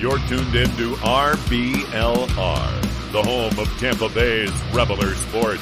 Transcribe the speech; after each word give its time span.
You're 0.00 0.18
tuned 0.20 0.54
in 0.54 0.66
to 0.78 0.94
RBLR, 1.04 2.82
the 3.12 3.22
home 3.22 3.58
of 3.58 3.68
Tampa 3.78 4.08
Bay's 4.08 4.50
Reveler 4.72 5.14
Sports. 5.14 5.60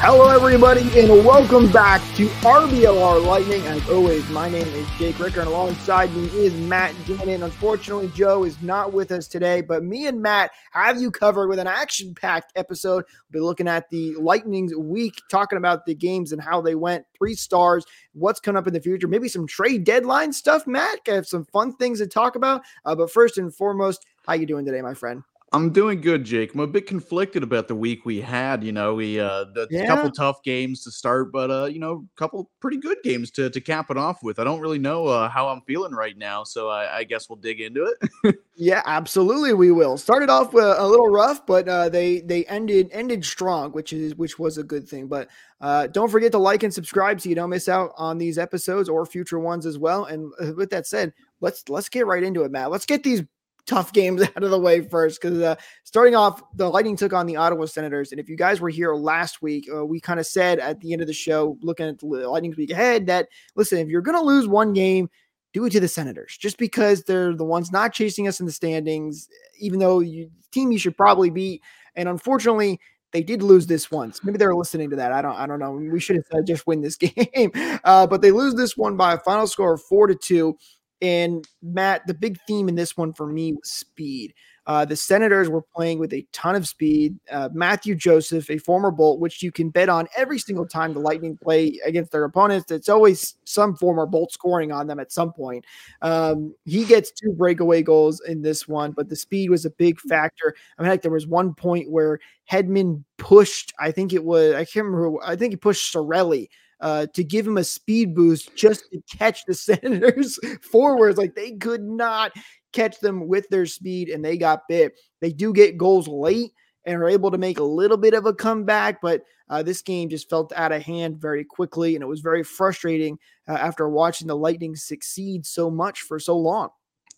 Hello, 0.00 0.28
everybody, 0.28 0.82
and 0.96 1.08
welcome 1.24 1.72
back 1.72 2.00
to 2.14 2.28
RBLR 2.28 3.26
Lightning. 3.26 3.60
As 3.66 3.90
always, 3.90 4.26
my 4.30 4.48
name 4.48 4.68
is 4.68 4.86
Jake 4.96 5.18
Ricker, 5.18 5.40
and 5.40 5.48
alongside 5.48 6.14
me 6.14 6.26
is 6.28 6.54
Matt 6.54 6.94
Gannon. 7.04 7.42
Unfortunately, 7.42 8.08
Joe 8.14 8.44
is 8.44 8.62
not 8.62 8.92
with 8.92 9.10
us 9.10 9.26
today, 9.26 9.60
but 9.60 9.82
me 9.82 10.06
and 10.06 10.22
Matt 10.22 10.52
have 10.70 11.00
you 11.00 11.10
covered 11.10 11.48
with 11.48 11.58
an 11.58 11.66
action 11.66 12.14
packed 12.14 12.52
episode. 12.54 13.04
We'll 13.32 13.40
be 13.42 13.44
looking 13.44 13.66
at 13.66 13.90
the 13.90 14.14
Lightning's 14.14 14.72
week, 14.72 15.14
talking 15.32 15.58
about 15.58 15.84
the 15.84 15.96
games 15.96 16.30
and 16.30 16.40
how 16.40 16.60
they 16.60 16.76
went, 16.76 17.04
three 17.18 17.34
stars, 17.34 17.84
what's 18.12 18.38
coming 18.38 18.58
up 18.60 18.68
in 18.68 18.74
the 18.74 18.80
future, 18.80 19.08
maybe 19.08 19.28
some 19.28 19.48
trade 19.48 19.82
deadline 19.82 20.32
stuff, 20.32 20.64
Matt. 20.64 21.00
I 21.08 21.14
have 21.14 21.26
some 21.26 21.44
fun 21.46 21.74
things 21.74 21.98
to 21.98 22.06
talk 22.06 22.36
about. 22.36 22.62
Uh, 22.84 22.94
but 22.94 23.10
first 23.10 23.36
and 23.36 23.52
foremost, 23.52 24.06
how 24.28 24.34
you 24.34 24.46
doing 24.46 24.64
today, 24.64 24.80
my 24.80 24.94
friend? 24.94 25.24
I'm 25.52 25.70
doing 25.70 26.00
good, 26.00 26.24
Jake. 26.24 26.52
I'm 26.54 26.60
a 26.60 26.66
bit 26.66 26.86
conflicted 26.86 27.42
about 27.42 27.68
the 27.68 27.74
week 27.74 28.04
we 28.04 28.20
had. 28.20 28.62
You 28.62 28.72
know, 28.72 28.94
we 28.94 29.18
uh 29.18 29.44
the 29.54 29.66
Yeah. 29.70 29.86
couple 29.86 30.10
tough 30.10 30.42
games 30.42 30.84
to 30.84 30.90
start, 30.90 31.32
but 31.32 31.50
uh, 31.50 31.64
you 31.66 31.78
know, 31.78 32.04
a 32.14 32.18
couple 32.18 32.50
pretty 32.60 32.76
good 32.76 32.98
games 33.02 33.30
to 33.32 33.48
to 33.48 33.60
cap 33.60 33.90
it 33.90 33.96
off 33.96 34.22
with. 34.22 34.38
I 34.38 34.44
don't 34.44 34.60
really 34.60 34.78
know 34.78 35.06
uh, 35.06 35.28
how 35.28 35.48
I'm 35.48 35.62
feeling 35.62 35.92
right 35.92 36.16
now, 36.18 36.44
so 36.44 36.68
I, 36.68 36.98
I 36.98 37.04
guess 37.04 37.28
we'll 37.30 37.36
dig 37.36 37.60
into 37.60 37.84
it. 37.84 38.38
Yeah, 38.60 38.82
absolutely. 38.86 39.54
We 39.54 39.70
will. 39.70 39.96
Started 39.96 40.28
off 40.30 40.52
with 40.52 40.64
a 40.64 40.84
little 40.84 41.06
rough, 41.08 41.46
but 41.46 41.68
uh, 41.68 41.88
they 41.88 42.22
they 42.22 42.44
ended 42.46 42.88
ended 42.90 43.24
strong, 43.24 43.70
which 43.70 43.92
is 43.92 44.16
which 44.16 44.36
was 44.36 44.58
a 44.58 44.64
good 44.64 44.88
thing. 44.88 45.06
But 45.06 45.28
uh, 45.60 45.86
don't 45.86 46.10
forget 46.10 46.32
to 46.32 46.38
like 46.38 46.64
and 46.64 46.74
subscribe 46.74 47.20
so 47.20 47.28
you 47.28 47.36
don't 47.36 47.50
miss 47.50 47.68
out 47.68 47.92
on 47.96 48.18
these 48.18 48.36
episodes 48.36 48.88
or 48.88 49.06
future 49.06 49.38
ones 49.38 49.64
as 49.64 49.78
well. 49.78 50.06
And 50.06 50.32
uh, 50.40 50.54
with 50.56 50.70
that 50.70 50.88
said, 50.88 51.12
let's 51.40 51.68
let's 51.68 51.88
get 51.88 52.06
right 52.08 52.22
into 52.24 52.42
it, 52.42 52.50
Matt. 52.50 52.72
Let's 52.72 52.84
get 52.84 53.04
these 53.04 53.22
tough 53.68 53.92
games 53.92 54.22
out 54.36 54.42
of 54.42 54.50
the 54.50 54.58
way 54.58 54.80
first, 54.80 55.20
because 55.20 55.40
uh, 55.40 55.54
starting 55.84 56.16
off, 56.16 56.42
the 56.54 56.68
Lightning 56.68 56.96
took 56.96 57.12
on 57.12 57.26
the 57.26 57.36
Ottawa 57.36 57.66
Senators, 57.66 58.10
and 58.10 58.20
if 58.20 58.28
you 58.28 58.36
guys 58.36 58.60
were 58.60 58.68
here 58.68 58.94
last 58.94 59.42
week, 59.42 59.68
uh, 59.72 59.84
we 59.84 60.00
kind 60.00 60.18
of 60.18 60.26
said 60.26 60.58
at 60.58 60.80
the 60.80 60.92
end 60.92 61.02
of 61.02 61.06
the 61.06 61.12
show, 61.14 61.56
looking 61.62 61.86
at 61.86 61.98
the 61.98 62.06
Lightning's 62.06 62.56
week 62.56 62.70
ahead, 62.70 63.06
that 63.06 63.28
listen, 63.54 63.78
if 63.78 63.88
you're 63.88 64.02
going 64.02 64.18
to 64.18 64.24
lose 64.24 64.48
one 64.48 64.72
game 64.72 65.08
do 65.54 65.64
it 65.64 65.70
to 65.70 65.80
the 65.80 65.88
Senators 65.88 66.36
just 66.36 66.58
because 66.58 67.02
they're 67.04 67.34
the 67.34 67.44
ones 67.44 67.72
not 67.72 67.92
chasing 67.92 68.28
us 68.28 68.38
in 68.38 68.46
the 68.46 68.52
standings, 68.52 69.28
even 69.58 69.78
though 69.78 70.00
you 70.00 70.30
team 70.52 70.72
you 70.72 70.78
should 70.78 70.96
probably 70.96 71.30
beat. 71.30 71.62
And 71.94 72.08
unfortunately, 72.08 72.80
they 73.12 73.22
did 73.22 73.42
lose 73.42 73.66
this 73.66 73.90
once. 73.90 74.22
Maybe 74.22 74.38
they're 74.38 74.54
listening 74.54 74.90
to 74.90 74.96
that. 74.96 75.12
I 75.12 75.22
don't. 75.22 75.34
I 75.34 75.46
don't 75.46 75.58
know. 75.58 75.72
We 75.72 76.00
should 76.00 76.22
have 76.32 76.44
just 76.44 76.66
win 76.66 76.82
this 76.82 76.96
game, 76.96 77.50
uh, 77.84 78.06
but 78.06 78.20
they 78.20 78.30
lose 78.30 78.54
this 78.54 78.76
one 78.76 78.96
by 78.96 79.14
a 79.14 79.18
final 79.18 79.46
score 79.46 79.74
of 79.74 79.82
four 79.82 80.06
to 80.06 80.14
two. 80.14 80.56
And 81.00 81.46
Matt, 81.62 82.06
the 82.06 82.14
big 82.14 82.38
theme 82.46 82.68
in 82.68 82.74
this 82.74 82.96
one 82.96 83.12
for 83.12 83.26
me 83.26 83.52
was 83.52 83.70
speed. 83.70 84.34
Uh, 84.68 84.84
the 84.84 84.96
Senators 84.96 85.48
were 85.48 85.62
playing 85.74 85.98
with 85.98 86.12
a 86.12 86.26
ton 86.32 86.54
of 86.54 86.68
speed. 86.68 87.18
Uh, 87.32 87.48
Mathieu 87.54 87.94
Joseph, 87.94 88.50
a 88.50 88.58
former 88.58 88.90
Bolt, 88.90 89.18
which 89.18 89.42
you 89.42 89.50
can 89.50 89.70
bet 89.70 89.88
on 89.88 90.06
every 90.14 90.38
single 90.38 90.66
time 90.66 90.92
the 90.92 91.00
Lightning 91.00 91.38
play 91.42 91.80
against 91.86 92.12
their 92.12 92.24
opponents. 92.24 92.70
It's 92.70 92.90
always 92.90 93.36
some 93.44 93.76
former 93.76 94.04
Bolt 94.04 94.30
scoring 94.30 94.70
on 94.70 94.86
them 94.86 95.00
at 95.00 95.10
some 95.10 95.32
point. 95.32 95.64
Um, 96.02 96.54
he 96.66 96.84
gets 96.84 97.10
two 97.10 97.32
breakaway 97.32 97.82
goals 97.82 98.20
in 98.20 98.42
this 98.42 98.68
one, 98.68 98.92
but 98.92 99.08
the 99.08 99.16
speed 99.16 99.48
was 99.48 99.64
a 99.64 99.70
big 99.70 99.98
factor. 100.00 100.54
I 100.78 100.82
mean, 100.82 100.90
like 100.90 101.00
there 101.00 101.10
was 101.10 101.26
one 101.26 101.54
point 101.54 101.90
where 101.90 102.20
Hedman 102.50 103.04
pushed, 103.16 103.72
I 103.78 103.90
think 103.90 104.12
it 104.12 104.24
was, 104.24 104.54
I 104.54 104.66
can't 104.66 104.84
remember, 104.84 105.18
I 105.24 105.34
think 105.34 105.54
he 105.54 105.56
pushed 105.56 105.94
Cirelli 105.94 106.48
uh, 106.80 107.06
to 107.14 107.24
give 107.24 107.46
him 107.46 107.58
a 107.58 107.64
speed 107.64 108.14
boost 108.14 108.54
just 108.54 108.84
to 108.92 109.00
catch 109.16 109.44
the 109.46 109.54
Senators 109.68 110.38
forwards. 110.62 111.18
Like 111.18 111.34
they 111.34 111.52
could 111.52 111.82
not 111.82 112.32
catch 112.72 113.00
them 113.00 113.28
with 113.28 113.48
their 113.48 113.66
speed 113.66 114.08
and 114.08 114.24
they 114.24 114.36
got 114.36 114.68
bit. 114.68 114.92
They 115.20 115.32
do 115.32 115.52
get 115.52 115.78
goals 115.78 116.08
late 116.08 116.52
and 116.84 116.96
are 116.96 117.08
able 117.08 117.30
to 117.30 117.38
make 117.38 117.58
a 117.58 117.64
little 117.64 117.96
bit 117.96 118.14
of 118.14 118.26
a 118.26 118.34
comeback, 118.34 119.00
but 119.02 119.22
uh, 119.50 119.62
this 119.62 119.82
game 119.82 120.08
just 120.08 120.30
felt 120.30 120.52
out 120.54 120.72
of 120.72 120.82
hand 120.82 121.18
very 121.20 121.44
quickly. 121.44 121.94
And 121.94 122.02
it 122.02 122.06
was 122.06 122.20
very 122.20 122.42
frustrating 122.42 123.18
uh, 123.48 123.52
after 123.52 123.88
watching 123.88 124.26
the 124.26 124.36
Lightning 124.36 124.76
succeed 124.76 125.44
so 125.44 125.70
much 125.70 126.00
for 126.02 126.18
so 126.18 126.36
long. 126.36 126.68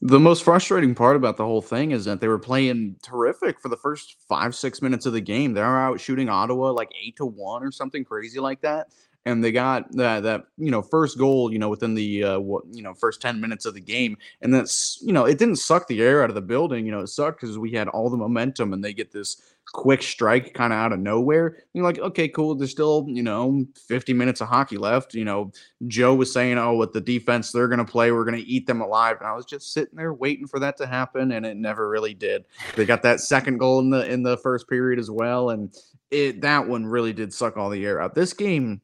the 0.01 0.19
most 0.19 0.45
frustrating 0.45 0.95
part 0.95 1.15
about 1.15 1.37
the 1.37 1.45
whole 1.45 1.61
thing 1.61 1.91
is 1.91 2.05
that 2.07 2.21
they 2.21 2.29
were 2.29 2.39
playing 2.39 2.97
terrific 3.03 3.61
for 3.61 3.69
the 3.69 3.77
first 3.77 4.17
five 4.29 4.55
six 4.55 4.81
minutes 4.81 5.07
of 5.07 5.13
the 5.13 5.21
game. 5.21 5.53
They're 5.53 5.65
out 5.65 6.01
shooting 6.01 6.29
Ottawa 6.29 6.71
like 6.71 6.91
eight 7.05 7.17
to 7.17 7.27
one 7.27 7.63
or 7.63 7.71
something 7.71 8.05
crazy 8.05 8.41
like 8.41 8.63
that. 8.63 8.89
And 9.27 9.45
they 9.45 9.53
got 9.53 9.93
that 9.97 10.23
that 10.23 10.45
you 10.57 10.71
know 10.71 10.81
first 10.81 11.19
goal 11.19 11.53
you 11.53 11.59
know 11.59 11.69
within 11.69 11.95
the 11.95 12.25
uh, 12.25 12.41
what 12.41 12.65
you 12.73 12.83
know 12.83 12.95
first 12.95 13.21
ten 13.21 13.41
minutes 13.41 13.67
of 13.67 13.75
the 13.75 13.81
game, 13.81 14.17
and 14.41 14.53
that's 14.53 14.99
you 15.03 15.13
know 15.13 15.27
it 15.27 15.39
didn't 15.39 15.57
suck 15.57 15.87
the 15.89 16.03
air 16.03 16.23
out 16.23 16.31
of 16.31 16.35
the 16.35 16.41
building. 16.41 16.87
You 16.87 16.93
know 16.93 17.01
it 17.01 17.09
sucked 17.09 17.41
because 17.41 17.59
we 17.59 17.73
had 17.73 17.89
all 17.89 18.09
the 18.09 18.17
momentum, 18.17 18.73
and 18.73 18.83
they 18.83 18.95
get 18.95 19.13
this 19.13 19.43
quick 19.73 20.03
strike 20.03 20.53
kind 20.55 20.73
of 20.73 20.79
out 20.79 20.93
of 20.93 20.99
nowhere. 20.99 21.47
And 21.47 21.57
you're 21.75 21.85
like, 21.85 21.99
okay, 21.99 22.29
cool. 22.29 22.55
There's 22.55 22.71
still 22.71 23.07
you 23.09 23.23
know 23.23 23.65
50 23.89 24.13
minutes 24.13 24.41
of 24.41 24.49
hockey 24.49 24.77
left. 24.77 25.15
You 25.15 25.25
know 25.25 25.53
Joe 25.87 26.15
was 26.15 26.33
saying, 26.33 26.59
oh, 26.59 26.77
with 26.77 26.93
the 26.93 27.01
defense 27.01 27.53
they're 27.53 27.69
going 27.69 27.85
to 27.85 27.91
play, 27.91 28.13
we're 28.13 28.25
going 28.25 28.41
to 28.41 28.49
eat 28.49 28.67
them 28.67 28.81
alive. 28.81 29.17
And 29.21 29.29
I 29.29 29.35
was 29.35 29.47
just 29.47 29.73
sitting 29.73 29.97
there 29.97 30.15
waiting 30.15 30.47
for 30.47 30.59
that 30.61 30.77
to 30.79 30.87
happen, 30.87 31.33
and 31.33 31.47
it 31.47 31.57
never 31.57 31.89
really 31.89 32.15
did. 32.15 32.45
They 32.77 32.85
got 32.85 33.03
that 33.03 33.21
second 33.21 33.59
goal 33.59 33.81
in 33.81 33.91
the 33.91 34.11
in 34.11 34.23
the 34.23 34.37
first 34.39 34.69
period 34.69 34.99
as 34.99 35.11
well, 35.11 35.51
and 35.51 35.75
it 36.11 36.41
that 36.41 36.67
one 36.67 36.87
really 36.87 37.13
did 37.13 37.33
suck 37.33 37.57
all 37.57 37.71
the 37.71 37.85
air 37.85 38.01
out. 38.01 38.15
This 38.15 38.33
game. 38.33 38.81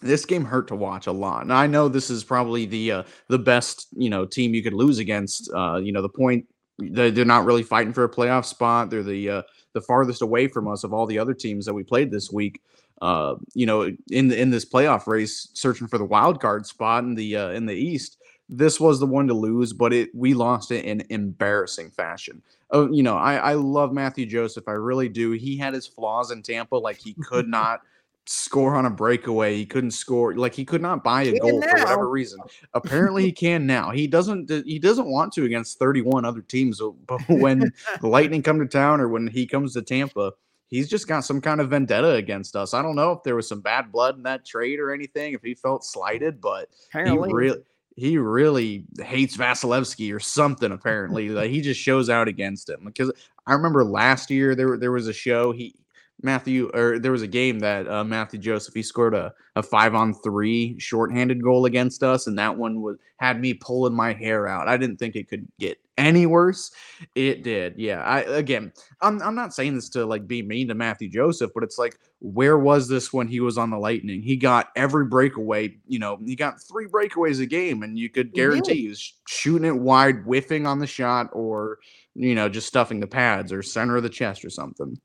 This 0.00 0.24
game 0.24 0.44
hurt 0.44 0.68
to 0.68 0.74
watch 0.74 1.06
a 1.06 1.12
lot, 1.12 1.42
and 1.42 1.52
I 1.52 1.66
know 1.66 1.88
this 1.88 2.08
is 2.08 2.24
probably 2.24 2.64
the 2.64 2.92
uh, 2.92 3.02
the 3.28 3.38
best 3.38 3.88
you 3.92 4.08
know 4.08 4.24
team 4.24 4.54
you 4.54 4.62
could 4.62 4.72
lose 4.72 4.98
against. 4.98 5.50
Uh, 5.52 5.76
you 5.76 5.92
know 5.92 6.02
the 6.02 6.08
point 6.08 6.46
they, 6.80 7.10
they're 7.10 7.24
not 7.24 7.44
really 7.44 7.62
fighting 7.62 7.92
for 7.92 8.04
a 8.04 8.08
playoff 8.08 8.44
spot. 8.44 8.90
They're 8.90 9.02
the 9.02 9.28
uh, 9.28 9.42
the 9.72 9.80
farthest 9.80 10.22
away 10.22 10.48
from 10.48 10.68
us 10.68 10.84
of 10.84 10.92
all 10.92 11.06
the 11.06 11.18
other 11.18 11.34
teams 11.34 11.66
that 11.66 11.74
we 11.74 11.82
played 11.82 12.10
this 12.10 12.30
week. 12.30 12.60
Uh, 13.02 13.36
you 13.54 13.64
know, 13.64 13.90
in 14.10 14.28
the, 14.28 14.38
in 14.38 14.50
this 14.50 14.64
playoff 14.64 15.06
race, 15.06 15.48
searching 15.54 15.86
for 15.86 15.96
the 15.96 16.04
wild 16.04 16.40
card 16.40 16.66
spot 16.66 17.04
in 17.04 17.14
the 17.14 17.36
uh, 17.36 17.50
in 17.50 17.66
the 17.66 17.74
East. 17.74 18.18
This 18.52 18.80
was 18.80 18.98
the 18.98 19.06
one 19.06 19.28
to 19.28 19.34
lose, 19.34 19.72
but 19.72 19.92
it 19.92 20.10
we 20.14 20.34
lost 20.34 20.72
it 20.72 20.84
in 20.84 21.04
embarrassing 21.10 21.90
fashion. 21.90 22.42
Oh, 22.72 22.90
you 22.90 23.02
know, 23.02 23.16
I 23.16 23.36
I 23.36 23.54
love 23.54 23.92
Mathieu 23.92 24.26
Joseph, 24.26 24.66
I 24.66 24.72
really 24.72 25.08
do. 25.08 25.32
He 25.32 25.56
had 25.56 25.72
his 25.72 25.86
flaws 25.86 26.30
in 26.30 26.42
Tampa, 26.42 26.74
like 26.74 26.98
he 26.98 27.14
could 27.14 27.46
not 27.48 27.82
score 28.30 28.76
on 28.76 28.86
a 28.86 28.90
breakaway. 28.90 29.56
He 29.56 29.66
couldn't 29.66 29.90
score, 29.90 30.34
like 30.34 30.54
he 30.54 30.64
could 30.64 30.80
not 30.80 31.02
buy 31.02 31.24
a 31.24 31.38
goal 31.38 31.60
for 31.60 31.68
whatever 31.68 32.08
reason. 32.08 32.40
Apparently, 32.74 33.24
he 33.24 33.32
can 33.32 33.66
now. 33.66 33.90
He 33.90 34.06
doesn't. 34.06 34.50
He 34.64 34.78
doesn't 34.78 35.06
want 35.10 35.32
to 35.34 35.44
against 35.44 35.78
31 35.78 36.24
other 36.24 36.42
teams. 36.42 36.80
But 37.06 37.20
when 37.28 37.72
the 38.00 38.08
Lightning 38.08 38.42
come 38.42 38.58
to 38.60 38.66
town 38.66 39.00
or 39.00 39.08
when 39.08 39.26
he 39.26 39.46
comes 39.46 39.74
to 39.74 39.82
Tampa, 39.82 40.32
he's 40.68 40.88
just 40.88 41.08
got 41.08 41.24
some 41.24 41.40
kind 41.40 41.60
of 41.60 41.70
vendetta 41.70 42.12
against 42.12 42.56
us. 42.56 42.72
I 42.72 42.82
don't 42.82 42.96
know 42.96 43.12
if 43.12 43.22
there 43.24 43.36
was 43.36 43.48
some 43.48 43.60
bad 43.60 43.90
blood 43.92 44.16
in 44.16 44.22
that 44.22 44.46
trade 44.46 44.78
or 44.78 44.92
anything, 44.92 45.34
if 45.34 45.42
he 45.42 45.54
felt 45.54 45.84
slighted, 45.84 46.40
but 46.40 46.68
he 46.92 47.00
really 47.00 47.58
he 47.96 48.16
really 48.16 48.84
hates 49.00 49.36
Vasilevskiy 49.36 50.14
or 50.14 50.20
something. 50.20 50.72
Apparently, 50.72 51.30
like 51.30 51.50
he 51.50 51.60
just 51.60 51.80
shows 51.80 52.08
out 52.08 52.28
against 52.28 52.70
him. 52.70 52.82
Because 52.84 53.10
I 53.46 53.54
remember 53.54 53.84
last 53.84 54.30
year 54.30 54.54
there 54.54 54.78
there 54.78 54.92
was 54.92 55.08
a 55.08 55.12
show 55.12 55.50
he 55.52 55.74
Mathieu 56.22 56.70
or 56.74 56.98
there 56.98 57.12
was 57.12 57.22
a 57.22 57.28
game 57.28 57.60
that 57.60 57.88
uh, 57.88 58.04
Mathieu 58.04 58.38
Joseph 58.38 58.74
he 58.74 58.82
scored 58.82 59.14
a, 59.14 59.32
a 59.56 59.62
five 59.62 59.94
on 59.94 60.14
three 60.14 60.78
shorthanded 60.78 61.42
goal 61.42 61.64
against 61.64 62.02
us, 62.02 62.26
and 62.26 62.38
that 62.38 62.56
one 62.56 62.82
was 62.82 62.96
had 63.16 63.40
me 63.40 63.54
pulling 63.54 63.94
my 63.94 64.12
hair 64.12 64.46
out. 64.46 64.68
I 64.68 64.76
didn't 64.76 64.98
think 64.98 65.16
it 65.16 65.28
could 65.28 65.46
get 65.58 65.78
any 65.96 66.26
worse. 66.26 66.70
It 67.14 67.42
did. 67.42 67.74
Yeah. 67.76 68.02
I 68.02 68.20
again, 68.20 68.72
I'm 69.00 69.20
I'm 69.22 69.34
not 69.34 69.54
saying 69.54 69.74
this 69.74 69.88
to 69.90 70.04
like 70.04 70.26
be 70.26 70.42
mean 70.42 70.68
to 70.68 70.74
Mathieu 70.74 71.08
Joseph, 71.08 71.52
but 71.54 71.62
it's 71.62 71.78
like 71.78 71.98
where 72.20 72.58
was 72.58 72.88
this 72.88 73.12
when 73.12 73.28
he 73.28 73.40
was 73.40 73.56
on 73.56 73.70
the 73.70 73.78
Lightning? 73.78 74.22
He 74.22 74.36
got 74.36 74.68
every 74.76 75.06
breakaway. 75.06 75.76
You 75.86 75.98
know, 75.98 76.18
he 76.24 76.36
got 76.36 76.60
three 76.60 76.86
breakaways 76.86 77.40
a 77.40 77.46
game, 77.46 77.82
and 77.82 77.98
you 77.98 78.10
could 78.10 78.32
guarantee 78.32 78.82
he 78.82 78.88
was 78.88 79.14
shooting 79.28 79.66
it 79.68 79.76
wide, 79.76 80.24
whiffing 80.24 80.66
on 80.66 80.78
the 80.78 80.86
shot, 80.86 81.30
or 81.32 81.78
you 82.14 82.34
know, 82.34 82.48
just 82.48 82.66
stuffing 82.66 83.00
the 83.00 83.06
pads 83.06 83.52
or 83.52 83.62
center 83.62 83.96
of 83.96 84.02
the 84.02 84.08
chest 84.10 84.44
or 84.44 84.50
something. 84.50 84.98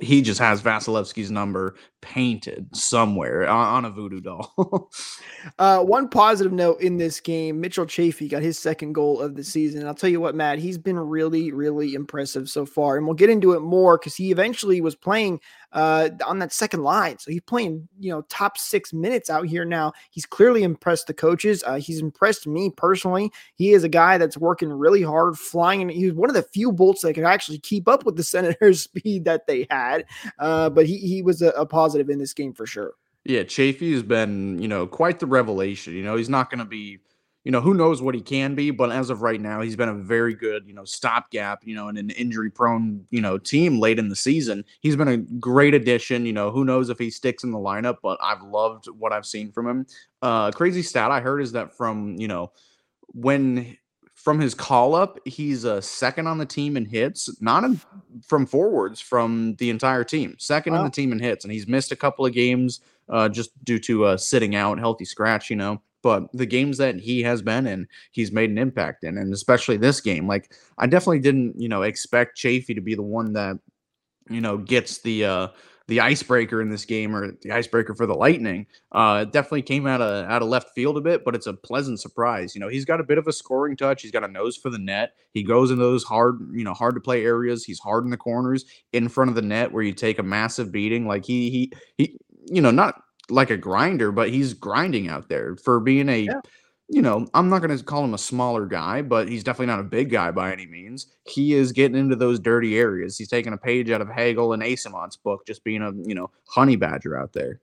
He 0.00 0.22
just 0.22 0.40
has 0.40 0.62
Vasilevskiy's 0.62 1.30
number 1.30 1.76
painted 2.00 2.74
somewhere 2.74 3.46
on, 3.46 3.66
on 3.66 3.84
a 3.84 3.90
voodoo 3.90 4.20
doll. 4.20 4.90
uh, 5.58 5.80
one 5.80 6.08
positive 6.08 6.52
note 6.52 6.80
in 6.80 6.96
this 6.96 7.20
game, 7.20 7.60
Mitchell 7.60 7.84
Chaffee 7.84 8.28
got 8.28 8.42
his 8.42 8.58
second 8.58 8.94
goal 8.94 9.20
of 9.20 9.36
the 9.36 9.44
season. 9.44 9.86
I'll 9.86 9.94
tell 9.94 10.08
you 10.08 10.20
what, 10.20 10.34
Matt, 10.34 10.58
he's 10.58 10.78
been 10.78 10.98
really, 10.98 11.52
really 11.52 11.92
impressive 11.92 12.48
so 12.48 12.64
far. 12.64 12.96
And 12.96 13.06
we'll 13.06 13.14
get 13.14 13.28
into 13.30 13.52
it 13.52 13.60
more 13.60 13.98
because 13.98 14.16
he 14.16 14.30
eventually 14.30 14.80
was 14.80 14.96
playing 14.96 15.40
uh, 15.72 16.10
on 16.26 16.38
that 16.40 16.52
second 16.52 16.82
line. 16.82 17.18
So 17.18 17.30
he's 17.30 17.40
playing, 17.40 17.88
you 17.98 18.10
know, 18.10 18.22
top 18.28 18.58
six 18.58 18.92
minutes 18.92 19.30
out 19.30 19.46
here 19.46 19.64
now. 19.64 19.92
He's 20.10 20.26
clearly 20.26 20.62
impressed 20.62 21.06
the 21.06 21.14
coaches. 21.14 21.62
Uh, 21.66 21.76
he's 21.76 22.00
impressed 22.00 22.46
me 22.46 22.70
personally. 22.70 23.32
He 23.54 23.72
is 23.72 23.84
a 23.84 23.88
guy 23.88 24.18
that's 24.18 24.36
working 24.36 24.72
really 24.72 25.02
hard, 25.02 25.38
flying. 25.38 25.88
He's 25.88 26.12
one 26.12 26.30
of 26.30 26.34
the 26.34 26.42
few 26.42 26.72
bolts 26.72 27.02
that 27.02 27.14
could 27.14 27.24
actually 27.24 27.58
keep 27.58 27.88
up 27.88 28.04
with 28.04 28.16
the 28.16 28.22
Senators' 28.32 28.82
speed 28.82 29.24
that 29.24 29.46
they 29.46 29.66
had. 29.70 30.06
Uh, 30.38 30.70
but 30.70 30.86
he, 30.86 30.98
he 30.98 31.22
was 31.22 31.42
a, 31.42 31.48
a 31.50 31.66
positive 31.66 32.10
in 32.10 32.18
this 32.18 32.32
game 32.32 32.52
for 32.52 32.66
sure. 32.66 32.94
Yeah, 33.24 33.44
Chaffee 33.44 33.92
has 33.92 34.02
been, 34.02 34.58
you 34.60 34.66
know, 34.66 34.86
quite 34.86 35.20
the 35.20 35.26
revelation. 35.26 35.94
You 35.94 36.02
know, 36.02 36.16
he's 36.16 36.28
not 36.28 36.50
going 36.50 36.58
to 36.58 36.64
be 36.64 36.98
you 37.44 37.50
know, 37.50 37.60
who 37.60 37.74
knows 37.74 38.00
what 38.00 38.14
he 38.14 38.20
can 38.20 38.54
be, 38.54 38.70
but 38.70 38.92
as 38.92 39.10
of 39.10 39.22
right 39.22 39.40
now, 39.40 39.60
he's 39.60 39.74
been 39.74 39.88
a 39.88 39.94
very 39.94 40.34
good, 40.34 40.64
you 40.66 40.74
know, 40.74 40.84
stopgap, 40.84 41.62
you 41.64 41.74
know, 41.74 41.88
in 41.88 41.96
an 41.96 42.10
injury 42.10 42.50
prone, 42.50 43.04
you 43.10 43.20
know, 43.20 43.36
team 43.36 43.80
late 43.80 43.98
in 43.98 44.08
the 44.08 44.16
season. 44.16 44.64
He's 44.80 44.94
been 44.94 45.08
a 45.08 45.16
great 45.16 45.74
addition. 45.74 46.24
You 46.24 46.32
know, 46.32 46.52
who 46.52 46.64
knows 46.64 46.88
if 46.88 46.98
he 46.98 47.10
sticks 47.10 47.42
in 47.42 47.50
the 47.50 47.58
lineup, 47.58 47.96
but 48.00 48.18
I've 48.22 48.42
loved 48.42 48.86
what 48.86 49.12
I've 49.12 49.26
seen 49.26 49.50
from 49.50 49.68
him. 49.68 49.86
Uh 50.20 50.52
crazy 50.52 50.82
stat 50.82 51.10
I 51.10 51.20
heard 51.20 51.40
is 51.40 51.52
that 51.52 51.76
from, 51.76 52.16
you 52.16 52.28
know, 52.28 52.52
when 53.08 53.76
from 54.14 54.38
his 54.38 54.54
call 54.54 54.94
up, 54.94 55.18
he's 55.24 55.64
a 55.64 55.82
second 55.82 56.28
on 56.28 56.38
the 56.38 56.46
team 56.46 56.76
in 56.76 56.84
hits, 56.84 57.28
not 57.42 57.64
in, 57.64 57.80
from 58.24 58.46
forwards 58.46 59.00
from 59.00 59.56
the 59.56 59.68
entire 59.68 60.04
team. 60.04 60.36
Second 60.38 60.74
wow. 60.74 60.80
on 60.80 60.84
the 60.84 60.92
team 60.92 61.10
in 61.10 61.18
hits, 61.18 61.44
and 61.44 61.52
he's 61.52 61.66
missed 61.66 61.90
a 61.90 61.96
couple 61.96 62.24
of 62.24 62.32
games 62.32 62.82
uh, 63.08 63.28
just 63.28 63.50
due 63.64 63.80
to 63.80 64.04
uh, 64.04 64.16
sitting 64.16 64.54
out, 64.54 64.78
healthy 64.78 65.04
scratch, 65.04 65.50
you 65.50 65.56
know 65.56 65.82
but 66.02 66.30
the 66.32 66.46
games 66.46 66.78
that 66.78 66.96
he 66.96 67.22
has 67.22 67.42
been 67.42 67.66
in, 67.66 67.86
he's 68.10 68.32
made 68.32 68.50
an 68.50 68.58
impact 68.58 69.04
in, 69.04 69.16
and 69.18 69.32
especially 69.32 69.76
this 69.76 70.00
game. 70.00 70.26
Like 70.26 70.52
I 70.78 70.86
definitely 70.86 71.20
didn't, 71.20 71.60
you 71.60 71.68
know, 71.68 71.82
expect 71.82 72.36
Chaffee 72.36 72.74
to 72.74 72.80
be 72.80 72.94
the 72.94 73.02
one 73.02 73.32
that, 73.34 73.58
you 74.28 74.40
know, 74.40 74.58
gets 74.58 75.00
the 75.02 75.24
uh 75.24 75.48
the 75.88 76.00
icebreaker 76.00 76.62
in 76.62 76.70
this 76.70 76.84
game 76.84 77.14
or 77.14 77.32
the 77.42 77.50
icebreaker 77.50 77.94
for 77.94 78.06
the 78.06 78.14
Lightning. 78.14 78.66
Uh 78.92 79.24
definitely 79.24 79.62
came 79.62 79.86
out 79.86 80.00
of 80.00 80.30
out 80.30 80.42
of 80.42 80.48
left 80.48 80.70
field 80.74 80.96
a 80.96 81.00
bit, 81.00 81.24
but 81.24 81.34
it's 81.34 81.46
a 81.46 81.54
pleasant 81.54 82.00
surprise. 82.00 82.54
You 82.54 82.60
know, 82.60 82.68
he's 82.68 82.84
got 82.84 83.00
a 83.00 83.04
bit 83.04 83.18
of 83.18 83.26
a 83.28 83.32
scoring 83.32 83.76
touch. 83.76 84.02
He's 84.02 84.12
got 84.12 84.24
a 84.24 84.28
nose 84.28 84.56
for 84.56 84.70
the 84.70 84.78
net. 84.78 85.14
He 85.32 85.42
goes 85.42 85.70
in 85.70 85.78
those 85.78 86.04
hard, 86.04 86.38
you 86.52 86.64
know, 86.64 86.74
hard 86.74 86.94
to 86.94 87.00
play 87.00 87.24
areas. 87.24 87.64
He's 87.64 87.78
hard 87.78 88.04
in 88.04 88.10
the 88.10 88.16
corners 88.16 88.64
in 88.92 89.08
front 89.08 89.28
of 89.28 89.34
the 89.34 89.42
net 89.42 89.72
where 89.72 89.82
you 89.82 89.92
take 89.92 90.18
a 90.18 90.22
massive 90.22 90.72
beating. 90.72 91.06
Like 91.06 91.24
he 91.24 91.50
he 91.50 91.72
he 91.98 92.18
you 92.46 92.60
know, 92.60 92.70
not 92.70 93.02
like 93.32 93.50
a 93.50 93.56
grinder, 93.56 94.12
but 94.12 94.30
he's 94.30 94.54
grinding 94.54 95.08
out 95.08 95.28
there 95.28 95.56
for 95.56 95.80
being 95.80 96.08
a, 96.08 96.22
yeah. 96.22 96.40
you 96.88 97.02
know, 97.02 97.26
I'm 97.34 97.48
not 97.48 97.62
going 97.62 97.76
to 97.76 97.82
call 97.82 98.04
him 98.04 98.14
a 98.14 98.18
smaller 98.18 98.66
guy, 98.66 99.02
but 99.02 99.28
he's 99.28 99.42
definitely 99.42 99.66
not 99.66 99.80
a 99.80 99.84
big 99.84 100.10
guy 100.10 100.30
by 100.30 100.52
any 100.52 100.66
means. 100.66 101.06
He 101.26 101.54
is 101.54 101.72
getting 101.72 101.96
into 101.96 102.16
those 102.16 102.38
dirty 102.38 102.78
areas. 102.78 103.16
He's 103.16 103.28
taking 103.28 103.52
a 103.52 103.58
page 103.58 103.90
out 103.90 104.00
of 104.00 104.08
Hagel 104.08 104.52
and 104.52 104.62
Eyssimont 104.62 105.16
book, 105.22 105.46
just 105.46 105.64
being 105.64 105.82
a, 105.82 105.92
you 106.06 106.14
know, 106.14 106.30
honey 106.46 106.76
badger 106.76 107.18
out 107.18 107.32
there. 107.32 107.60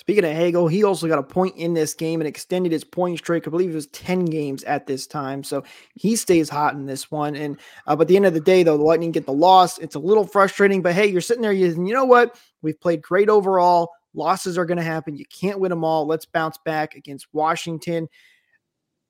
Speaking 0.00 0.24
of 0.24 0.32
Hagel, 0.32 0.66
he 0.66 0.82
also 0.82 1.06
got 1.08 1.18
a 1.18 1.22
point 1.22 1.58
in 1.58 1.74
this 1.74 1.92
game 1.92 2.22
and 2.22 2.26
extended 2.26 2.72
his 2.72 2.84
point 2.84 3.18
streak. 3.18 3.46
I 3.46 3.50
believe 3.50 3.72
it 3.72 3.74
was 3.74 3.86
10 3.88 4.24
games 4.24 4.64
at 4.64 4.86
this 4.86 5.06
time. 5.06 5.44
So 5.44 5.62
he 5.94 6.16
stays 6.16 6.48
hot 6.48 6.72
in 6.72 6.86
this 6.86 7.10
one. 7.10 7.36
And 7.36 7.58
uh, 7.86 7.96
but 7.96 8.02
at 8.02 8.08
the 8.08 8.16
end 8.16 8.24
of 8.24 8.32
the 8.32 8.40
day, 8.40 8.62
though, 8.62 8.78
the 8.78 8.82
Lightning 8.82 9.12
get 9.12 9.26
the 9.26 9.32
loss. 9.34 9.76
It's 9.76 9.96
a 9.96 9.98
little 9.98 10.26
frustrating, 10.26 10.80
but 10.80 10.94
hey, 10.94 11.06
you're 11.06 11.20
sitting 11.20 11.42
there, 11.42 11.52
you, 11.52 11.66
you 11.66 11.92
know 11.92 12.06
what? 12.06 12.40
We've 12.62 12.80
played 12.80 13.02
great 13.02 13.28
overall. 13.28 13.90
Losses 14.14 14.58
are 14.58 14.64
going 14.64 14.78
to 14.78 14.82
happen. 14.82 15.16
You 15.16 15.24
can't 15.26 15.60
win 15.60 15.70
them 15.70 15.84
all. 15.84 16.06
Let's 16.06 16.26
bounce 16.26 16.58
back 16.64 16.94
against 16.94 17.26
Washington. 17.32 18.08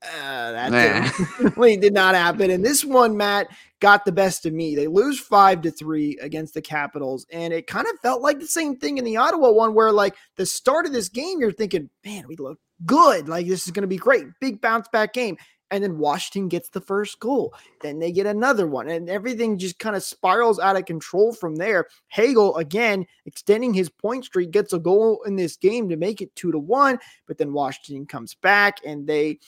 Uh, 0.02 0.52
that 0.52 0.70
definitely 0.70 1.76
did 1.80 1.92
not 1.92 2.14
happen. 2.14 2.50
And 2.50 2.64
this 2.64 2.84
one, 2.84 3.16
Matt, 3.16 3.48
got 3.80 4.06
the 4.06 4.12
best 4.12 4.46
of 4.46 4.52
me. 4.54 4.74
They 4.74 4.86
lose 4.86 5.20
five 5.20 5.60
to 5.62 5.70
three 5.70 6.16
against 6.22 6.54
the 6.54 6.62
Capitals, 6.62 7.26
and 7.30 7.52
it 7.52 7.66
kind 7.66 7.86
of 7.86 7.98
felt 8.00 8.22
like 8.22 8.40
the 8.40 8.46
same 8.46 8.76
thing 8.76 8.96
in 8.96 9.04
the 9.04 9.18
Ottawa 9.18 9.50
one, 9.50 9.74
where 9.74 9.92
like 9.92 10.16
the 10.36 10.46
start 10.46 10.86
of 10.86 10.92
this 10.92 11.10
game, 11.10 11.40
you're 11.40 11.52
thinking, 11.52 11.90
man, 12.04 12.24
we 12.28 12.36
look 12.36 12.58
good. 12.86 13.28
Like 13.28 13.46
this 13.46 13.66
is 13.66 13.72
going 13.72 13.82
to 13.82 13.88
be 13.88 13.98
great, 13.98 14.24
big 14.40 14.62
bounce 14.62 14.88
back 14.88 15.12
game 15.12 15.36
and 15.70 15.82
then 15.82 15.98
Washington 15.98 16.48
gets 16.48 16.68
the 16.68 16.80
first 16.80 17.20
goal. 17.20 17.54
Then 17.80 17.98
they 17.98 18.12
get 18.12 18.26
another 18.26 18.66
one, 18.66 18.88
and 18.88 19.08
everything 19.08 19.58
just 19.58 19.78
kind 19.78 19.96
of 19.96 20.02
spirals 20.02 20.58
out 20.58 20.76
of 20.76 20.84
control 20.84 21.32
from 21.32 21.56
there. 21.56 21.86
Hagel 22.08 22.56
again 22.56 23.06
extending 23.26 23.72
his 23.72 23.88
point 23.88 24.24
streak, 24.24 24.50
gets 24.50 24.72
a 24.72 24.78
goal 24.78 25.22
in 25.26 25.36
this 25.36 25.56
game 25.56 25.88
to 25.88 25.96
make 25.96 26.20
it 26.20 26.34
two 26.34 26.52
to 26.52 26.58
one, 26.58 26.98
but 27.26 27.38
then 27.38 27.52
Washington 27.52 28.06
comes 28.06 28.34
back 28.34 28.78
and 28.84 29.06
they 29.06 29.38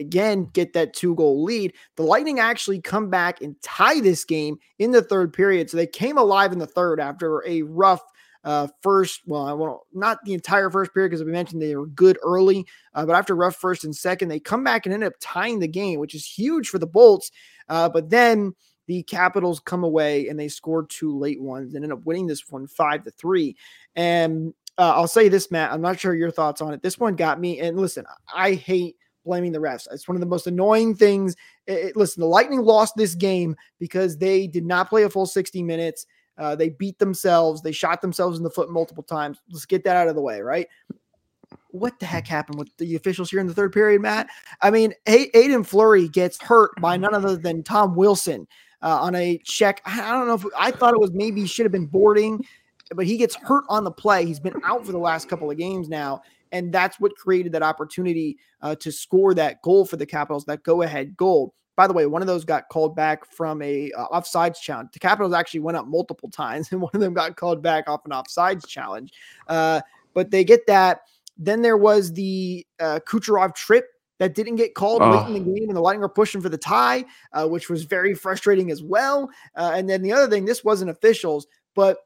again 0.00 0.48
get 0.52 0.72
that 0.74 0.94
two 0.94 1.14
goal 1.14 1.42
lead. 1.42 1.72
The 1.96 2.02
Lightning 2.02 2.38
actually 2.38 2.80
come 2.80 3.08
back 3.10 3.40
and 3.40 3.60
tie 3.62 4.00
this 4.00 4.24
game 4.24 4.58
in 4.78 4.90
the 4.90 5.02
third 5.02 5.32
period. 5.32 5.70
So 5.70 5.76
they 5.76 5.86
came 5.86 6.18
alive 6.18 6.52
in 6.52 6.58
the 6.58 6.66
third 6.66 7.00
after 7.00 7.46
a 7.46 7.62
rough 7.62 8.02
uh, 8.46 8.68
first, 8.80 9.22
well, 9.26 9.44
I 9.44 9.52
won't, 9.52 9.80
not 9.92 10.24
the 10.24 10.32
entire 10.32 10.70
first 10.70 10.94
period 10.94 11.10
because 11.10 11.24
we 11.24 11.32
mentioned 11.32 11.60
they 11.60 11.74
were 11.74 11.88
good 11.88 12.16
early, 12.22 12.64
uh, 12.94 13.04
but 13.04 13.16
after 13.16 13.34
rough 13.34 13.56
first 13.56 13.82
and 13.82 13.94
second, 13.94 14.28
they 14.28 14.38
come 14.38 14.62
back 14.62 14.86
and 14.86 14.94
end 14.94 15.02
up 15.02 15.14
tying 15.20 15.58
the 15.58 15.66
game, 15.66 15.98
which 15.98 16.14
is 16.14 16.24
huge 16.24 16.68
for 16.68 16.78
the 16.78 16.86
Bolts. 16.86 17.32
Uh, 17.68 17.88
but 17.88 18.08
then 18.08 18.54
the 18.86 19.02
Capitals 19.02 19.58
come 19.58 19.82
away 19.82 20.28
and 20.28 20.38
they 20.38 20.46
scored 20.46 20.88
two 20.88 21.18
late 21.18 21.42
ones 21.42 21.74
and 21.74 21.82
end 21.82 21.92
up 21.92 22.06
winning 22.06 22.28
this 22.28 22.48
one 22.48 22.68
five 22.68 23.02
to 23.02 23.10
three. 23.10 23.56
And 23.96 24.54
uh, 24.78 24.92
I'll 24.94 25.08
say 25.08 25.28
this, 25.28 25.50
Matt, 25.50 25.72
I'm 25.72 25.80
not 25.80 25.98
sure 25.98 26.14
your 26.14 26.30
thoughts 26.30 26.60
on 26.60 26.72
it. 26.72 26.82
This 26.82 27.00
one 27.00 27.16
got 27.16 27.40
me. 27.40 27.58
And 27.58 27.76
listen, 27.76 28.04
I 28.32 28.54
hate 28.54 28.94
blaming 29.24 29.50
the 29.50 29.58
refs. 29.58 29.88
It's 29.90 30.06
one 30.06 30.14
of 30.14 30.20
the 30.20 30.26
most 30.26 30.46
annoying 30.46 30.94
things. 30.94 31.34
It, 31.66 31.72
it, 31.72 31.96
listen, 31.96 32.20
the 32.20 32.28
Lightning 32.28 32.62
lost 32.62 32.94
this 32.96 33.16
game 33.16 33.56
because 33.80 34.16
they 34.16 34.46
did 34.46 34.64
not 34.64 34.88
play 34.88 35.02
a 35.02 35.10
full 35.10 35.26
60 35.26 35.64
minutes. 35.64 36.06
Uh, 36.38 36.54
they 36.54 36.70
beat 36.70 36.98
themselves. 36.98 37.62
They 37.62 37.72
shot 37.72 38.02
themselves 38.02 38.38
in 38.38 38.44
the 38.44 38.50
foot 38.50 38.70
multiple 38.70 39.02
times. 39.02 39.38
Let's 39.50 39.66
get 39.66 39.84
that 39.84 39.96
out 39.96 40.08
of 40.08 40.14
the 40.14 40.22
way, 40.22 40.40
right? 40.40 40.68
What 41.68 41.98
the 41.98 42.06
heck 42.06 42.26
happened 42.26 42.58
with 42.58 42.74
the 42.76 42.96
officials 42.96 43.30
here 43.30 43.40
in 43.40 43.46
the 43.46 43.54
third 43.54 43.72
period, 43.72 44.00
Matt? 44.00 44.28
I 44.62 44.70
mean, 44.70 44.92
Haydn 45.06 45.64
Fleury 45.64 46.08
gets 46.08 46.40
hurt 46.40 46.72
by 46.80 46.96
none 46.96 47.14
other 47.14 47.36
than 47.36 47.62
Tom 47.62 47.94
Wilson 47.94 48.46
uh, 48.82 49.00
on 49.00 49.14
a 49.14 49.38
check. 49.44 49.80
I 49.84 50.12
don't 50.12 50.26
know 50.26 50.34
if 50.34 50.44
I 50.56 50.70
thought 50.70 50.94
it 50.94 51.00
was 51.00 51.12
maybe 51.12 51.46
should 51.46 51.64
have 51.64 51.72
been 51.72 51.86
boarding, 51.86 52.44
but 52.94 53.06
he 53.06 53.16
gets 53.16 53.34
hurt 53.34 53.64
on 53.68 53.84
the 53.84 53.90
play. 53.90 54.24
He's 54.24 54.40
been 54.40 54.60
out 54.64 54.84
for 54.84 54.92
the 54.92 54.98
last 54.98 55.28
couple 55.28 55.50
of 55.50 55.56
games 55.56 55.88
now. 55.88 56.22
And 56.52 56.72
that's 56.72 57.00
what 57.00 57.16
created 57.16 57.52
that 57.52 57.62
opportunity 57.62 58.38
uh, 58.62 58.76
to 58.76 58.92
score 58.92 59.34
that 59.34 59.60
goal 59.62 59.84
for 59.84 59.96
the 59.96 60.06
Capitals, 60.06 60.44
that 60.44 60.62
go 60.62 60.82
ahead 60.82 61.16
goal. 61.16 61.54
By 61.76 61.86
the 61.86 61.92
way, 61.92 62.06
one 62.06 62.22
of 62.22 62.28
those 62.28 62.44
got 62.44 62.68
called 62.70 62.96
back 62.96 63.30
from 63.30 63.60
a 63.60 63.92
uh, 63.92 64.08
offsides 64.08 64.60
challenge. 64.60 64.90
The 64.92 64.98
Capitals 64.98 65.34
actually 65.34 65.60
went 65.60 65.76
up 65.76 65.86
multiple 65.86 66.30
times, 66.30 66.68
and 66.72 66.80
one 66.80 66.90
of 66.94 67.00
them 67.00 67.14
got 67.14 67.36
called 67.36 67.62
back 67.62 67.88
off 67.88 68.04
an 68.06 68.12
offsides 68.12 68.66
challenge. 68.66 69.12
Uh, 69.46 69.80
but 70.14 70.30
they 70.30 70.42
get 70.42 70.66
that. 70.66 71.02
Then 71.36 71.60
there 71.60 71.76
was 71.76 72.12
the 72.14 72.66
uh, 72.80 73.00
Kucherov 73.06 73.54
trip 73.54 73.88
that 74.18 74.34
didn't 74.34 74.56
get 74.56 74.74
called 74.74 75.02
oh. 75.02 75.10
late 75.10 75.26
in 75.26 75.34
the 75.34 75.40
game, 75.52 75.68
and 75.68 75.76
the 75.76 75.80
Lightning 75.80 76.00
were 76.00 76.08
pushing 76.08 76.40
for 76.40 76.48
the 76.48 76.56
tie, 76.56 77.04
uh, 77.34 77.46
which 77.46 77.68
was 77.68 77.84
very 77.84 78.14
frustrating 78.14 78.70
as 78.70 78.82
well. 78.82 79.28
Uh, 79.54 79.72
and 79.74 79.88
then 79.88 80.00
the 80.00 80.12
other 80.12 80.28
thing, 80.28 80.46
this 80.46 80.64
wasn't 80.64 80.90
officials, 80.90 81.46
but 81.74 81.98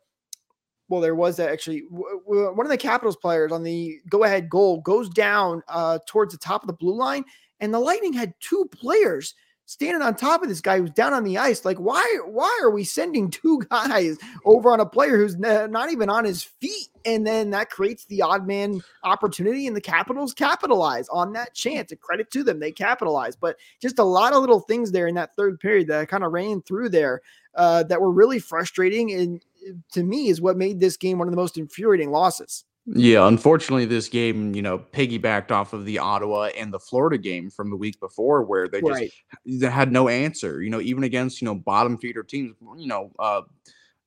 well, 0.88 1.00
there 1.00 1.14
was 1.14 1.36
that 1.36 1.50
actually 1.50 1.84
one 1.88 2.66
of 2.66 2.68
the 2.68 2.76
Capitals 2.76 3.16
players 3.16 3.52
on 3.52 3.62
the 3.62 4.00
go-ahead 4.08 4.50
goal 4.50 4.80
goes 4.80 5.08
down 5.08 5.62
uh, 5.68 6.00
towards 6.04 6.32
the 6.32 6.38
top 6.38 6.64
of 6.64 6.66
the 6.66 6.72
blue 6.72 6.96
line, 6.96 7.24
and 7.60 7.72
the 7.72 7.78
Lightning 7.78 8.12
had 8.12 8.34
two 8.40 8.68
players 8.72 9.36
standing 9.70 10.02
on 10.02 10.16
top 10.16 10.42
of 10.42 10.48
this 10.48 10.60
guy 10.60 10.80
who's 10.80 10.90
down 10.90 11.12
on 11.12 11.22
the 11.22 11.38
ice. 11.38 11.64
Like, 11.64 11.78
why 11.78 12.04
why 12.24 12.58
are 12.60 12.72
we 12.72 12.82
sending 12.82 13.30
two 13.30 13.62
guys 13.70 14.18
over 14.44 14.72
on 14.72 14.80
a 14.80 14.86
player 14.86 15.16
who's 15.16 15.36
not 15.38 15.92
even 15.92 16.10
on 16.10 16.24
his 16.24 16.42
feet? 16.42 16.88
And 17.04 17.24
then 17.24 17.50
that 17.50 17.70
creates 17.70 18.04
the 18.06 18.20
odd 18.20 18.48
man 18.48 18.82
opportunity, 19.04 19.68
and 19.68 19.76
the 19.76 19.80
Capitals 19.80 20.34
capitalize 20.34 21.08
on 21.08 21.32
that 21.34 21.54
chance. 21.54 21.92
A 21.92 21.96
credit 21.96 22.32
to 22.32 22.42
them, 22.42 22.58
they 22.58 22.72
capitalize. 22.72 23.36
But 23.36 23.58
just 23.80 24.00
a 24.00 24.04
lot 24.04 24.32
of 24.32 24.40
little 24.40 24.60
things 24.60 24.90
there 24.90 25.06
in 25.06 25.14
that 25.14 25.36
third 25.36 25.60
period 25.60 25.86
that 25.86 26.08
kind 26.08 26.24
of 26.24 26.32
ran 26.32 26.62
through 26.62 26.88
there 26.88 27.22
uh, 27.54 27.84
that 27.84 28.00
were 28.00 28.10
really 28.10 28.40
frustrating, 28.40 29.12
and 29.12 29.44
to 29.92 30.02
me 30.02 30.30
is 30.30 30.40
what 30.40 30.56
made 30.56 30.80
this 30.80 30.96
game 30.96 31.18
one 31.18 31.28
of 31.28 31.32
the 31.32 31.40
most 31.40 31.56
infuriating 31.56 32.10
losses. 32.10 32.64
Yeah, 32.86 33.28
unfortunately, 33.28 33.84
this 33.84 34.08
game, 34.08 34.54
you 34.54 34.62
know, 34.62 34.78
piggybacked 34.78 35.50
off 35.50 35.72
of 35.72 35.84
the 35.84 35.98
Ottawa 35.98 36.48
and 36.56 36.72
the 36.72 36.80
Florida 36.80 37.18
game 37.18 37.50
from 37.50 37.70
the 37.70 37.76
week 37.76 38.00
before, 38.00 38.42
where 38.42 38.68
they 38.68 38.80
just 38.80 38.92
right. 38.92 39.12
they 39.46 39.68
had 39.68 39.92
no 39.92 40.08
answer. 40.08 40.62
You 40.62 40.70
know, 40.70 40.80
even 40.80 41.04
against 41.04 41.40
you 41.40 41.44
know 41.44 41.54
bottom 41.54 41.98
feeder 41.98 42.22
teams, 42.22 42.56
you 42.76 42.88
know, 42.88 43.12
uh, 43.18 43.42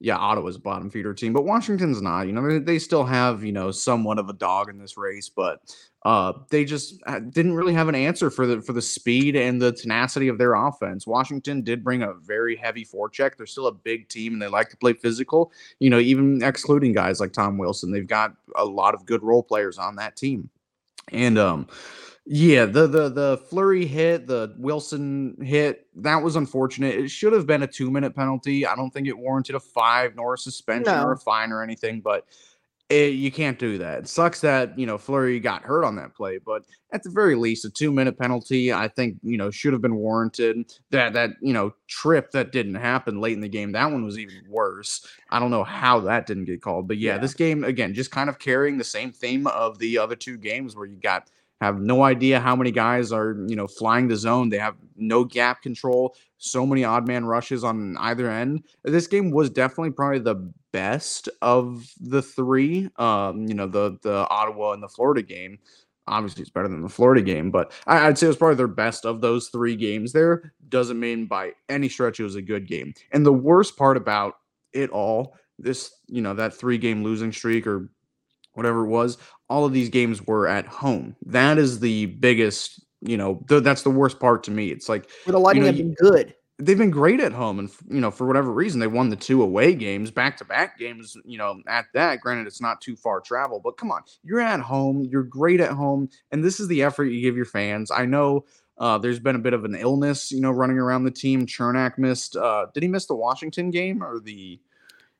yeah, 0.04 0.18
Ottawa's 0.18 0.58
a 0.58 0.60
bottom 0.60 0.90
feeder 0.90 1.14
team, 1.14 1.32
but 1.32 1.46
Washington's 1.46 2.02
not. 2.02 2.28
You 2.28 2.34
know, 2.34 2.60
they, 2.60 2.78
still 2.78 3.06
have 3.06 3.42
you 3.42 3.54
know 3.54 3.72
somewhat 3.72 4.20
of 4.20 4.28
a 4.28 4.34
dog 4.34 4.68
in 4.68 4.78
this 4.78 4.98
race, 4.98 5.30
but 5.30 5.62
uh, 6.04 6.34
they 6.50 6.66
just 6.66 7.02
uh, 7.08 7.20
didn't 7.20 7.54
really 7.54 7.74
have 7.74 7.88
an 7.88 7.96
answer 7.96 8.30
for 8.30 8.46
the 8.46 8.62
for 8.62 8.74
the 8.74 8.82
speed 8.82 9.38
and 9.38 9.62
the 9.62 9.72
tenacity 9.72 10.28
of 10.28 10.38
their 10.38 10.56
offense. 10.56 11.08
Washington 11.08 11.62
did 11.62 11.86
bring 11.86 12.04
a 12.04 12.12
very 12.16 12.58
heavy 12.58 12.84
forecheck. 12.84 13.38
They're 13.38 13.46
still 13.46 13.68
a 13.68 13.72
big 13.72 14.10
team 14.10 14.34
and 14.34 14.42
they 14.42 14.50
like 14.50 14.70
to 14.72 14.78
play 14.78 14.92
physical. 14.92 15.54
You 15.80 15.90
know, 15.90 16.00
even 16.00 16.44
excluding 16.44 16.92
guys 16.92 17.22
like 17.22 17.32
Tom 17.32 17.58
Wilson, 17.58 17.90
they've 17.90 18.06
got 18.06 18.36
a 18.58 18.66
lot 18.66 18.96
of 18.96 19.06
good 19.06 19.24
role 19.24 19.42
players 19.42 19.78
on 19.78 19.96
that 19.96 20.18
team. 20.18 20.50
And 21.14 21.38
um, 21.38 21.68
yeah, 22.26 22.66
the 22.66 22.88
the 22.88 23.10
the 23.10 23.38
Fleury 23.50 23.86
hit, 23.86 24.28
the 24.28 24.54
Wilson 24.58 25.36
hit, 25.42 25.88
that 25.96 26.22
was 26.24 26.36
unfortunate. 26.38 26.96
It 26.96 27.10
should 27.10 27.34
have 27.34 27.46
been 27.46 27.64
a 27.64 27.68
two 27.68 27.92
minute 27.92 28.16
penalty. 28.16 28.66
I 28.66 28.76
don't 28.76 28.92
think 28.92 29.08
it 29.08 29.18
warranted 29.18 29.56
a 29.56 29.60
five 29.60 30.16
nor 30.16 30.36
a 30.36 30.38
suspension 30.38 30.94
No. 30.94 31.04
or 31.04 31.14
a 31.14 31.18
fine 31.18 31.52
or 31.52 31.62
anything, 31.62 32.00
but 32.02 32.26
it, 32.90 33.14
you 33.14 33.32
can't 33.32 33.58
do 33.58 33.78
that. 33.80 34.00
It 34.00 34.08
sucks 34.08 34.40
that 34.42 34.78
you 34.80 34.86
know 34.86 34.98
Fleury 34.98 35.40
got 35.40 35.64
hurt 35.64 35.84
on 35.84 35.96
that 35.98 36.14
play, 36.16 36.38
but 36.38 36.64
at 36.94 37.02
the 37.04 37.10
very 37.10 37.36
least, 37.36 37.66
a 37.66 37.70
two 37.70 37.92
minute 37.92 38.18
penalty, 38.18 38.72
I 38.72 38.88
think 38.88 39.18
you 39.22 39.38
know 39.38 39.52
should 39.52 39.74
have 39.74 39.82
been 39.82 39.96
warranted. 39.96 40.72
That 40.92 41.12
that 41.14 41.32
you 41.42 41.52
know 41.54 41.74
trip 41.88 42.32
that 42.32 42.54
didn't 42.54 42.76
happen 42.76 43.20
late 43.20 43.34
in 43.34 43.42
the 43.42 43.50
game, 43.50 43.74
that 43.74 43.92
one 43.92 44.06
was 44.06 44.18
even 44.18 44.44
worse. 44.48 45.06
I 45.30 45.40
don't 45.40 45.52
know 45.52 45.64
how 45.66 46.00
that 46.02 46.26
didn't 46.26 46.46
get 46.46 46.62
called, 46.62 46.88
but 46.88 46.98
yeah, 47.00 47.14
Yeah. 47.16 47.18
this 47.20 47.34
game 47.34 47.66
again 47.66 47.94
just 47.94 48.12
kind 48.12 48.30
of 48.30 48.40
carrying 48.40 48.78
the 48.78 48.84
same 48.86 49.12
theme 49.12 49.48
of 49.48 49.78
the 49.80 49.98
other 49.98 50.16
two 50.16 50.38
games 50.38 50.76
where 50.76 50.86
you 50.86 50.96
got 50.98 51.30
have 51.62 51.80
no 51.80 52.04
idea 52.04 52.40
how 52.40 52.56
many 52.56 52.72
guys 52.72 53.12
are 53.12 53.38
you 53.48 53.56
know 53.56 53.68
flying 53.68 54.08
the 54.08 54.16
zone. 54.16 54.50
They 54.50 54.58
have 54.58 54.76
no 54.96 55.24
gap 55.24 55.62
control. 55.62 56.16
So 56.38 56.66
many 56.66 56.84
odd 56.84 57.08
man 57.08 57.26
rushes 57.26 57.64
on 57.64 57.96
either 58.00 58.30
end. 58.30 58.66
This 58.84 59.08
game 59.08 59.32
was 59.32 59.50
definitely 59.50 59.92
probably 59.92 60.20
the 60.20 60.52
best 60.72 61.30
of 61.42 61.90
the 62.00 62.22
three. 62.22 62.90
Um, 62.98 63.48
you 63.48 63.54
know 63.54 63.68
the 63.68 63.98
the 64.02 64.28
Ottawa 64.30 64.74
and 64.74 64.84
the 64.84 64.90
Florida 64.90 65.22
game. 65.22 65.60
Obviously, 66.06 66.42
it's 66.42 66.52
better 66.52 66.68
than 66.68 66.82
the 66.82 66.90
Florida 66.90 67.22
game, 67.22 67.50
but 67.50 67.72
I, 67.88 68.08
I'd 68.08 68.18
say 68.18 68.26
it 68.26 68.30
was 68.30 68.38
probably 68.38 68.58
their 68.58 68.68
best 68.68 69.06
of 69.06 69.22
those 69.22 69.48
three 69.48 69.78
games. 69.78 70.12
There 70.12 70.54
doesn't 70.68 71.00
mean 71.00 71.28
by 71.28 71.54
any 71.70 71.88
stretch 71.88 72.20
it 72.20 72.24
was 72.24 72.36
a 72.36 72.42
good 72.42 72.68
game. 72.68 72.94
And 73.14 73.26
the 73.26 73.32
worst 73.32 73.78
part 73.78 73.96
about 73.96 74.34
it 74.74 74.90
all, 74.90 75.38
this 75.60 75.94
you 76.08 76.22
know 76.22 76.34
that 76.34 76.54
three 76.54 76.78
game 76.78 77.04
losing 77.04 77.32
streak 77.32 77.66
or 77.66 77.90
whatever 78.54 78.86
it 78.86 78.90
was, 78.90 79.18
all 79.50 79.66
of 79.66 79.74
these 79.74 79.90
games 79.90 80.26
were 80.26 80.48
at 80.48 80.66
home. 80.66 81.16
That 81.26 81.58
is 81.58 81.80
the 81.80 82.08
biggest, 82.08 82.84
you 83.02 83.18
know, 83.18 83.44
th- 83.50 83.64
that's 83.64 83.84
the 83.84 83.90
worst 83.90 84.20
part 84.20 84.44
to 84.44 84.52
me. 84.52 84.70
It's 84.70 84.90
like 84.90 85.10
Where 85.26 85.34
the 85.34 85.40
Lightning 85.40 85.64
know, 85.64 85.68
have 85.68 85.78
been 85.78 85.94
good. 85.96 86.36
they've 86.60 86.78
been 86.78 86.92
great 86.92 87.20
at 87.20 87.32
home, 87.34 87.60
and 87.60 87.70
you 87.90 88.00
know, 88.00 88.12
for 88.12 88.26
whatever 88.28 88.52
reason, 88.52 88.80
they 88.80 88.88
won 88.88 89.10
the 89.10 89.16
two 89.16 89.42
away 89.42 89.74
games, 89.76 90.12
back 90.12 90.38
to 90.38 90.46
back 90.46 90.78
games. 90.78 91.18
You 91.26 91.38
know, 91.38 91.62
at 91.68 91.86
that, 91.94 92.22
granted, 92.22 92.48
it's 92.48 92.62
not 92.62 92.80
too 92.80 92.96
far 92.96 93.20
travel, 93.20 93.60
but 93.64 93.78
come 93.78 93.92
on, 93.92 94.02
you're 94.24 94.40
at 94.40 94.60
home, 94.60 95.08
you're 95.12 95.24
great 95.24 95.60
at 95.60 95.72
home, 95.72 96.10
and 96.32 96.44
this 96.44 96.60
is 96.60 96.68
the 96.68 96.84
effort 96.84 97.06
you 97.06 97.22
give 97.22 97.36
your 97.36 97.46
fans. 97.46 97.92
I 97.92 98.06
know. 98.06 98.46
Uh, 98.78 98.98
there's 98.98 99.20
been 99.20 99.36
a 99.36 99.40
bit 99.40 99.54
of 99.54 99.66
an 99.66 99.76
illness, 99.76 100.32
you 100.32 100.42
know, 100.42 100.50
running 100.50 100.80
around 100.80 101.04
the 101.04 101.12
team. 101.12 101.46
Cernak 101.46 101.98
missed. 102.00 102.36
Uh, 102.36 102.66
did 102.74 102.82
he 102.82 102.90
miss 102.90 103.06
the 103.06 103.16
Washington 103.16 103.70
game 103.70 104.04
or 104.04 104.20
the? 104.20 104.60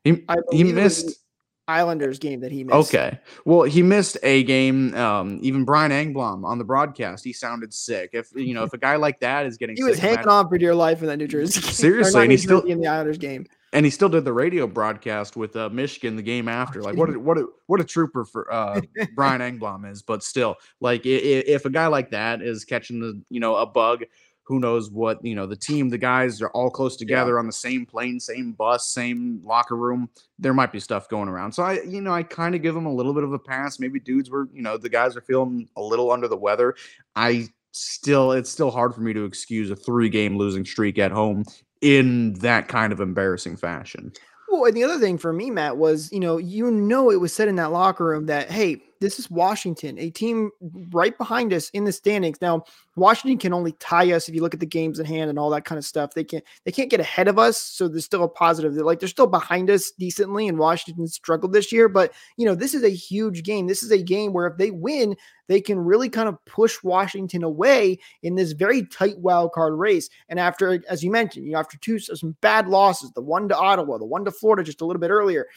He, 0.04 0.26
he 0.52 0.64
missed. 0.64 1.23
Islanders 1.68 2.20
game 2.20 2.42
that 2.42 2.52
he 2.52 2.64
missed. 2.64 2.94
Okay. 2.94 3.20
Well, 3.46 3.64
he 3.64 3.82
missed 3.82 4.18
a 4.22 4.44
game. 4.44 4.94
Um, 4.96 5.40
even 5.42 5.64
Brian 5.64 5.92
Engblom 5.92 6.44
on 6.46 6.58
the 6.58 6.64
broadcast, 6.66 7.24
he 7.24 7.32
sounded 7.34 7.74
sick. 7.74 8.10
If 8.14 8.30
you 8.36 8.54
know, 8.54 8.64
if 8.64 8.74
a 8.74 8.78
guy 8.78 8.98
like 8.98 9.20
that 9.22 9.46
is 9.46 9.58
getting 9.58 9.76
He 9.78 9.84
was 9.84 9.98
hanging 10.00 10.28
on 10.28 10.50
for 10.50 10.58
dear 10.58 10.76
life 10.76 11.02
in 11.02 11.08
that 11.08 11.18
New 11.18 11.28
Jersey. 11.28 11.62
game. 11.62 11.72
Seriously, 11.72 12.22
and 12.24 12.32
he 12.32 12.38
still- 12.38 12.62
in 12.64 12.80
the 12.82 12.88
Islanders 12.88 13.18
game. 13.18 13.46
and 13.72 13.86
he 13.86 13.90
still 13.90 14.10
did 14.10 14.26
the 14.26 14.34
radio 14.34 14.68
broadcast 14.68 15.36
with 15.38 15.56
uh, 15.56 15.70
Mishkin 15.70 16.16
the 16.18 16.22
game 16.22 16.48
after. 16.50 16.82
Like, 16.82 16.96
what 16.98 17.10
a, 17.10 17.20
what 17.20 17.38
a, 17.38 17.48
what 17.68 17.80
a 17.80 17.84
trooper 17.86 18.26
for 18.26 18.52
uh, 18.54 18.82
Brian 19.16 19.40
Engblom 19.42 19.90
is. 19.90 20.02
But 20.02 20.22
still, 20.24 20.58
like, 20.82 21.06
i- 21.06 21.10
i- 21.10 21.44
if 21.48 21.66
a 21.66 21.70
guy 21.70 21.88
like 21.88 22.12
that 22.12 22.42
is 22.42 22.66
catching 22.66 23.00
the 23.00 23.22
you 23.30 23.40
know 23.40 23.56
a 23.56 23.66
bug, 23.66 24.04
who 24.44 24.60
knows 24.60 24.92
what 24.92 25.24
you 25.24 25.36
know 25.36 25.46
the 25.46 25.56
team, 25.56 25.90
the 25.90 25.98
guys 25.98 26.42
are 26.42 26.50
all 26.50 26.70
close 26.70 26.96
together 26.96 27.40
on 27.40 27.48
the 27.48 27.54
same 27.54 27.86
plane, 27.86 28.20
same 28.20 28.52
bus, 28.52 28.88
same 28.88 29.42
locker 29.44 29.76
room. 29.76 30.10
There 30.38 30.54
might 30.54 30.72
be 30.72 30.80
stuff 30.80 31.08
going 31.10 31.30
around. 31.30 31.54
So 31.54 31.64
I, 31.64 31.82
you 31.82 32.02
know, 32.02 32.12
I 32.12 32.24
kind 32.24 32.54
of 32.56 32.62
give 32.62 32.76
them 32.76 32.86
a 32.86 32.94
little 32.94 33.14
bit 33.14 33.24
of 33.24 33.34
a 33.34 33.40
pass. 33.40 33.80
Maybe 33.80 34.00
dudes 34.00 34.30
were, 34.30 34.50
you 34.54 34.62
know, 34.62 34.78
the 34.78 34.90
guys 34.90 35.16
are 35.16 35.22
feeling 35.22 35.70
a 35.78 35.82
little 35.82 36.12
under 36.12 36.28
the 36.28 36.38
weather. 36.38 36.76
I 37.16 37.48
still, 37.72 38.34
it's 38.34 38.50
still 38.50 38.72
hard 38.72 38.94
for 38.94 39.02
me 39.02 39.14
to 39.14 39.26
excuse 39.26 39.72
a 39.72 39.76
three 39.76 40.10
game 40.10 40.38
losing 40.38 40.66
streak 40.66 41.00
at 41.00 41.12
home 41.12 41.46
in 41.82 42.34
that 42.36 42.68
kind 42.68 42.92
of 42.94 43.00
embarrassing 43.00 43.58
fashion. 43.58 44.12
Well, 44.50 44.66
and 44.66 44.76
the 44.76 44.84
other 44.84 45.00
thing 45.00 45.18
for 45.18 45.34
me, 45.34 45.50
Matt, 45.50 45.78
was 45.78 46.12
you 46.12 46.20
know 46.20 46.38
you 46.38 46.70
know 46.70 47.10
it 47.10 47.20
was 47.20 47.34
said 47.34 47.48
in 47.48 47.56
that 47.56 47.72
locker 47.72 48.06
room 48.06 48.28
that 48.28 48.52
hey, 48.52 48.84
this 49.04 49.20
is 49.20 49.30
Washington, 49.30 50.00
a 50.00 50.10
team 50.10 50.50
right 50.92 51.18
behind 51.18 51.52
us 51.52 51.70
in 51.72 51.84
the 51.84 51.92
standings. 51.92 52.40
Now, 52.42 52.64
Washington 52.96 53.38
can 53.38 53.52
only 53.52 53.74
tie 53.74 54.14
us 54.14 54.30
if 54.30 54.34
you 54.34 54.42
look 54.42 54.54
at 54.54 54.62
the 54.62 54.66
games 54.66 54.98
in 54.98 55.06
hand 55.06 55.30
and 55.30 55.38
all 55.38 55.50
that 55.50 55.66
kind 55.66 55.78
of 55.78 55.84
stuff. 55.84 56.14
They 56.14 56.24
can't 56.24 56.44
they 56.64 56.72
can't 56.72 56.90
get 56.90 57.02
ahead 57.02 57.28
of 57.28 57.38
us, 57.38 57.60
so 57.60 57.90
there's 57.90 58.06
still 58.06 58.24
a 58.24 58.30
positive. 58.30 58.74
They're 58.74 58.86
like 58.86 59.02
they're 59.02 59.10
still 59.10 59.28
behind 59.28 59.70
us 59.70 59.92
decently, 59.92 60.48
and 60.48 60.58
Washington 60.58 61.06
struggled 61.08 61.52
this 61.52 61.70
year. 61.70 61.90
But 61.90 62.14
you 62.38 62.46
know 62.46 62.56
this 62.56 62.74
is 62.74 62.84
a 62.84 62.90
huge 62.90 63.44
game. 63.44 63.68
This 63.68 63.84
is 63.84 63.92
a 63.92 64.02
game 64.02 64.32
where 64.32 64.48
if 64.48 64.58
they 64.58 64.72
win, 64.72 65.18
they 65.50 65.60
can 65.60 65.80
really 65.80 66.10
kind 66.10 66.30
of 66.30 66.44
push 66.46 66.82
Washington 66.82 67.44
away 67.44 68.00
in 68.22 68.36
this 68.36 68.54
very 68.54 68.86
tight 68.86 69.20
wild 69.20 69.52
card 69.52 69.74
race. 69.74 70.10
And 70.30 70.40
after, 70.40 70.82
as 70.88 71.04
you 71.04 71.12
mentioned, 71.12 71.46
you 71.46 71.52
know, 71.52 71.60
after 71.60 71.78
two 71.78 72.00
some 72.00 72.38
bad 72.40 72.70
losses, 72.70 73.12
the 73.12 73.22
one 73.22 73.50
to 73.50 73.58
Ottawa, 73.58 73.98
the 73.98 74.06
one 74.06 74.24
to 74.24 74.32
Florida 74.32 74.64
just 74.64 74.80
a 74.80 74.86
little 74.86 75.02
bit 75.02 75.12
earlier, 75.12 75.48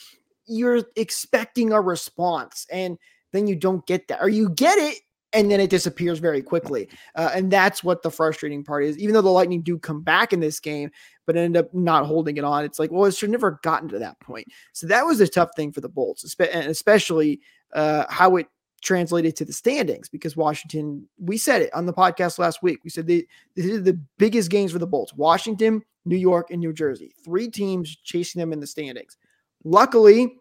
you're 0.48 0.82
expecting 0.96 1.72
a 1.72 1.80
response, 1.80 2.66
and 2.72 2.98
then 3.36 3.46
you 3.46 3.56
don't 3.56 3.86
get 3.86 4.08
that, 4.08 4.20
or 4.20 4.28
you 4.28 4.48
get 4.50 4.78
it. 4.78 4.98
And 5.32 5.50
then 5.50 5.60
it 5.60 5.68
disappears 5.68 6.18
very 6.18 6.40
quickly. 6.40 6.88
Uh, 7.14 7.30
and 7.34 7.50
that's 7.50 7.84
what 7.84 8.02
the 8.02 8.10
frustrating 8.10 8.64
part 8.64 8.84
is. 8.84 8.96
Even 8.96 9.12
though 9.12 9.20
the 9.20 9.28
Lightning 9.28 9.60
do 9.60 9.78
come 9.78 10.00
back 10.00 10.32
in 10.32 10.40
this 10.40 10.60
game, 10.60 10.90
but 11.26 11.36
end 11.36 11.58
up 11.58 11.74
not 11.74 12.06
holding 12.06 12.38
it 12.38 12.44
on, 12.44 12.64
it's 12.64 12.78
like, 12.78 12.90
well, 12.90 13.04
it 13.04 13.14
should 13.14 13.28
never 13.28 13.60
gotten 13.62 13.88
to 13.90 13.98
that 13.98 14.18
point. 14.20 14.46
So 14.72 14.86
that 14.86 15.04
was 15.04 15.20
a 15.20 15.28
tough 15.28 15.50
thing 15.54 15.72
for 15.72 15.82
the 15.82 15.90
Bolts, 15.90 16.24
especially 16.24 17.40
uh, 17.74 18.04
how 18.08 18.36
it 18.36 18.46
translated 18.82 19.34
to 19.36 19.44
the 19.44 19.52
standings 19.52 20.08
because 20.08 20.36
Washington, 20.36 21.06
we 21.18 21.36
said 21.36 21.60
it 21.60 21.74
on 21.74 21.86
the 21.86 21.92
podcast 21.92 22.38
last 22.38 22.62
week. 22.62 22.78
We 22.84 22.90
said 22.90 23.06
they, 23.06 23.26
this 23.56 23.66
is 23.66 23.82
the 23.82 24.00
biggest 24.18 24.50
games 24.50 24.72
for 24.72 24.78
the 24.78 24.86
Bolts 24.86 25.12
Washington, 25.12 25.82
New 26.04 26.16
York, 26.16 26.50
and 26.50 26.60
New 26.60 26.72
Jersey. 26.72 27.12
Three 27.24 27.50
teams 27.50 27.96
chasing 27.96 28.38
them 28.40 28.52
in 28.52 28.60
the 28.60 28.66
standings. 28.66 29.16
Luckily, 29.64 30.36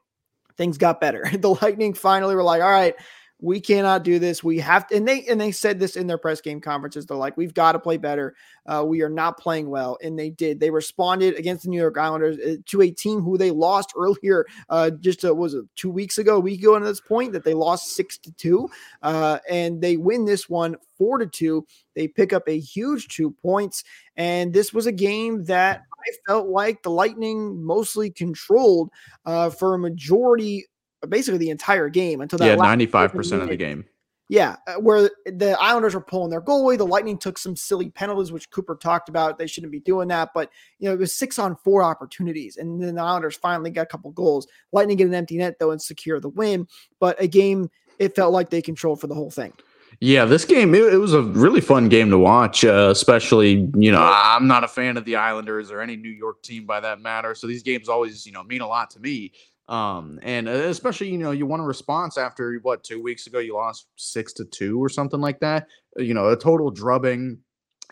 things 0.57 0.77
got 0.77 1.01
better. 1.01 1.29
The 1.45 1.49
Lightning 1.61 1.93
finally 1.93 2.33
were 2.33 2.43
like, 2.43 2.61
all 2.61 2.71
right, 2.71 2.95
we 3.41 3.59
cannot 3.59 4.03
do 4.03 4.17
this. 4.17 4.43
We 4.43 4.59
have 4.59 4.87
to, 4.87 4.95
and 4.95 5.07
they 5.07 5.25
and 5.25 5.39
they 5.39 5.51
said 5.51 5.77
this 5.77 5.95
in 5.95 6.07
their 6.07 6.17
press 6.17 6.39
game 6.41 6.61
conferences. 6.61 7.05
They're 7.05 7.17
like, 7.17 7.35
we've 7.35 7.53
got 7.53 7.73
to 7.73 7.79
play 7.79 7.97
better. 7.97 8.33
Uh, 8.65 8.83
we 8.87 9.01
are 9.01 9.09
not 9.09 9.37
playing 9.37 9.69
well, 9.69 9.97
and 10.01 10.17
they 10.17 10.29
did. 10.29 10.59
They 10.59 10.71
responded 10.71 11.35
against 11.35 11.63
the 11.63 11.69
New 11.69 11.79
York 11.79 11.97
Islanders 11.97 12.37
uh, 12.39 12.55
to 12.65 12.81
a 12.81 12.89
team 12.89 13.21
who 13.21 13.37
they 13.37 13.51
lost 13.51 13.93
earlier, 13.97 14.45
uh, 14.69 14.89
just 14.89 15.25
uh, 15.25 15.35
was 15.35 15.53
it 15.53 15.65
two 15.75 15.91
weeks 15.91 16.17
ago, 16.17 16.37
a 16.37 16.39
week 16.39 16.61
ago, 16.61 16.79
to 16.79 16.85
this 16.85 17.01
point 17.01 17.33
that 17.33 17.43
they 17.43 17.53
lost 17.53 17.95
six 17.95 18.17
to 18.19 18.31
two, 18.33 18.69
uh, 19.03 19.39
and 19.49 19.81
they 19.81 19.97
win 19.97 20.25
this 20.25 20.49
one 20.49 20.77
four 20.97 21.17
to 21.17 21.27
two. 21.27 21.67
They 21.93 22.07
pick 22.07 22.31
up 22.31 22.47
a 22.47 22.57
huge 22.57 23.09
two 23.09 23.31
points, 23.31 23.83
and 24.15 24.53
this 24.53 24.73
was 24.73 24.87
a 24.87 24.93
game 24.93 25.43
that 25.45 25.83
I 26.07 26.11
felt 26.27 26.47
like 26.47 26.83
the 26.83 26.91
Lightning 26.91 27.63
mostly 27.63 28.09
controlled 28.09 28.89
uh, 29.25 29.49
for 29.49 29.73
a 29.73 29.79
majority, 29.79 30.65
basically 31.07 31.37
the 31.39 31.49
entire 31.49 31.89
game 31.89 32.21
until 32.21 32.39
that 32.39 32.45
Yeah, 32.45 32.55
ninety 32.55 32.85
five 32.85 33.11
percent 33.11 33.41
of 33.41 33.49
the 33.49 33.55
game. 33.55 33.85
Yeah, 34.27 34.55
uh, 34.65 34.75
where 34.75 35.11
the 35.25 35.55
Islanders 35.61 35.93
were 35.93 36.01
pulling 36.01 36.31
their 36.31 36.41
goalie, 36.41 36.79
the 36.79 36.85
Lightning 36.85 37.17
took 37.17 37.37
some 37.37 37.55
silly 37.55 37.91
penalties, 37.91 38.31
which 38.31 38.49
Cooper 38.49 38.75
talked 38.75 39.07
about. 39.07 39.37
They 39.37 39.45
shouldn't 39.45 39.71
be 39.71 39.79
doing 39.79 40.07
that, 40.07 40.31
but 40.33 40.49
you 40.79 40.89
know 40.89 40.95
it 40.95 40.99
was 40.99 41.13
six 41.13 41.37
on 41.37 41.55
four 41.55 41.83
opportunities, 41.83 42.57
and 42.57 42.81
then 42.81 42.95
the 42.95 43.01
Islanders 43.01 43.35
finally 43.35 43.69
got 43.69 43.83
a 43.83 43.85
couple 43.87 44.11
goals. 44.11 44.47
Lightning 44.71 44.97
get 44.97 45.07
an 45.07 45.13
empty 45.13 45.37
net 45.37 45.59
though 45.59 45.71
and 45.71 45.81
secure 45.81 46.19
the 46.19 46.29
win, 46.29 46.67
but 46.99 47.21
a 47.21 47.27
game 47.27 47.69
it 47.99 48.15
felt 48.15 48.33
like 48.33 48.49
they 48.49 48.61
controlled 48.61 48.99
for 48.99 49.07
the 49.07 49.15
whole 49.15 49.31
thing. 49.31 49.53
Yeah, 49.99 50.25
this 50.25 50.45
game 50.45 50.75
it, 50.75 50.93
it 50.93 50.97
was 50.97 51.13
a 51.13 51.21
really 51.21 51.61
fun 51.61 51.89
game 51.89 52.09
to 52.11 52.17
watch. 52.17 52.63
Uh, 52.65 52.89
especially, 52.91 53.69
you 53.75 53.91
know, 53.91 54.01
I'm 54.01 54.47
not 54.47 54.63
a 54.63 54.67
fan 54.67 54.97
of 54.97 55.05
the 55.05 55.15
Islanders 55.15 55.71
or 55.71 55.81
any 55.81 55.95
New 55.95 56.09
York 56.09 56.41
team 56.43 56.65
by 56.65 56.79
that 56.81 56.99
matter. 57.01 57.35
So 57.35 57.47
these 57.47 57.63
games 57.63 57.89
always, 57.89 58.25
you 58.25 58.31
know, 58.31 58.43
mean 58.43 58.61
a 58.61 58.67
lot 58.67 58.89
to 58.91 58.99
me. 58.99 59.33
Um, 59.67 60.19
and 60.21 60.47
uh, 60.47 60.51
especially, 60.51 61.09
you 61.09 61.17
know, 61.17 61.31
you 61.31 61.45
want 61.45 61.61
a 61.61 61.65
response 61.65 62.17
after 62.17 62.59
what 62.61 62.83
two 62.83 63.01
weeks 63.01 63.25
ago 63.27 63.39
you 63.39 63.55
lost 63.55 63.87
six 63.95 64.33
to 64.33 64.45
two 64.45 64.83
or 64.83 64.89
something 64.89 65.19
like 65.19 65.39
that. 65.39 65.67
Uh, 65.99 66.03
You 66.03 66.13
know, 66.13 66.29
a 66.29 66.37
total 66.37 66.69
drubbing 66.69 67.39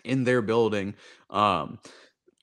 in 0.04 0.24
their 0.24 0.42
building. 0.42 0.96
Um, 1.30 1.80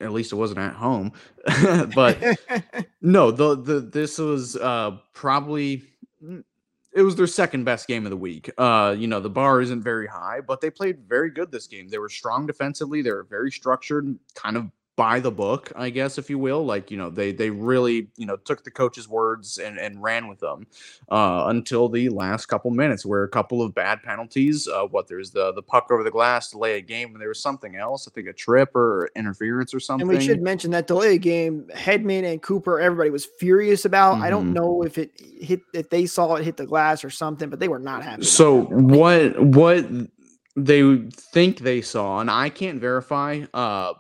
at 0.01 0.13
least 0.13 0.33
it 0.33 0.37
wasn't 0.37 0.59
at 0.59 0.73
home, 0.73 1.13
but 1.95 2.19
no, 3.03 3.31
the 3.31 3.55
the 3.57 3.81
this 3.81 4.19
was 4.19 4.57
uh 4.57 4.93
probably 5.13 5.83
mm, 6.25 6.43
it 6.93 7.03
was 7.03 7.17
their 7.17 7.27
second 7.27 7.65
best 7.65 7.87
game 7.87 8.05
of 8.05 8.11
the 8.11 8.17
week. 8.17 8.51
Uh, 8.59 8.95
you 8.99 9.07
know, 9.07 9.21
the 9.21 9.31
bar 9.31 9.61
isn't 9.61 9.83
very 9.83 10.07
high, 10.07 10.41
but 10.41 10.61
they 10.61 10.71
played 10.71 11.09
very 11.09 11.31
good 11.31 11.53
this 11.53 11.67
game. 11.67 11.89
They 11.89 11.99
were 11.99 12.09
strong 12.09 12.47
defensively, 12.47 13.03
they 13.03 13.13
were 13.13 13.25
very 13.25 13.51
structured, 13.51 14.19
kind 14.35 14.57
of 14.57 14.71
by 15.01 15.19
the 15.19 15.31
book, 15.31 15.73
I 15.77 15.89
guess, 15.89 16.19
if 16.19 16.29
you 16.29 16.39
will. 16.39 16.63
Like, 16.63 16.91
you 16.91 16.99
know, 16.99 17.09
they 17.09 17.33
they 17.33 17.49
really, 17.49 18.09
you 18.19 18.27
know, 18.27 18.37
took 18.37 18.65
the 18.65 18.71
coach's 18.71 19.09
words 19.09 19.57
and, 19.57 19.79
and 19.79 20.03
ran 20.03 20.29
with 20.29 20.41
them 20.41 20.67
uh, 21.11 21.45
until 21.47 21.89
the 21.89 22.11
last 22.11 22.47
couple 22.49 22.71
minutes, 22.71 23.07
where 23.07 23.23
a 23.23 23.29
couple 23.29 23.63
of 23.63 23.75
bad 23.75 24.03
penalties. 24.03 24.69
Uh, 24.69 24.83
what 24.83 25.09
there's 25.09 25.31
the 25.31 25.53
the 25.53 25.63
puck 25.63 25.87
over 25.91 26.05
the 26.05 26.11
glass, 26.11 26.51
delay 26.51 26.77
a 26.77 26.83
game, 26.83 27.13
and 27.13 27.21
there 27.21 27.29
was 27.29 27.41
something 27.41 27.77
else. 27.77 28.07
I 28.07 28.11
think 28.11 28.29
a 28.29 28.35
trip 28.35 28.77
or 28.77 29.09
interference 29.17 29.73
or 29.73 29.81
something. 29.81 30.07
And 30.07 30.19
we 30.19 30.23
should 30.23 30.43
mention 30.43 30.71
that 30.73 30.87
delay 30.87 31.15
a 31.15 31.19
game, 31.19 31.65
Hedman 31.75 32.31
and 32.31 32.43
Cooper, 32.43 32.79
everybody 32.79 33.09
was 33.09 33.25
furious 33.39 33.87
about. 33.87 34.17
Mm-hmm. 34.17 34.25
I 34.25 34.29
don't 34.29 34.45
mm-hmm. 34.49 34.53
know 34.53 34.83
if 34.83 34.99
it 34.99 35.19
hit 35.19 35.63
if 35.73 35.89
they 35.89 36.05
saw 36.05 36.35
it 36.35 36.45
hit 36.45 36.59
the 36.59 36.67
glass 36.67 37.05
or 37.05 37.11
something, 37.11 37.49
but 37.49 37.59
they 37.59 37.69
were 37.69 37.79
not 37.79 38.05
happy. 38.05 38.25
So 38.25 38.65
what 38.65 39.41
what 39.41 39.89
they 40.57 40.97
think 41.33 41.61
they 41.61 41.81
saw, 41.81 42.19
and 42.21 42.31
I 42.31 42.51
can't 42.51 42.83
verify. 42.83 43.47
Uh, 43.55 43.95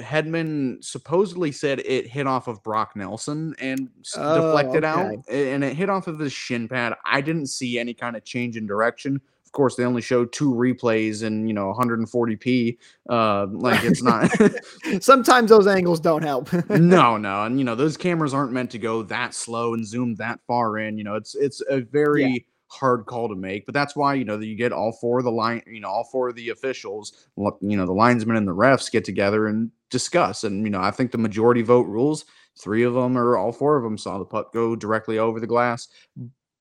Hedman 0.00 0.82
supposedly 0.82 1.52
said 1.52 1.80
it 1.80 2.06
hit 2.06 2.26
off 2.26 2.48
of 2.48 2.62
Brock 2.62 2.96
Nelson 2.96 3.54
and 3.58 3.88
oh, 4.16 4.36
deflected 4.36 4.84
okay. 4.84 4.86
out, 4.86 5.28
and 5.28 5.62
it 5.62 5.76
hit 5.76 5.90
off 5.90 6.06
of 6.06 6.18
his 6.18 6.32
shin 6.32 6.68
pad. 6.68 6.94
I 7.04 7.20
didn't 7.20 7.46
see 7.46 7.78
any 7.78 7.94
kind 7.94 8.16
of 8.16 8.24
change 8.24 8.56
in 8.56 8.66
direction. 8.66 9.20
Of 9.44 9.52
course, 9.52 9.76
they 9.76 9.84
only 9.84 10.00
showed 10.00 10.32
two 10.32 10.54
replays 10.54 11.22
in 11.22 11.46
you 11.46 11.52
know 11.52 11.74
140p. 11.78 12.78
Uh, 13.08 13.46
like 13.50 13.84
it's 13.84 14.02
not. 14.02 14.30
Sometimes 15.02 15.50
those 15.50 15.66
angles 15.66 16.00
don't 16.00 16.22
help. 16.22 16.50
no, 16.70 17.18
no, 17.18 17.44
and 17.44 17.58
you 17.58 17.64
know 17.64 17.74
those 17.74 17.96
cameras 17.98 18.32
aren't 18.32 18.52
meant 18.52 18.70
to 18.70 18.78
go 18.78 19.02
that 19.02 19.34
slow 19.34 19.74
and 19.74 19.86
zoom 19.86 20.14
that 20.14 20.40
far 20.46 20.78
in. 20.78 20.96
You 20.96 21.04
know, 21.04 21.16
it's 21.16 21.34
it's 21.34 21.62
a 21.68 21.80
very 21.80 22.24
yeah 22.24 22.38
hard 22.72 23.06
call 23.06 23.28
to 23.28 23.34
make. 23.34 23.66
But 23.66 23.74
that's 23.74 23.94
why 23.94 24.14
you 24.14 24.24
know 24.24 24.36
that 24.36 24.46
you 24.46 24.56
get 24.56 24.72
all 24.72 24.92
four 24.92 25.18
of 25.18 25.24
the 25.24 25.30
line, 25.30 25.62
you 25.66 25.80
know, 25.80 25.88
all 25.88 26.04
four 26.04 26.30
of 26.30 26.34
the 26.34 26.48
officials, 26.48 27.28
you 27.36 27.76
know, 27.76 27.86
the 27.86 27.92
linesmen 27.92 28.36
and 28.36 28.48
the 28.48 28.54
refs 28.54 28.90
get 28.90 29.04
together 29.04 29.46
and 29.46 29.70
discuss. 29.90 30.44
And 30.44 30.64
you 30.64 30.70
know, 30.70 30.80
I 30.80 30.90
think 30.90 31.12
the 31.12 31.18
majority 31.18 31.62
vote 31.62 31.86
rules. 31.86 32.24
Three 32.58 32.82
of 32.82 32.94
them 32.94 33.16
or 33.16 33.36
all 33.36 33.52
four 33.52 33.76
of 33.76 33.82
them 33.82 33.96
saw 33.96 34.18
the 34.18 34.24
puck 34.24 34.52
go 34.52 34.76
directly 34.76 35.18
over 35.18 35.40
the 35.40 35.46
glass, 35.46 35.88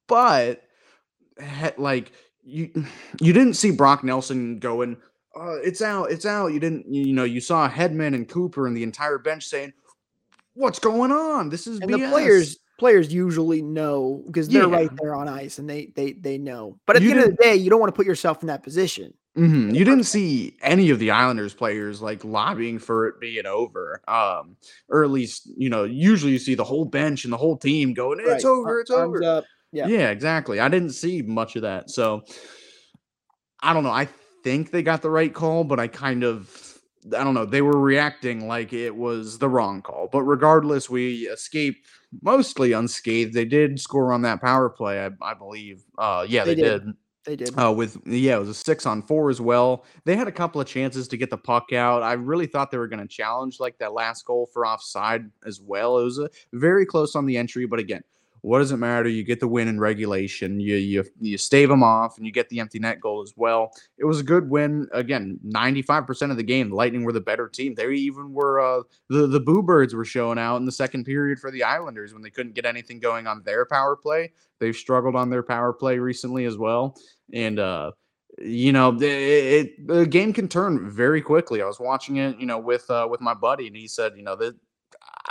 but 0.08 0.64
like 1.78 2.12
you, 2.44 2.72
you 3.22 3.34
didn't 3.34 3.56
see 3.56 3.72
Brock 3.72 4.04
Nelson 4.04 4.60
going. 4.60 4.98
Uh, 5.36 5.56
it's 5.64 5.82
out, 5.82 6.12
it's 6.12 6.26
out. 6.26 6.48
You 6.48 6.60
didn't, 6.60 6.94
you 6.94 7.14
know, 7.14 7.24
you 7.24 7.40
saw 7.40 7.70
Hedman 7.70 8.16
and 8.16 8.28
Cooper 8.28 8.68
and 8.68 8.76
the 8.76 8.84
entire 8.84 9.18
bench 9.18 9.46
saying, 9.46 9.72
"What's 10.56 10.80
going 10.80 11.12
on? 11.12 11.50
This 11.50 11.68
is." 11.68 11.80
And 11.80 11.90
BS. 11.90 12.00
the 12.00 12.10
players 12.10 12.60
players 12.82 13.14
usually 13.14 13.62
know 13.62 14.24
because 14.26 14.50
they're 14.50 14.68
yeah. 14.68 14.76
right 14.76 14.90
there 15.00 15.14
on 15.14 15.30
ice 15.30 15.60
and 15.60 15.70
they 15.70 15.94
they 15.96 16.14
they 16.14 16.40
know. 16.40 16.80
But 16.88 16.96
at 16.96 17.04
you 17.04 17.10
the 17.10 17.16
end 17.16 17.24
of 17.24 17.38
the 17.38 17.44
day, 17.44 17.56
you 17.56 17.70
don't 17.70 17.80
want 17.80 17.94
to 17.94 17.96
put 17.96 18.08
yourself 18.08 18.42
in 18.42 18.48
that 18.48 18.64
position. 18.64 19.14
Mm-hmm. 19.38 19.76
You 19.76 19.86
didn't 19.86 20.06
see 20.06 20.58
any 20.64 20.90
of 20.90 20.98
the 20.98 21.12
Islanders 21.12 21.54
players 21.54 22.02
like 22.02 22.26
lobbying 22.26 22.80
for 22.80 23.06
it 23.06 23.20
being 23.22 23.46
over, 23.46 24.02
um, 24.08 24.58
or 24.90 25.04
at 25.04 25.12
least 25.12 25.48
you 25.56 25.70
know. 25.70 25.84
Usually, 25.84 26.32
you 26.32 26.40
see 26.40 26.56
the 26.56 26.64
whole 26.64 26.84
bench 26.84 27.24
and 27.24 27.32
the 27.32 27.38
whole 27.38 27.56
team 27.56 27.94
going, 27.94 28.20
"It's 28.20 28.44
right. 28.44 28.46
over, 28.46 28.80
it's 28.80 28.90
Arms 28.90 29.04
over." 29.04 29.24
Up. 29.24 29.46
Yeah, 29.72 29.86
yeah, 29.86 30.10
exactly. 30.10 30.60
I 30.60 30.68
didn't 30.68 30.90
see 30.90 31.22
much 31.22 31.56
of 31.56 31.62
that, 31.62 31.92
so 31.92 32.24
I 33.62 33.74
don't 33.74 33.84
know. 33.84 33.92
I 33.92 34.10
think 34.44 34.72
they 34.72 34.82
got 34.82 35.04
the 35.04 35.12
right 35.12 35.34
call, 35.34 35.64
but 35.64 35.80
I 35.80 35.88
kind 35.88 36.24
of 36.24 36.50
I 37.16 37.24
don't 37.24 37.36
know. 37.36 37.46
They 37.46 37.62
were 37.62 37.80
reacting 37.80 38.48
like 38.48 38.74
it 38.74 38.96
was 38.96 39.38
the 39.38 39.50
wrong 39.50 39.84
call. 39.84 40.10
But 40.12 40.24
regardless, 40.24 40.90
we 40.90 41.28
escape 41.28 41.86
mostly 42.22 42.74
unscathed. 42.74 43.34
They 43.34 43.46
did 43.46 43.80
score 43.80 44.14
on 44.14 44.22
that 44.24 44.42
power 44.42 44.70
play, 44.70 45.06
I, 45.06 45.10
I 45.22 45.34
believe. 45.34 45.84
Uh, 45.98 46.26
yeah, 46.28 46.44
they, 46.44 46.56
they 46.56 46.62
did. 46.62 46.86
did. 46.86 46.94
They 47.24 47.36
did. 47.36 47.60
Uh, 47.60 47.72
with 47.72 47.98
yeah, 48.06 48.38
it 48.38 48.40
was 48.40 48.50
a 48.50 48.54
six 48.54 48.86
on 48.86 49.04
four 49.04 49.30
as 49.30 49.40
well. 49.40 49.86
They 50.06 50.16
had 50.16 50.28
a 50.28 50.32
couple 50.32 50.60
of 50.60 50.68
chances 50.68 51.08
to 51.10 51.18
get 51.18 51.30
the 51.30 51.38
puck 51.38 51.72
out. 51.72 52.02
I 52.02 52.14
really 52.14 52.48
thought 52.48 52.72
they 52.72 52.80
were 52.80 52.88
going 52.88 53.00
to 53.02 53.08
challenge 53.08 53.60
like 53.60 53.78
that 53.78 53.94
last 53.94 54.26
goal 54.26 54.50
for 54.52 54.66
offside 54.66 55.30
as 55.46 55.62
well. 55.62 56.00
It 56.00 56.04
was 56.04 56.18
a, 56.18 56.30
very 56.54 56.86
close 56.86 57.16
on 57.16 57.28
the 57.28 57.38
entry, 57.38 57.68
but 57.68 57.80
again, 57.80 58.02
what 58.42 58.58
does 58.58 58.72
it 58.72 58.78
matter? 58.78 59.08
You 59.08 59.24
get 59.24 59.40
the 59.40 59.48
win 59.48 59.68
in 59.68 59.80
regulation. 59.80 60.60
You 60.60 60.76
you 60.76 61.04
you 61.20 61.38
stave 61.38 61.70
them 61.70 61.84
off, 61.84 62.18
and 62.18 62.26
you 62.26 62.32
get 62.32 62.50
the 62.50 62.60
empty 62.60 62.80
net 62.80 63.00
goal 63.00 63.22
as 63.22 63.34
well. 63.36 63.72
It 64.00 64.06
was 64.06 64.20
a 64.20 64.24
good 64.24 64.50
win. 64.50 64.88
Again, 64.94 65.40
ninety 65.44 65.84
five 65.84 66.08
percent 66.08 66.32
of 66.32 66.38
the 66.38 66.44
game, 66.44 66.70
the 66.70 66.76
Lightning 66.76 67.04
were 67.04 67.14
the 67.14 67.22
better 67.22 67.48
team. 67.48 67.76
They 67.76 67.88
even 67.94 68.34
were 68.34 68.60
uh, 68.60 68.84
the 69.10 69.28
the 69.28 69.40
Boo 69.40 69.62
Birds 69.62 69.94
were 69.94 70.06
showing 70.06 70.40
out 70.40 70.58
in 70.58 70.66
the 70.66 70.72
second 70.72 71.06
period 71.06 71.40
for 71.40 71.52
the 71.52 71.64
Islanders 71.64 72.14
when 72.14 72.24
they 72.24 72.32
couldn't 72.32 72.56
get 72.56 72.66
anything 72.66 73.00
going 73.00 73.28
on 73.28 73.44
their 73.44 73.66
power 73.66 73.96
play. 73.96 74.32
They've 74.60 74.76
struggled 74.76 75.16
on 75.16 75.30
their 75.30 75.44
power 75.44 75.72
play 75.72 76.00
recently 76.00 76.46
as 76.46 76.58
well, 76.58 76.98
and 77.34 77.60
uh, 77.60 77.92
you 78.40 78.72
know 78.72 78.96
it, 78.96 79.04
it, 79.04 79.88
the 79.88 80.08
game 80.08 80.34
can 80.34 80.48
turn 80.48 80.90
very 80.90 81.22
quickly. 81.22 81.62
I 81.62 81.66
was 81.66 81.80
watching 81.80 82.18
it, 82.18 82.40
you 82.40 82.48
know, 82.48 82.58
with 82.58 82.90
uh, 82.90 83.08
with 83.10 83.22
my 83.22 83.36
buddy, 83.36 83.68
and 83.68 83.76
he 83.76 83.88
said, 83.88 84.14
you 84.18 84.24
know, 84.24 84.36
that 84.38 84.56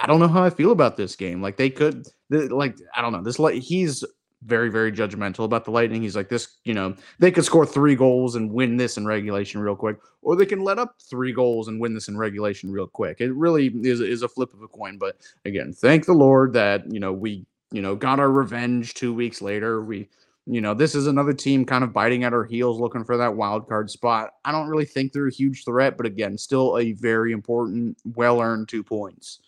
I 0.00 0.06
don't 0.06 0.20
know 0.20 0.28
how 0.28 0.42
I 0.42 0.50
feel 0.50 0.72
about 0.72 0.96
this 0.96 1.14
game. 1.14 1.42
Like 1.42 1.56
they 1.56 1.70
could, 1.70 2.06
like 2.30 2.76
I 2.94 3.02
don't 3.02 3.12
know. 3.12 3.22
This 3.22 3.38
like 3.38 3.62
he's 3.62 4.04
very 4.44 4.70
very 4.70 4.90
judgmental 4.90 5.44
about 5.44 5.64
the 5.64 5.70
Lightning. 5.70 6.02
He's 6.02 6.16
like 6.16 6.30
this, 6.30 6.56
you 6.64 6.72
know, 6.72 6.94
they 7.18 7.30
could 7.30 7.44
score 7.44 7.66
three 7.66 7.94
goals 7.94 8.36
and 8.36 8.50
win 8.50 8.76
this 8.76 8.96
in 8.96 9.06
regulation 9.06 9.60
real 9.60 9.76
quick, 9.76 9.98
or 10.22 10.36
they 10.36 10.46
can 10.46 10.64
let 10.64 10.78
up 10.78 10.96
three 11.02 11.32
goals 11.32 11.68
and 11.68 11.78
win 11.78 11.92
this 11.92 12.08
in 12.08 12.16
regulation 12.16 12.72
real 12.72 12.86
quick. 12.86 13.20
It 13.20 13.34
really 13.34 13.66
is 13.82 14.00
is 14.00 14.22
a 14.22 14.28
flip 14.28 14.54
of 14.54 14.62
a 14.62 14.68
coin. 14.68 14.96
But 14.96 15.16
again, 15.44 15.72
thank 15.72 16.06
the 16.06 16.14
Lord 16.14 16.54
that 16.54 16.90
you 16.90 17.00
know 17.00 17.12
we 17.12 17.44
you 17.70 17.82
know 17.82 17.94
got 17.94 18.20
our 18.20 18.30
revenge 18.30 18.94
two 18.94 19.12
weeks 19.12 19.42
later. 19.42 19.82
We 19.82 20.08
you 20.46 20.60
know, 20.60 20.74
this 20.74 20.94
is 20.94 21.06
another 21.06 21.32
team 21.32 21.64
kind 21.64 21.84
of 21.84 21.92
biting 21.92 22.24
at 22.24 22.32
our 22.32 22.44
heels, 22.44 22.80
looking 22.80 23.04
for 23.04 23.16
that 23.16 23.36
wild 23.36 23.68
card 23.68 23.90
spot. 23.90 24.30
I 24.44 24.50
don't 24.50 24.68
really 24.68 24.84
think 24.84 25.12
they're 25.12 25.28
a 25.28 25.32
huge 25.32 25.64
threat, 25.64 25.96
but 25.96 26.06
again, 26.06 26.36
still 26.38 26.78
a 26.78 26.92
very 26.92 27.32
important, 27.32 27.98
well 28.16 28.40
earned 28.40 28.68
two 28.68 28.82
points. 28.82 29.40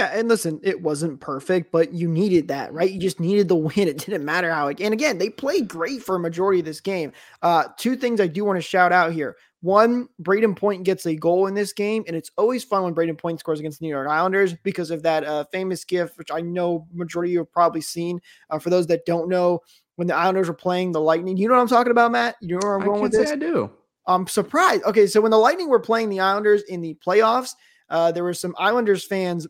Yeah, 0.00 0.18
and 0.18 0.30
listen, 0.30 0.60
it 0.62 0.80
wasn't 0.80 1.20
perfect, 1.20 1.70
but 1.70 1.92
you 1.92 2.08
needed 2.08 2.48
that, 2.48 2.72
right? 2.72 2.90
You 2.90 2.98
just 2.98 3.20
needed 3.20 3.48
the 3.48 3.56
win. 3.76 3.86
It 3.86 3.98
didn't 3.98 4.24
matter 4.24 4.50
how. 4.50 4.68
And 4.68 4.94
again, 4.94 5.18
they 5.18 5.28
played 5.28 5.68
great 5.68 6.02
for 6.02 6.16
a 6.16 6.18
majority 6.18 6.60
of 6.60 6.64
this 6.64 6.80
game. 6.80 7.12
Uh, 7.42 7.64
two 7.76 7.96
things 7.96 8.18
I 8.18 8.26
do 8.26 8.42
want 8.46 8.56
to 8.56 8.62
shout 8.62 8.92
out 8.92 9.12
here. 9.12 9.36
One, 9.60 10.08
Brayden 10.22 10.56
Point 10.56 10.84
gets 10.84 11.04
a 11.04 11.14
goal 11.14 11.48
in 11.48 11.52
this 11.52 11.74
game, 11.74 12.02
and 12.06 12.16
it's 12.16 12.30
always 12.38 12.64
fun 12.64 12.82
when 12.82 12.94
Brayden 12.94 13.18
Point 13.18 13.40
scores 13.40 13.60
against 13.60 13.80
the 13.80 13.84
New 13.84 13.90
York 13.90 14.08
Islanders 14.08 14.54
because 14.54 14.90
of 14.90 15.02
that 15.02 15.22
uh, 15.24 15.44
famous 15.52 15.84
gift, 15.84 16.16
which 16.16 16.30
I 16.32 16.40
know 16.40 16.86
majority 16.94 17.32
of 17.32 17.34
you 17.34 17.38
have 17.40 17.52
probably 17.52 17.82
seen. 17.82 18.22
Uh, 18.48 18.58
for 18.58 18.70
those 18.70 18.86
that 18.86 19.04
don't 19.04 19.28
know, 19.28 19.60
when 19.96 20.08
the 20.08 20.16
Islanders 20.16 20.48
were 20.48 20.54
playing 20.54 20.92
the 20.92 21.00
Lightning, 21.02 21.36
you 21.36 21.46
know 21.46 21.56
what 21.56 21.60
I'm 21.60 21.68
talking 21.68 21.90
about, 21.90 22.10
Matt? 22.10 22.36
You 22.40 22.54
know 22.54 22.60
where 22.62 22.76
I'm 22.76 22.86
going 22.86 23.02
with 23.02 23.12
this? 23.12 23.30
I 23.30 23.36
do. 23.36 23.70
I'm 24.06 24.26
surprised. 24.26 24.82
Okay, 24.84 25.06
so 25.06 25.20
when 25.20 25.30
the 25.30 25.36
Lightning 25.36 25.68
were 25.68 25.78
playing 25.78 26.08
the 26.08 26.20
Islanders 26.20 26.62
in 26.62 26.80
the 26.80 26.96
playoffs, 27.06 27.54
uh, 27.90 28.10
there 28.12 28.24
were 28.24 28.32
some 28.32 28.54
Islanders 28.58 29.04
fans 29.04 29.46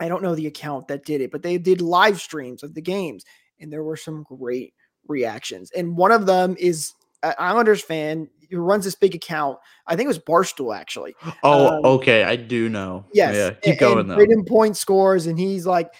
I 0.00 0.08
don't 0.08 0.22
know 0.22 0.34
the 0.34 0.46
account 0.46 0.88
that 0.88 1.04
did 1.04 1.20
it, 1.20 1.30
but 1.30 1.42
they 1.42 1.58
did 1.58 1.80
live 1.80 2.20
streams 2.20 2.62
of 2.62 2.74
the 2.74 2.82
games, 2.82 3.24
and 3.60 3.72
there 3.72 3.84
were 3.84 3.96
some 3.96 4.22
great 4.24 4.74
reactions. 5.06 5.70
And 5.72 5.96
one 5.96 6.10
of 6.10 6.26
them 6.26 6.56
is 6.58 6.92
an 7.22 7.34
Islanders 7.38 7.82
fan 7.82 8.28
who 8.50 8.58
runs 8.58 8.84
this 8.84 8.94
big 8.94 9.14
account. 9.14 9.58
I 9.86 9.94
think 9.94 10.06
it 10.06 10.08
was 10.08 10.18
Barstool 10.18 10.76
actually. 10.76 11.14
Oh, 11.42 11.68
um, 11.68 11.84
okay, 11.84 12.24
I 12.24 12.36
do 12.36 12.68
know. 12.68 13.04
Yes, 13.12 13.36
yeah, 13.36 13.50
keep 13.50 13.72
and, 13.72 13.78
going 13.78 14.06
though. 14.08 14.16
Brayden 14.16 14.46
Point 14.48 14.76
scores, 14.76 15.26
and 15.26 15.38
he's 15.38 15.66
like, 15.66 15.92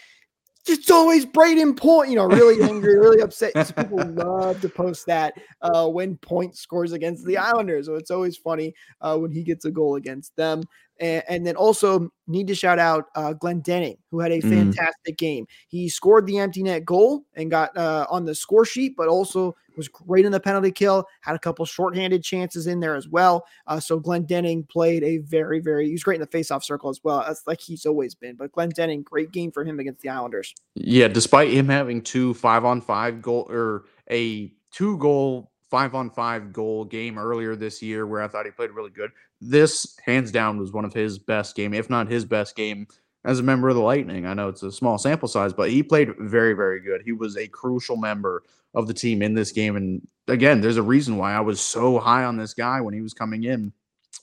"It's 0.66 0.90
always 0.90 1.26
Brayden 1.26 1.76
Point." 1.76 2.10
You 2.10 2.16
know, 2.16 2.24
really 2.24 2.62
angry, 2.62 2.98
really 2.98 3.20
upset. 3.20 3.52
So 3.66 3.74
people 3.74 4.04
love 4.04 4.60
to 4.62 4.68
post 4.68 5.06
that 5.06 5.34
uh, 5.62 5.88
when 5.88 6.16
Point 6.16 6.56
scores 6.56 6.92
against 6.92 7.24
the 7.26 7.36
Islanders. 7.36 7.86
So 7.86 7.94
it's 7.94 8.10
always 8.10 8.36
funny 8.36 8.74
uh, 9.00 9.16
when 9.18 9.30
he 9.30 9.42
gets 9.42 9.64
a 9.64 9.70
goal 9.70 9.96
against 9.96 10.34
them. 10.36 10.62
And, 11.00 11.24
and 11.28 11.46
then 11.46 11.56
also 11.56 12.12
need 12.26 12.46
to 12.48 12.54
shout 12.54 12.78
out 12.78 13.06
uh, 13.14 13.32
Glendening, 13.32 13.96
who 14.10 14.20
had 14.20 14.32
a 14.32 14.40
mm. 14.40 14.48
fantastic 14.48 15.14
mm. 15.14 15.18
game. 15.18 15.46
He 15.68 15.88
scored 15.88 16.26
the 16.26 16.38
empty 16.38 16.62
net 16.62 16.84
goal 16.84 17.24
and 17.34 17.50
got 17.50 17.76
uh, 17.76 18.06
on 18.10 18.24
the 18.24 18.34
score 18.34 18.64
sheet, 18.64 18.94
but 18.96 19.08
also 19.08 19.56
was 19.76 19.88
great 19.88 20.24
in 20.24 20.32
the 20.32 20.40
penalty 20.40 20.70
kill. 20.70 21.06
Had 21.22 21.34
a 21.34 21.38
couple 21.38 21.64
shorthanded 21.64 22.22
chances 22.22 22.66
in 22.66 22.80
there 22.80 22.94
as 22.94 23.08
well. 23.08 23.46
Uh, 23.66 23.80
so 23.80 23.98
Glendening 23.98 24.68
played 24.68 25.02
a 25.02 25.18
very, 25.18 25.58
very. 25.58 25.86
He 25.86 25.92
was 25.92 26.04
great 26.04 26.20
in 26.20 26.20
the 26.20 26.26
faceoff 26.26 26.62
circle 26.62 26.90
as 26.90 27.00
well. 27.02 27.24
That's 27.26 27.46
like 27.46 27.60
he's 27.60 27.86
always 27.86 28.14
been. 28.14 28.36
But 28.36 28.52
Glendening, 28.52 29.02
great 29.02 29.32
game 29.32 29.50
for 29.50 29.64
him 29.64 29.80
against 29.80 30.02
the 30.02 30.10
Islanders. 30.10 30.54
Yeah, 30.74 31.08
despite 31.08 31.50
him 31.50 31.68
having 31.68 32.02
two 32.02 32.34
five 32.34 32.64
on 32.64 32.80
five 32.80 33.22
goal 33.22 33.46
or 33.50 33.84
a 34.10 34.52
two 34.70 34.98
goal 34.98 35.49
five 35.70 35.94
on 35.94 36.10
five 36.10 36.52
goal 36.52 36.84
game 36.84 37.18
earlier 37.18 37.56
this 37.56 37.80
year 37.80 38.06
where 38.06 38.22
I 38.22 38.28
thought 38.28 38.44
he 38.44 38.52
played 38.52 38.70
really 38.70 38.90
good. 38.90 39.10
This 39.40 39.96
hands 40.04 40.30
down 40.30 40.58
was 40.58 40.72
one 40.72 40.84
of 40.84 40.92
his 40.92 41.18
best 41.18 41.54
game, 41.54 41.72
if 41.72 41.88
not 41.88 42.08
his 42.08 42.24
best 42.24 42.56
game 42.56 42.86
as 43.24 43.38
a 43.38 43.42
member 43.42 43.68
of 43.68 43.76
the 43.76 43.82
Lightning. 43.82 44.26
I 44.26 44.34
know 44.34 44.48
it's 44.48 44.62
a 44.62 44.72
small 44.72 44.98
sample 44.98 45.28
size, 45.28 45.52
but 45.52 45.70
he 45.70 45.82
played 45.82 46.10
very, 46.18 46.54
very 46.54 46.80
good. 46.80 47.02
He 47.04 47.12
was 47.12 47.36
a 47.36 47.46
crucial 47.48 47.96
member 47.96 48.42
of 48.74 48.86
the 48.86 48.94
team 48.94 49.22
in 49.22 49.34
this 49.34 49.52
game. 49.52 49.76
And 49.76 50.06
again, 50.28 50.60
there's 50.60 50.76
a 50.76 50.82
reason 50.82 51.16
why 51.16 51.32
I 51.32 51.40
was 51.40 51.60
so 51.60 51.98
high 51.98 52.24
on 52.24 52.36
this 52.36 52.54
guy 52.54 52.80
when 52.80 52.94
he 52.94 53.00
was 53.00 53.14
coming 53.14 53.44
in. 53.44 53.72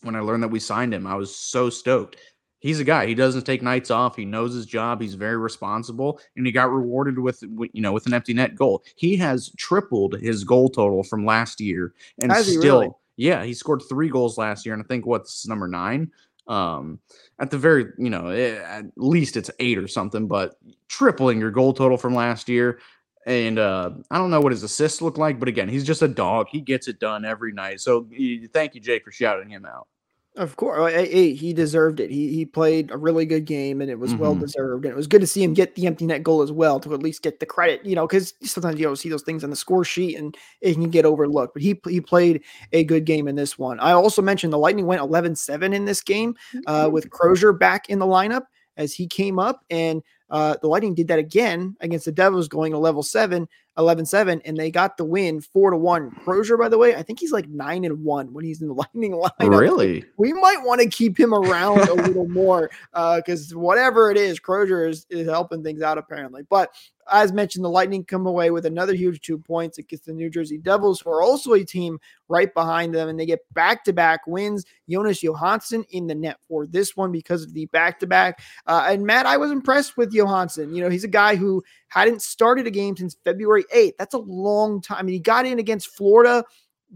When 0.04 0.16
I 0.16 0.20
learned 0.20 0.44
that 0.44 0.50
we 0.50 0.60
signed 0.60 0.94
him, 0.94 1.08
I 1.08 1.16
was 1.16 1.36
so 1.36 1.70
stoked 1.70 2.18
he's 2.60 2.80
a 2.80 2.84
guy. 2.84 3.06
He 3.06 3.16
doesn't 3.16 3.44
take 3.44 3.62
nights 3.62 3.92
off. 3.92 4.16
He 4.16 4.26
knows 4.26 4.54
his 4.54 4.66
job. 4.66 5.02
He's 5.02 5.16
very 5.16 5.38
responsible, 5.38 6.20
and 6.36 6.46
he 6.46 6.52
got 6.52 6.72
rewarded 6.72 7.20
with 7.20 7.42
you 7.42 7.82
know 7.82 7.92
with 7.92 8.06
an 8.06 8.14
empty 8.14 8.34
net 8.34 8.56
goal. 8.56 8.84
He 8.96 9.16
has 9.18 9.52
tripled 9.58 10.20
his 10.20 10.44
goal 10.44 10.70
total 10.70 11.04
from 11.04 11.26
last 11.26 11.60
year, 11.62 11.94
and 12.22 12.32
has 12.32 12.48
still, 12.48 12.80
really? 12.82 12.92
yeah, 13.18 13.44
he 13.44 13.54
scored 13.54 13.84
three 13.88 14.10
goals 14.10 14.38
last 14.38 14.66
year, 14.66 14.74
and 14.74 14.84
I 14.84 14.88
think 14.88 15.06
what's 15.06 15.48
number 15.48 15.68
nine. 15.68 16.12
Um, 16.48 17.00
at 17.40 17.52
the 17.52 17.58
very, 17.58 17.88
you 17.98 18.10
know, 18.10 18.28
eh, 18.28 18.62
at 18.64 18.86
least 18.96 19.36
it's 19.36 19.52
eight 19.60 19.78
or 19.78 19.88
something, 19.88 20.28
but 20.28 20.56
tripling 20.88 21.42
your 21.42 21.52
goal 21.52 21.74
total 21.74 21.98
from 21.98 22.16
last 22.16 22.48
year. 22.48 22.80
And 23.26 23.60
uh, 23.60 23.92
I 24.10 24.18
don't 24.18 24.32
know 24.32 24.40
what 24.40 24.54
his 24.54 24.64
assists 24.64 25.02
look 25.02 25.18
like, 25.18 25.38
but 25.38 25.50
again, 25.50 25.68
he's 25.68 25.84
just 25.84 26.02
a 26.02 26.08
dog. 26.08 26.48
He 26.50 26.62
gets 26.62 26.88
it 26.88 27.02
done 27.02 27.26
every 27.26 27.52
night. 27.52 27.82
So 27.82 28.08
thank 28.54 28.76
you, 28.76 28.80
Jake, 28.80 29.04
for 29.04 29.12
shouting 29.12 29.50
him 29.50 29.66
out. 29.66 29.90
Of 30.38 30.56
course, 30.56 30.94
he 30.94 31.52
deserved 31.52 32.00
it. 32.00 32.12
He 32.12 32.32
he 32.32 32.46
played 32.46 32.92
a 32.92 32.98
really 32.98 33.26
good 33.26 33.46
game, 33.46 33.82
and 33.82 33.90
it 33.90 33.98
was 33.98 34.12
mm-hmm. 34.12 34.22
well 34.22 34.36
deserved. 34.36 34.86
And 34.86 34.92
it 34.92 34.96
was 34.96 35.08
good 35.08 35.22
to 35.22 35.28
see 35.28 35.44
him 35.44 35.56
get 35.56 35.74
the 35.74 35.88
empty 35.88 36.06
net 36.06 36.22
goal 36.22 36.44
as 36.44 36.52
well 36.52 36.80
to 36.80 36.94
at 36.94 37.02
least 37.02 37.24
get 37.24 37.40
the 37.40 37.46
credit. 37.48 37.84
You 37.84 37.96
know, 37.96 38.06
because 38.06 38.36
sometimes 38.44 38.80
you 38.80 38.86
don't 38.86 38.98
see 38.98 39.10
those 39.10 39.24
things 39.24 39.44
on 39.44 39.50
the 39.50 39.56
score 39.56 39.84
sheet, 39.84 40.16
and 40.16 40.38
it 40.62 40.74
can 40.76 40.92
get 40.92 41.06
overlooked. 41.06 41.56
But 41.56 41.64
he 41.64 41.82
he 41.88 42.00
played 42.00 42.44
a 42.72 42.84
good 42.84 43.06
game 43.06 43.28
in 43.28 43.36
this 43.36 43.58
one. 43.58 43.80
I 43.80 43.94
also 43.94 44.22
mentioned 44.22 44.54
the 44.54 44.58
Lightning 44.58 44.86
went 44.86 45.02
11-7 45.02 45.74
in 45.74 45.86
this 45.86 46.02
game 46.02 46.36
uh, 46.68 46.84
mm-hmm. 46.84 46.94
with 46.94 47.10
Crozier 47.10 47.54
back 47.54 47.90
in 47.90 47.98
the 47.98 48.06
lineup 48.06 48.44
as 48.78 48.94
he 48.94 49.08
came 49.08 49.40
up, 49.40 49.66
and 49.72 50.04
uh, 50.30 50.56
the 50.62 50.68
Lightning 50.68 50.94
did 50.94 51.08
that 51.08 51.20
again 51.20 51.76
against 51.82 52.06
the 52.06 52.12
Devils, 52.12 52.48
going 52.48 52.72
to 52.74 52.78
level 52.78 53.02
seven. 53.02 53.48
11-7 53.78 54.42
and 54.46 54.58
they 54.58 54.72
got 54.72 54.98
the 54.98 55.06
win 55.06 55.42
4 55.42 55.72
to 55.72 55.78
1 55.78 56.12
crozier 56.24 56.58
by 56.58 56.70
the 56.70 56.78
way 56.78 56.96
i 56.96 57.04
think 57.04 57.20
he's 57.20 57.32
like 57.32 57.48
9 57.48 57.86
and 57.86 58.04
1 58.04 58.34
when 58.34 58.44
he's 58.44 58.62
in 58.62 58.68
the 58.68 58.74
lightning 58.74 59.14
line 59.14 59.50
really 59.50 60.04
we 60.18 60.34
might 60.34 60.64
want 60.64 60.82
to 60.82 60.90
keep 60.90 61.20
him 61.20 61.34
around 61.34 61.80
a 61.88 61.94
little 61.94 62.28
more 62.30 62.70
because 63.18 63.54
uh, 63.54 63.60
whatever 63.60 64.12
it 64.12 64.18
is 64.18 64.40
crozier 64.40 64.88
is, 64.88 65.06
is 65.10 65.28
helping 65.28 65.64
things 65.64 65.82
out 65.82 65.98
apparently 65.98 66.42
but 66.50 66.74
as 67.12 67.32
mentioned, 67.32 67.64
the 67.64 67.70
Lightning 67.70 68.04
come 68.04 68.26
away 68.26 68.52
with 68.52 68.66
another 68.66 68.94
huge 68.94 69.22
two 69.22 69.38
points 69.38 69.78
against 69.78 70.06
the 70.06 70.14
New 70.14 70.30
Jersey 70.30 70.58
Devils, 70.58 71.02
who 71.02 71.10
are 71.10 71.22
also 71.22 71.54
a 71.54 71.64
team 71.64 72.00
right 72.28 72.54
behind 72.54 72.94
them, 72.94 73.10
and 73.10 73.20
they 73.20 73.26
get 73.26 73.42
back 73.54 73.84
to 73.86 73.94
back 73.94 74.28
wins. 74.28 74.66
Jonas 74.90 75.24
Johansson 75.24 75.86
in 75.90 76.08
the 76.08 76.16
net 76.16 76.38
for 76.48 76.66
this 76.66 76.96
one 76.96 77.12
because 77.12 77.44
of 77.44 77.54
the 77.54 77.66
back 77.68 78.00
to 78.00 78.08
back. 78.08 78.42
And 78.66 79.06
Matt, 79.06 79.26
I 79.26 79.38
was 79.38 79.52
impressed 79.52 79.98
with 79.98 80.14
Johansson. 80.14 80.74
You 80.74 80.82
know, 80.82 80.90
he's 80.90 81.04
a 81.04 81.10
guy 81.10 81.36
who 81.36 81.64
hadn't 81.90 82.22
started 82.22 82.68
a 82.68 82.72
game 82.72 82.96
since 82.96 83.16
February 83.24 83.66
8th. 83.76 83.94
That's 83.98 84.14
a 84.14 84.20
long 84.20 84.82
time. 84.82 84.98
I 85.00 85.04
mean, 85.04 85.14
he 85.14 85.20
got 85.20 85.46
in 85.46 85.60
against 85.60 85.96
Florida 85.96 86.44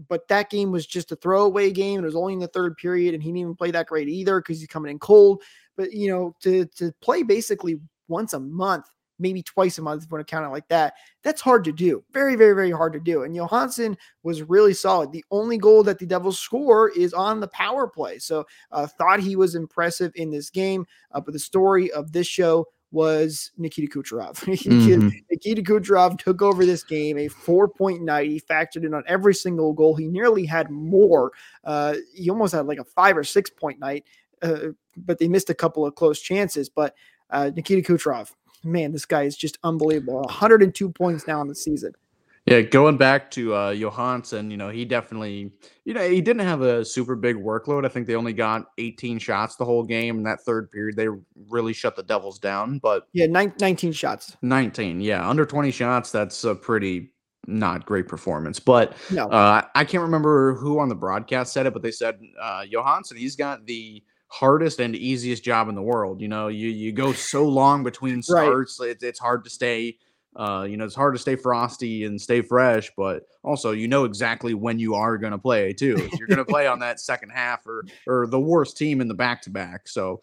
but 0.08 0.26
that 0.28 0.50
game 0.50 0.70
was 0.72 0.86
just 0.86 1.12
a 1.12 1.16
throwaway 1.16 1.70
game. 1.70 2.00
It 2.00 2.06
was 2.06 2.16
only 2.16 2.32
in 2.32 2.38
the 2.38 2.48
third 2.48 2.76
period, 2.76 3.14
and 3.14 3.22
he 3.22 3.28
didn't 3.28 3.40
even 3.40 3.54
play 3.54 3.70
that 3.72 3.86
great 3.86 4.08
either 4.08 4.40
because 4.40 4.58
he's 4.58 4.68
coming 4.68 4.90
in 4.90 4.98
cold. 4.98 5.42
But 5.76 5.92
you 5.92 6.08
know, 6.08 6.34
to 6.42 6.66
to 6.76 6.92
play 7.00 7.22
basically 7.22 7.78
once 8.08 8.32
a 8.32 8.40
month 8.40 8.86
maybe 9.18 9.42
twice 9.42 9.78
a 9.78 9.82
month 9.82 10.02
if 10.02 10.10
you 10.10 10.16
want 10.16 10.26
to 10.26 10.30
count 10.30 10.44
it 10.44 10.50
like 10.50 10.66
that. 10.68 10.94
That's 11.22 11.40
hard 11.40 11.62
to 11.64 11.72
do. 11.72 12.02
Very, 12.12 12.34
very, 12.34 12.54
very 12.54 12.72
hard 12.72 12.92
to 12.94 12.98
do. 12.98 13.22
And 13.22 13.34
Johansson 13.34 13.96
was 14.24 14.42
really 14.42 14.74
solid. 14.74 15.12
The 15.12 15.24
only 15.30 15.58
goal 15.58 15.84
that 15.84 16.00
the 16.00 16.06
Devils 16.06 16.40
score 16.40 16.90
is 16.90 17.14
on 17.14 17.38
the 17.38 17.48
power 17.48 17.86
play. 17.86 18.18
So 18.18 18.44
uh, 18.72 18.86
thought 18.86 19.20
he 19.20 19.36
was 19.36 19.54
impressive 19.54 20.10
in 20.16 20.30
this 20.30 20.50
game. 20.50 20.86
Uh, 21.12 21.20
but 21.20 21.32
the 21.34 21.38
story 21.38 21.90
of 21.92 22.10
this 22.10 22.26
show 22.26 22.66
was 22.92 23.50
Nikita 23.56 23.90
Kucherov. 23.90 24.34
mm-hmm. 24.36 25.08
Nikita 25.30 25.62
Kucherov 25.62 26.18
took 26.18 26.42
over 26.42 26.64
this 26.64 26.84
game, 26.84 27.18
a 27.18 27.28
four 27.28 27.66
point 27.66 28.02
night. 28.02 28.30
He 28.30 28.40
factored 28.40 28.84
in 28.84 28.94
on 28.94 29.02
every 29.08 29.34
single 29.34 29.72
goal. 29.72 29.96
He 29.96 30.06
nearly 30.06 30.44
had 30.44 30.70
more. 30.70 31.32
Uh, 31.64 31.96
he 32.14 32.30
almost 32.30 32.54
had 32.54 32.66
like 32.66 32.78
a 32.78 32.84
five 32.84 33.16
or 33.16 33.24
six 33.24 33.50
point 33.50 33.80
night, 33.80 34.04
uh, 34.42 34.68
but 34.96 35.18
they 35.18 35.26
missed 35.26 35.50
a 35.50 35.54
couple 35.54 35.84
of 35.86 35.94
close 35.94 36.20
chances. 36.20 36.68
But 36.68 36.94
uh, 37.30 37.50
Nikita 37.56 37.90
Kucherov, 37.90 38.32
man, 38.62 38.92
this 38.92 39.06
guy 39.06 39.22
is 39.22 39.36
just 39.36 39.58
unbelievable. 39.64 40.20
102 40.20 40.90
points 40.90 41.26
now 41.26 41.40
in 41.40 41.48
the 41.48 41.54
season. 41.54 41.94
Yeah, 42.46 42.60
going 42.62 42.96
back 42.96 43.30
to 43.32 43.54
uh, 43.54 43.70
Johansson, 43.70 44.50
you 44.50 44.56
know, 44.56 44.68
he 44.68 44.84
definitely, 44.84 45.52
you 45.84 45.94
know, 45.94 46.08
he 46.08 46.20
didn't 46.20 46.44
have 46.44 46.60
a 46.60 46.84
super 46.84 47.14
big 47.14 47.36
workload. 47.36 47.84
I 47.84 47.88
think 47.88 48.08
they 48.08 48.16
only 48.16 48.32
got 48.32 48.66
18 48.78 49.20
shots 49.20 49.54
the 49.54 49.64
whole 49.64 49.84
game. 49.84 50.18
In 50.18 50.22
that 50.24 50.40
third 50.40 50.70
period, 50.72 50.96
they 50.96 51.06
really 51.48 51.72
shut 51.72 51.94
the 51.94 52.02
Devils 52.02 52.40
down. 52.40 52.80
But 52.80 53.06
yeah, 53.12 53.26
19 53.26 53.92
shots. 53.92 54.36
19, 54.42 55.00
yeah, 55.00 55.28
under 55.28 55.46
20 55.46 55.70
shots. 55.70 56.10
That's 56.10 56.42
a 56.42 56.56
pretty 56.56 57.12
not 57.46 57.86
great 57.86 58.08
performance. 58.08 58.58
But 58.58 58.96
no. 59.10 59.28
uh, 59.28 59.62
I 59.74 59.84
can't 59.84 60.02
remember 60.02 60.54
who 60.54 60.80
on 60.80 60.88
the 60.88 60.94
broadcast 60.96 61.52
said 61.52 61.66
it, 61.66 61.72
but 61.72 61.82
they 61.82 61.90
said 61.92 62.18
uh, 62.40 62.64
Johansson, 62.68 63.16
he's 63.16 63.36
got 63.36 63.66
the 63.66 64.02
hardest 64.28 64.80
and 64.80 64.96
easiest 64.96 65.44
job 65.44 65.68
in 65.68 65.74
the 65.74 65.82
world. 65.82 66.20
You 66.20 66.28
know, 66.28 66.48
you 66.48 66.68
you 66.68 66.92
go 66.92 67.12
so 67.12 67.46
long 67.46 67.84
between 67.84 68.22
starts, 68.22 68.78
right. 68.80 68.90
it's, 68.90 69.04
it's 69.04 69.18
hard 69.20 69.44
to 69.44 69.50
stay. 69.50 69.98
Uh, 70.34 70.66
you 70.68 70.76
know, 70.76 70.84
it's 70.84 70.94
hard 70.94 71.14
to 71.14 71.18
stay 71.20 71.36
frosty 71.36 72.04
and 72.04 72.20
stay 72.20 72.40
fresh, 72.40 72.90
but 72.96 73.24
also 73.42 73.72
you 73.72 73.86
know 73.86 74.04
exactly 74.04 74.54
when 74.54 74.78
you 74.78 74.94
are 74.94 75.18
going 75.18 75.32
to 75.32 75.38
play 75.38 75.72
too. 75.72 76.08
You're 76.18 76.28
going 76.28 76.38
to 76.38 76.44
play 76.44 76.66
on 76.66 76.78
that 76.78 77.00
second 77.00 77.30
half 77.30 77.66
or 77.66 77.84
or 78.06 78.26
the 78.26 78.40
worst 78.40 78.76
team 78.76 79.00
in 79.00 79.08
the 79.08 79.14
back 79.14 79.42
to 79.42 79.50
back. 79.50 79.88
So 79.88 80.20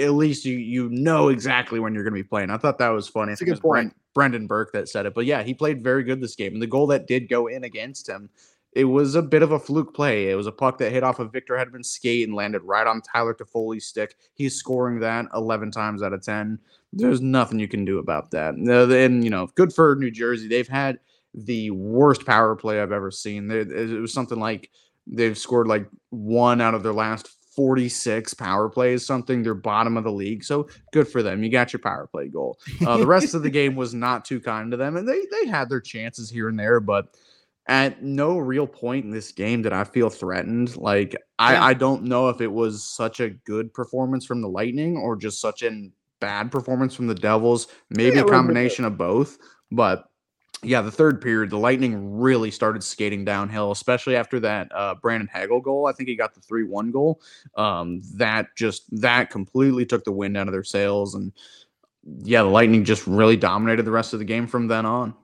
at 0.00 0.10
least 0.10 0.44
you 0.44 0.56
you 0.56 0.88
know 0.90 1.28
exactly 1.28 1.80
when 1.80 1.92
you're 1.92 2.04
going 2.04 2.14
to 2.14 2.22
be 2.22 2.28
playing. 2.28 2.50
I 2.50 2.56
thought 2.56 2.78
that 2.78 2.90
was 2.90 3.08
funny. 3.08 3.32
That's 3.32 3.42
a 3.42 3.46
good 3.46 3.60
point. 3.60 3.94
Brendan 4.14 4.46
Burke 4.46 4.72
that 4.72 4.88
said 4.88 5.06
it, 5.06 5.14
but 5.14 5.26
yeah, 5.26 5.42
he 5.42 5.54
played 5.54 5.82
very 5.82 6.02
good 6.02 6.20
this 6.20 6.34
game, 6.36 6.52
and 6.52 6.62
the 6.62 6.66
goal 6.66 6.86
that 6.88 7.06
did 7.06 7.28
go 7.28 7.46
in 7.46 7.64
against 7.64 8.08
him 8.08 8.30
it 8.78 8.84
was 8.84 9.16
a 9.16 9.22
bit 9.22 9.42
of 9.42 9.50
a 9.50 9.58
fluke 9.58 9.92
play. 9.92 10.30
It 10.30 10.36
was 10.36 10.46
a 10.46 10.52
puck 10.52 10.78
that 10.78 10.92
hit 10.92 11.02
off 11.02 11.18
of 11.18 11.32
Victor 11.32 11.54
Hedman's 11.54 11.90
skate 11.90 12.28
and 12.28 12.36
landed 12.36 12.62
right 12.62 12.86
on 12.86 13.02
Tyler 13.02 13.34
Toffoli's 13.34 13.84
stick. 13.84 14.14
He's 14.34 14.54
scoring 14.54 15.00
that 15.00 15.26
11 15.34 15.72
times 15.72 16.00
out 16.00 16.12
of 16.12 16.22
10. 16.22 16.60
There's 16.92 17.20
nothing 17.20 17.58
you 17.58 17.66
can 17.66 17.84
do 17.84 17.98
about 17.98 18.30
that. 18.30 18.54
And, 18.54 19.24
you 19.24 19.30
know, 19.30 19.48
good 19.56 19.72
for 19.72 19.96
New 19.96 20.12
Jersey. 20.12 20.46
They've 20.46 20.68
had 20.68 21.00
the 21.34 21.72
worst 21.72 22.24
power 22.24 22.54
play 22.54 22.80
I've 22.80 22.92
ever 22.92 23.10
seen. 23.10 23.50
It 23.50 24.00
was 24.00 24.12
something 24.12 24.38
like 24.38 24.70
they've 25.08 25.36
scored 25.36 25.66
like 25.66 25.88
one 26.10 26.60
out 26.60 26.74
of 26.74 26.84
their 26.84 26.92
last 26.92 27.28
46 27.56 28.32
power 28.34 28.68
plays, 28.68 29.04
something. 29.04 29.42
They're 29.42 29.54
bottom 29.54 29.96
of 29.96 30.04
the 30.04 30.12
league. 30.12 30.44
So 30.44 30.68
good 30.92 31.08
for 31.08 31.24
them. 31.24 31.42
You 31.42 31.50
got 31.50 31.72
your 31.72 31.80
power 31.80 32.06
play 32.06 32.28
goal. 32.28 32.60
Uh, 32.86 32.96
the 32.98 33.06
rest 33.08 33.34
of 33.34 33.42
the 33.42 33.50
game 33.60 33.74
was 33.74 33.92
not 33.92 34.24
too 34.24 34.38
kind 34.38 34.70
to 34.70 34.76
them. 34.76 34.96
And 34.96 35.08
they, 35.08 35.26
they 35.32 35.48
had 35.48 35.68
their 35.68 35.80
chances 35.80 36.30
here 36.30 36.48
and 36.48 36.56
there, 36.56 36.78
but 36.78 37.16
at 37.68 38.02
no 38.02 38.38
real 38.38 38.66
point 38.66 39.04
in 39.04 39.10
this 39.10 39.30
game 39.30 39.62
did 39.62 39.72
I 39.72 39.84
feel 39.84 40.08
threatened. 40.08 40.76
Like 40.76 41.14
I, 41.38 41.52
yeah. 41.52 41.64
I 41.64 41.74
don't 41.74 42.04
know 42.04 42.30
if 42.30 42.40
it 42.40 42.50
was 42.50 42.82
such 42.82 43.20
a 43.20 43.30
good 43.30 43.72
performance 43.74 44.24
from 44.24 44.40
the 44.40 44.48
Lightning 44.48 44.96
or 44.96 45.16
just 45.16 45.40
such 45.40 45.62
a 45.62 45.90
bad 46.18 46.50
performance 46.50 46.94
from 46.94 47.06
the 47.06 47.14
Devils. 47.14 47.68
Maybe 47.90 48.16
yeah, 48.16 48.22
a 48.22 48.26
combination 48.26 48.86
of 48.86 48.96
both. 48.96 49.38
But 49.70 50.06
yeah, 50.62 50.80
the 50.80 50.90
third 50.90 51.20
period, 51.20 51.50
the 51.50 51.58
Lightning 51.58 52.18
really 52.18 52.50
started 52.50 52.82
skating 52.82 53.24
downhill, 53.24 53.70
especially 53.70 54.16
after 54.16 54.40
that 54.40 54.72
uh, 54.74 54.94
Brandon 54.96 55.28
Hagel 55.32 55.60
goal. 55.60 55.86
I 55.86 55.92
think 55.92 56.08
he 56.08 56.16
got 56.16 56.34
the 56.34 56.40
three-one 56.40 56.90
goal. 56.90 57.20
Um, 57.54 58.00
that 58.14 58.48
just 58.56 58.84
that 59.00 59.30
completely 59.30 59.86
took 59.86 60.04
the 60.04 60.10
wind 60.10 60.36
out 60.36 60.48
of 60.48 60.52
their 60.52 60.64
sails, 60.64 61.14
and 61.14 61.32
yeah, 62.22 62.42
the 62.42 62.48
Lightning 62.48 62.84
just 62.84 63.06
really 63.06 63.36
dominated 63.36 63.84
the 63.84 63.90
rest 63.90 64.14
of 64.14 64.18
the 64.18 64.24
game 64.24 64.46
from 64.46 64.66
then 64.66 64.86
on. 64.86 65.14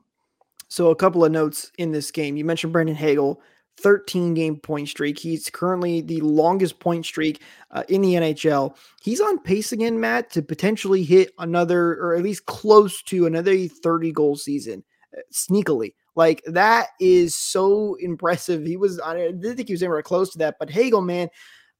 So 0.75 0.91
a 0.91 0.97
couple 0.97 1.25
of 1.25 1.31
notes 1.31 1.71
in 1.79 1.93
this 1.93 2.11
game. 2.11 2.37
You 2.37 2.45
mentioned 2.45 2.73
Brandon 2.73 2.97
Hagel, 2.97 3.41
13 3.79 4.35
game 4.35 4.57
point 4.57 4.89
streak. 4.89 5.21
He's 5.21 5.49
currently 5.49 6.01
the 6.01 6.21
longest 6.23 6.81
point 6.81 7.07
streak 7.07 7.43
uh, 7.71 7.85
in 7.89 8.01
the 8.01 8.15
NHL. 8.15 8.77
He's 9.01 9.21
on 9.21 9.39
pace 9.39 9.71
again, 9.71 10.01
Matt, 10.01 10.33
to 10.33 10.43
potentially 10.43 11.05
hit 11.05 11.31
another, 11.39 11.93
or 12.01 12.17
at 12.17 12.25
least 12.25 12.47
close 12.47 13.05
to 13.05 13.27
another 13.27 13.69
30 13.69 14.11
goal 14.11 14.35
season 14.35 14.83
uh, 15.17 15.21
sneakily. 15.33 15.95
Like 16.17 16.43
that 16.45 16.89
is 16.99 17.37
so 17.37 17.95
impressive. 18.01 18.67
He 18.67 18.77
was, 18.77 18.99
I 18.99 19.15
didn't 19.15 19.55
think 19.55 19.69
he 19.69 19.75
was 19.75 19.83
anywhere 19.85 20.03
close 20.03 20.33
to 20.33 20.39
that, 20.39 20.57
but 20.59 20.71
Hagel, 20.71 21.03
man, 21.03 21.29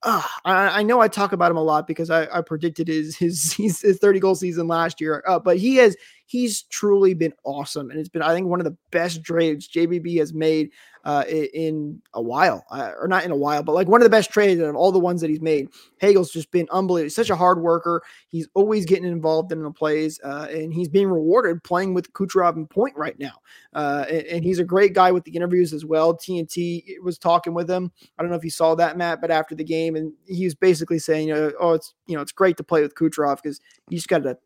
uh, 0.05 0.23
I, 0.45 0.81
I, 0.81 0.83
know 0.83 1.01
I 1.01 1.09
talk 1.09 1.33
about 1.33 1.51
him 1.51 1.57
a 1.57 1.63
lot 1.63 1.87
because 1.87 2.11
I, 2.11 2.27
I 2.27 2.43
predicted 2.43 2.89
his, 2.89 3.17
his 3.17 3.53
his 3.83 3.99
30 3.99 4.21
goal 4.21 4.35
season 4.35 4.69
last 4.69 5.01
year. 5.01 5.25
Uh, 5.27 5.39
but 5.39 5.57
he 5.57 5.77
has 5.77 5.97
he's 6.27 6.63
truly 6.65 7.15
been 7.15 7.33
awesome, 7.45 7.91
and 7.91 7.99
it's 7.99 8.09
been 8.09 8.23
I 8.23 8.35
think 8.35 8.47
one 8.47 8.61
of 8.61 8.65
the 8.65 8.77
best 8.91 9.25
trades 9.25 9.69
JBB 9.69 10.19
has 10.19 10.33
made 10.33 10.71
uh, 11.05 11.25
in 11.29 12.01
a 12.15 12.23
while, 12.23 12.65
uh, 12.71 12.93
or 12.99 13.07
not 13.07 13.25
in 13.25 13.31
a 13.31 13.37
while, 13.37 13.63
but 13.63 13.75
like 13.75 13.89
one 13.89 14.01
of 14.01 14.05
the 14.05 14.11
best 14.11 14.31
trades 14.31 14.61
of 14.61 14.75
all 14.75 14.91
the 14.91 14.99
ones 14.99 15.21
that 15.21 15.31
he's 15.31 15.41
made. 15.41 15.69
Hagel's 15.99 16.31
just 16.31 16.51
been 16.51 16.67
unbelievable. 16.71 17.05
He's 17.05 17.15
such 17.15 17.31
a 17.31 17.37
hard 17.37 17.61
worker. 17.61 18.03
He's 18.29 18.49
always 18.55 18.87
getting 18.87 19.05
involved 19.05 19.53
in 19.53 19.63
the 19.63 19.71
plays, 19.71 20.19
uh, 20.25 20.49
and 20.51 20.73
he's 20.73 20.89
being 20.89 21.09
rewarded 21.09 21.63
playing 21.63 21.95
with 21.95 22.13
Kucherov 22.13 22.57
and 22.57 22.69
Point 22.69 22.97
right 22.97 23.19
now. 23.19 23.35
Uh, 23.75 24.05
and, 24.09 24.27
and, 24.27 24.45
he's 24.45 24.61
a 24.61 24.65
great 24.65 24.93
guy 24.95 25.11
with 25.11 25.25
the 25.25 25.33
interviews 25.33 25.73
as 25.73 25.85
well. 25.85 26.15
TNT 26.15 26.85
was 27.03 27.19
talking 27.19 27.55
with 27.55 27.69
him. 27.69 27.91
I 28.19 28.23
don't 28.23 28.31
know 28.31 28.37
if 28.37 28.45
you 28.45 28.51
saw 28.51 28.75
that, 28.77 28.97
Matt, 28.97 29.21
but 29.21 29.33
after 29.33 29.55
the 29.55 29.65
game, 29.65 29.97
and 29.97 30.13
he 30.27 30.45
was 30.45 30.55
basically 30.55 31.01
saying, 31.01 31.29
you 31.29 31.35
know, 31.35 31.53
oh, 31.61 31.73
it's 31.73 31.95
you 32.07 32.15
know, 32.15 32.23
it's 32.23 32.33
great 32.33 32.57
to 32.59 32.65
play 32.65 32.83
with 32.83 32.95
Kucherov 32.95 33.43
because 33.43 33.61
you 33.89 33.99
just 33.99 34.09
got 34.09 34.23
to 34.23 34.39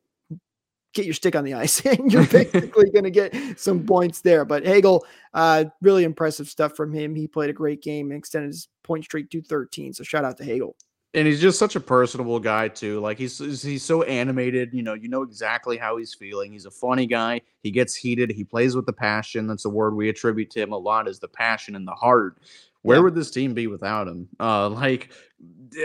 get 0.98 1.06
your 1.06 1.14
stick 1.14 1.36
on 1.36 1.44
the 1.44 1.54
ice 1.54 1.80
and 1.86 2.12
you're 2.12 2.26
basically 2.26 2.90
going 2.92 3.04
to 3.04 3.10
get 3.10 3.34
some 3.58 3.86
points 3.86 4.20
there. 4.20 4.44
But 4.44 4.66
Hagel, 4.66 5.06
uh, 5.34 5.66
really 5.80 6.04
impressive 6.04 6.48
stuff 6.48 6.74
from 6.76 6.92
him. 6.92 7.14
He 7.14 7.26
played 7.26 7.50
a 7.50 7.54
great 7.54 7.82
game 7.82 8.10
and 8.10 8.18
extended 8.18 8.48
his 8.48 8.68
point 8.82 9.04
streak 9.04 9.30
to 9.30 9.42
13. 9.42 9.94
So 9.94 10.02
shout 10.02 10.24
out 10.24 10.36
to 10.38 10.44
Hagel. 10.44 10.76
And 11.14 11.26
he's 11.26 11.40
just 11.40 11.58
such 11.58 11.74
a 11.74 11.80
personable 11.80 12.38
guy 12.38 12.68
too. 12.68 13.00
Like 13.00 13.16
he's 13.16 13.38
he's 13.38 13.82
so 13.82 14.02
animated. 14.02 14.74
You 14.74 14.82
know, 14.82 14.92
you 14.92 15.08
know 15.08 15.22
exactly 15.22 15.78
how 15.78 15.96
he's 15.96 16.12
feeling. 16.12 16.52
He's 16.52 16.66
a 16.66 16.70
funny 16.70 17.06
guy. 17.06 17.40
He 17.62 17.70
gets 17.70 17.94
heated. 17.94 18.30
He 18.30 18.44
plays 18.44 18.76
with 18.76 18.84
the 18.84 18.92
passion. 18.92 19.46
That's 19.46 19.64
a 19.64 19.70
word 19.70 19.94
we 19.94 20.10
attribute 20.10 20.50
to 20.50 20.60
him 20.60 20.72
a 20.72 20.76
lot. 20.76 21.08
Is 21.08 21.18
the 21.18 21.26
passion 21.26 21.76
and 21.76 21.88
the 21.88 21.92
heart. 21.92 22.40
Where 22.82 22.98
Yeah. 22.98 23.02
would 23.04 23.14
this 23.14 23.30
team 23.30 23.54
be 23.54 23.66
without 23.66 24.08
him? 24.08 24.28
Uh, 24.40 24.68
like, 24.70 25.10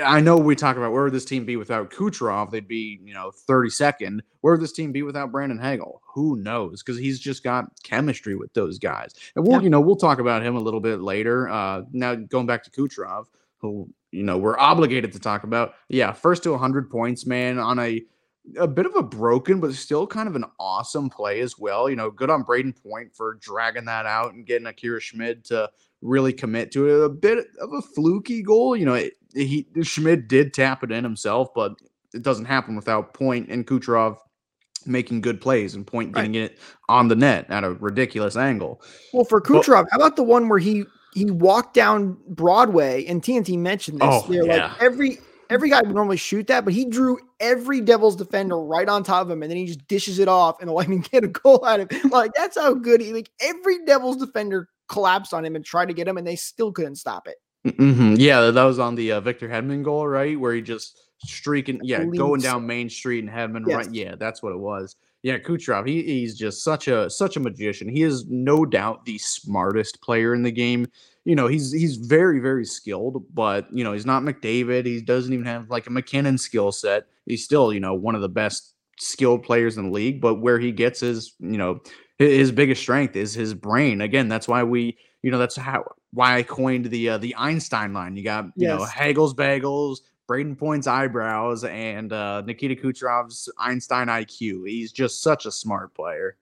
I 0.03 0.21
know 0.21 0.38
we 0.38 0.56
talk 0.56 0.77
about 0.77 0.91
where 0.93 1.03
would 1.03 1.13
this 1.13 1.25
team 1.25 1.45
be 1.45 1.56
without 1.58 1.91
Kucherov? 1.91 2.51
They'd 2.51 2.67
be, 2.67 2.99
you 3.03 3.13
know, 3.13 3.32
32nd. 3.47 4.21
Where 4.41 4.53
would 4.53 4.62
this 4.62 4.71
team 4.71 4.91
be 4.91 5.03
without 5.03 5.32
Brandon 5.32 5.60
Hagel? 5.60 6.01
Who 6.13 6.38
knows? 6.38 6.82
Because 6.82 6.97
he's 6.99 7.19
just 7.19 7.43
got 7.43 7.65
chemistry 7.84 8.36
with 8.36 8.53
those 8.53 8.79
guys. 8.79 9.13
And 9.36 9.45
we'll, 9.45 9.58
Yeah. 9.60 9.63
you 9.63 9.69
know, 9.69 9.82
we'll 9.82 9.95
talk 9.97 10.19
about 10.19 10.43
him 10.43 10.56
a 10.56 10.60
little 10.60 10.79
bit 10.79 11.01
later. 11.01 11.49
Uh, 11.49 11.84
now 11.91 12.15
going 12.15 12.45
back 12.45 12.63
to 12.63 12.71
Kucherov, 12.71 13.25
who, 13.58 13.89
you 14.12 14.23
know, 14.23 14.38
we're 14.38 14.58
obligated 14.58 15.12
to 15.13 15.19
talk 15.19 15.43
about. 15.43 15.73
Yeah, 15.89 16.12
first 16.13 16.43
to 16.43 16.51
100 16.53 16.89
points, 16.89 17.25
man, 17.25 17.60
on 17.60 17.79
a 17.79 18.03
a 18.58 18.67
bit 18.67 18.86
of 18.86 18.95
a 18.95 19.03
broken, 19.03 19.60
but 19.60 19.73
still 19.73 20.06
kind 20.06 20.27
of 20.27 20.36
an 20.36 20.45
awesome 20.60 21.10
play 21.10 21.39
as 21.39 21.58
well. 21.58 21.89
You 21.89 21.95
know, 21.95 22.12
good 22.12 22.29
on 22.29 22.43
Brayden 22.43 22.75
Point 22.82 23.15
for 23.15 23.36
dragging 23.36 23.86
that 23.86 24.06
out 24.06 24.34
and 24.34 24.45
getting 24.45 24.67
Akira 24.67 24.99
Schmid 24.99 25.45
to 25.45 25.69
really 26.01 26.34
commit 26.34 26.71
to 26.73 26.88
it. 26.89 27.06
A 27.06 27.10
bit 27.10 27.47
of 27.60 27.71
a 27.73 27.82
fluky 27.82 28.43
goal. 28.43 28.75
You 28.75 28.86
know, 28.86 28.95
it, 28.95 29.13
he 29.34 29.67
Schmid 29.82 30.27
did 30.27 30.53
tap 30.53 30.84
it 30.84 30.91
in 30.91 31.03
himself, 31.03 31.53
but 31.56 31.73
it 32.13 32.21
doesn't 32.21 32.45
happen 32.45 32.75
without 32.75 33.13
Point 33.13 33.49
and 33.49 33.65
Kucherov 33.65 34.17
making 34.86 35.21
good 35.21 35.39
plays 35.39 35.75
and 35.75 35.88
Point 35.88 36.13
Right. 36.13 36.23
getting 36.23 36.36
it 36.36 36.60
on 36.89 37.08
the 37.08 37.15
net 37.15 37.49
at 37.49 37.63
a 37.63 37.71
ridiculous 37.71 38.36
angle. 38.36 38.82
Well, 39.13 39.23
for 39.23 39.41
Kucherov, 39.41 39.88
how 39.91 39.97
about 39.97 40.15
the 40.17 40.23
one 40.23 40.49
where 40.49 40.60
he 40.60 40.84
he 41.13 41.32
walked 41.32 41.73
down 41.75 42.17
Broadway 42.27 43.06
and 43.06 43.21
TNT 43.21 43.58
mentioned 43.58 44.01
this? 44.01 44.10
Oh, 44.12 44.25
They're 44.27 44.45
yeah. 44.45 44.67
like 44.73 44.82
every 44.82 45.19
every 45.49 45.69
guy 45.69 45.82
would 45.82 45.93
normally 45.93 46.17
shoot 46.17 46.47
that, 46.47 46.65
but 46.65 46.73
he 46.73 46.86
drew 46.86 47.19
every 47.39 47.82
Devils 47.82 48.15
defender 48.15 48.58
right 48.60 48.88
on 48.88 49.03
top 49.03 49.25
of 49.25 49.32
him, 49.32 49.41
and 49.43 49.49
then 49.51 49.58
he 49.58 49.65
just 49.65 49.88
dishes 49.88 50.19
it 50.19 50.27
off, 50.27 50.60
and 50.60 50.69
the 50.69 50.73
Lightning 50.79 51.06
get 51.12 51.23
a 51.23 51.27
goal 51.27 51.63
out 51.65 51.79
of 51.79 51.91
it. 51.91 52.06
Like 52.12 52.32
that's 52.36 52.58
how 52.58 52.73
good 52.73 53.01
he 53.01 53.13
like 53.13 53.29
every 53.41 53.84
Devils 53.86 54.17
defender 54.17 54.69
collapsed 54.88 55.34
on 55.34 55.45
him 55.45 55.56
and 55.56 55.63
tried 55.65 55.88
to 55.88 55.93
get 55.93 56.08
him, 56.08 56.17
and 56.17 56.25
they 56.27 56.36
still 56.36 56.71
couldn't 56.71 56.95
stop 56.95 57.27
it. 57.27 57.75
hmm 57.77 58.15
Yeah, 58.17 58.51
that 58.51 58.63
was 58.63 58.79
on 58.79 58.95
the 58.95 59.13
uh, 59.13 59.21
Victor 59.21 59.47
Hedman 59.47 59.84
goal, 59.84 60.08
right? 60.08 60.39
Where 60.39 60.53
he 60.53 60.62
just 60.62 60.99
streaking, 61.19 61.79
yeah, 61.84 62.03
going 62.03 62.41
down 62.41 62.67
Main 62.67 62.89
Street 62.89 63.23
and 63.23 63.32
Hedman, 63.32 63.67
Yes. 63.67 63.75
right? 63.86 63.93
Yeah, 63.93 64.15
that's 64.15 64.43
what 64.43 64.51
it 64.51 64.60
was. 64.60 64.95
Yeah, 65.23 65.38
Kucherov, 65.38 65.88
he, 65.88 66.03
he's 66.03 66.38
just 66.38 66.65
such 66.65 66.89
a 66.89 67.10
such 67.10 67.38
a 67.38 67.39
magician. 67.39 67.88
He 67.88 68.03
is 68.03 68.25
no 68.27 68.65
doubt 68.65 69.06
the 69.06 69.17
smartest 69.17 70.01
player 70.01 70.34
in 70.36 70.43
the 70.43 70.51
game. 70.51 70.86
You 71.25 71.36
know, 71.36 71.47
he's 71.47 71.71
he's 71.71 71.95
very 71.97 72.39
very 72.39 72.65
skilled, 72.65 73.23
but 73.33 73.67
you 73.71 73.83
know, 73.83 73.93
he's 73.93 74.05
not 74.05 74.23
McDavid. 74.23 74.86
He 74.86 75.01
doesn't 75.01 75.31
even 75.31 75.45
have 75.45 75.69
like 75.69 75.88
a 75.88 75.89
MacKinnon 75.89 76.38
skill 76.38 76.71
set. 76.71 77.07
He's 77.25 77.43
still, 77.43 77.73
you 77.73 77.79
know, 77.79 77.93
one 77.93 78.15
of 78.15 78.21
the 78.21 78.29
best 78.29 78.73
skilled 78.99 79.43
players 79.43 79.77
in 79.77 79.86
the 79.86 79.91
league. 79.91 80.19
But 80.19 80.36
where 80.36 80.59
he 80.59 80.71
gets 80.71 80.99
his, 80.99 81.33
you 81.39 81.57
know, 81.57 81.81
his 82.17 82.51
biggest 82.51 82.81
strength 82.81 83.15
is 83.15 83.33
his 83.33 83.53
brain. 83.53 84.01
Again, 84.01 84.27
that's 84.27 84.47
why 84.47 84.63
we, 84.63 84.97
you 85.21 85.31
know, 85.31 85.38
that's 85.38 85.55
how 85.55 85.86
why 86.12 86.38
I 86.38 86.43
coined 86.43 86.86
the 86.86 87.09
uh, 87.09 87.17
the 87.17 87.36
Einstein 87.38 87.93
line. 87.93 88.15
You 88.15 88.23
got 88.23 88.45
you 88.55 88.67
know 88.67 88.86
Hagel's 88.86 89.33
bagels, 89.33 89.99
Brayden 90.29 90.57
Point's 90.57 90.88
eyebrows, 90.88 91.63
and 91.63 92.13
uh, 92.13 92.41
Nikita 92.41 92.75
Kucherov's 92.75 93.49
Einstein 93.57 94.07
IQ. 94.07 94.67
He's 94.67 94.91
just 94.91 95.21
such 95.21 95.45
a 95.45 95.51
smart 95.51 95.93
player. 95.93 96.38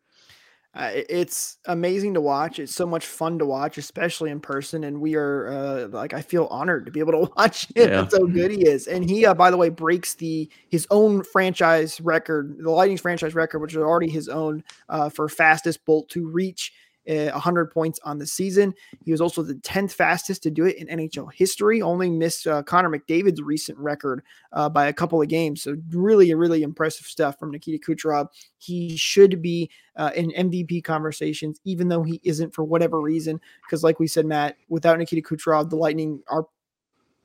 Uh, 0.73 0.89
it's 0.93 1.57
amazing 1.65 2.13
to 2.13 2.21
watch. 2.21 2.57
It's 2.57 2.73
so 2.73 2.85
much 2.85 3.05
fun 3.05 3.39
to 3.39 3.45
watch, 3.45 3.77
especially 3.77 4.31
in 4.31 4.39
person. 4.39 4.85
And 4.85 5.01
we 5.01 5.15
are 5.15 5.49
uh, 5.49 5.87
like, 5.89 6.13
I 6.13 6.21
feel 6.21 6.47
honored 6.49 6.85
to 6.85 6.91
be 6.91 7.01
able 7.01 7.11
to 7.11 7.31
watch 7.37 7.67
it. 7.75 7.89
Yeah. 7.89 8.01
That's 8.01 8.17
how 8.17 8.25
good 8.25 8.51
he 8.51 8.65
is. 8.65 8.87
And 8.87 9.09
he, 9.09 9.25
uh, 9.25 9.33
by 9.33 9.51
the 9.51 9.57
way, 9.57 9.67
breaks 9.67 10.15
the 10.15 10.49
his 10.69 10.87
own 10.89 11.23
franchise 11.23 11.99
record, 11.99 12.55
the 12.57 12.71
Lightning's 12.71 13.01
franchise 13.01 13.35
record, 13.35 13.59
which 13.59 13.73
is 13.73 13.79
already 13.79 14.09
his 14.09 14.29
own 14.29 14.63
uh, 14.87 15.09
for 15.09 15.27
fastest 15.27 15.83
bolt 15.85 16.07
to 16.09 16.25
reach. 16.27 16.71
Uh, 17.09 17.31
100 17.31 17.71
points 17.71 17.99
on 18.03 18.19
the 18.19 18.27
season. 18.27 18.71
He 19.03 19.11
was 19.11 19.21
also 19.21 19.41
the 19.41 19.55
10th 19.55 19.91
fastest 19.91 20.43
to 20.43 20.51
do 20.51 20.65
it 20.65 20.77
in 20.77 20.85
NHL 20.85 21.33
history. 21.33 21.81
Only 21.81 22.11
missed 22.11 22.45
uh, 22.45 22.61
Connor 22.61 22.91
McDavid's 22.91 23.41
recent 23.41 23.75
record 23.79 24.21
uh, 24.53 24.69
by 24.69 24.85
a 24.85 24.93
couple 24.93 25.19
of 25.19 25.27
games. 25.27 25.63
So 25.63 25.75
really, 25.89 26.31
really 26.35 26.61
impressive 26.61 27.07
stuff 27.07 27.39
from 27.39 27.49
Nikita 27.49 27.83
Kucherov. 27.83 28.27
He 28.59 28.95
should 28.97 29.41
be 29.41 29.71
uh, 29.95 30.11
in 30.15 30.31
MVP 30.31 30.83
conversations, 30.83 31.59
even 31.65 31.87
though 31.87 32.03
he 32.03 32.21
isn't 32.23 32.53
for 32.53 32.63
whatever 32.63 33.01
reason. 33.01 33.41
Because, 33.65 33.83
like 33.83 33.99
we 33.99 34.05
said, 34.05 34.27
Matt, 34.27 34.57
without 34.69 34.99
Nikita 34.99 35.23
Kucherov, 35.23 35.71
the 35.71 35.77
Lightning 35.77 36.21
are 36.27 36.45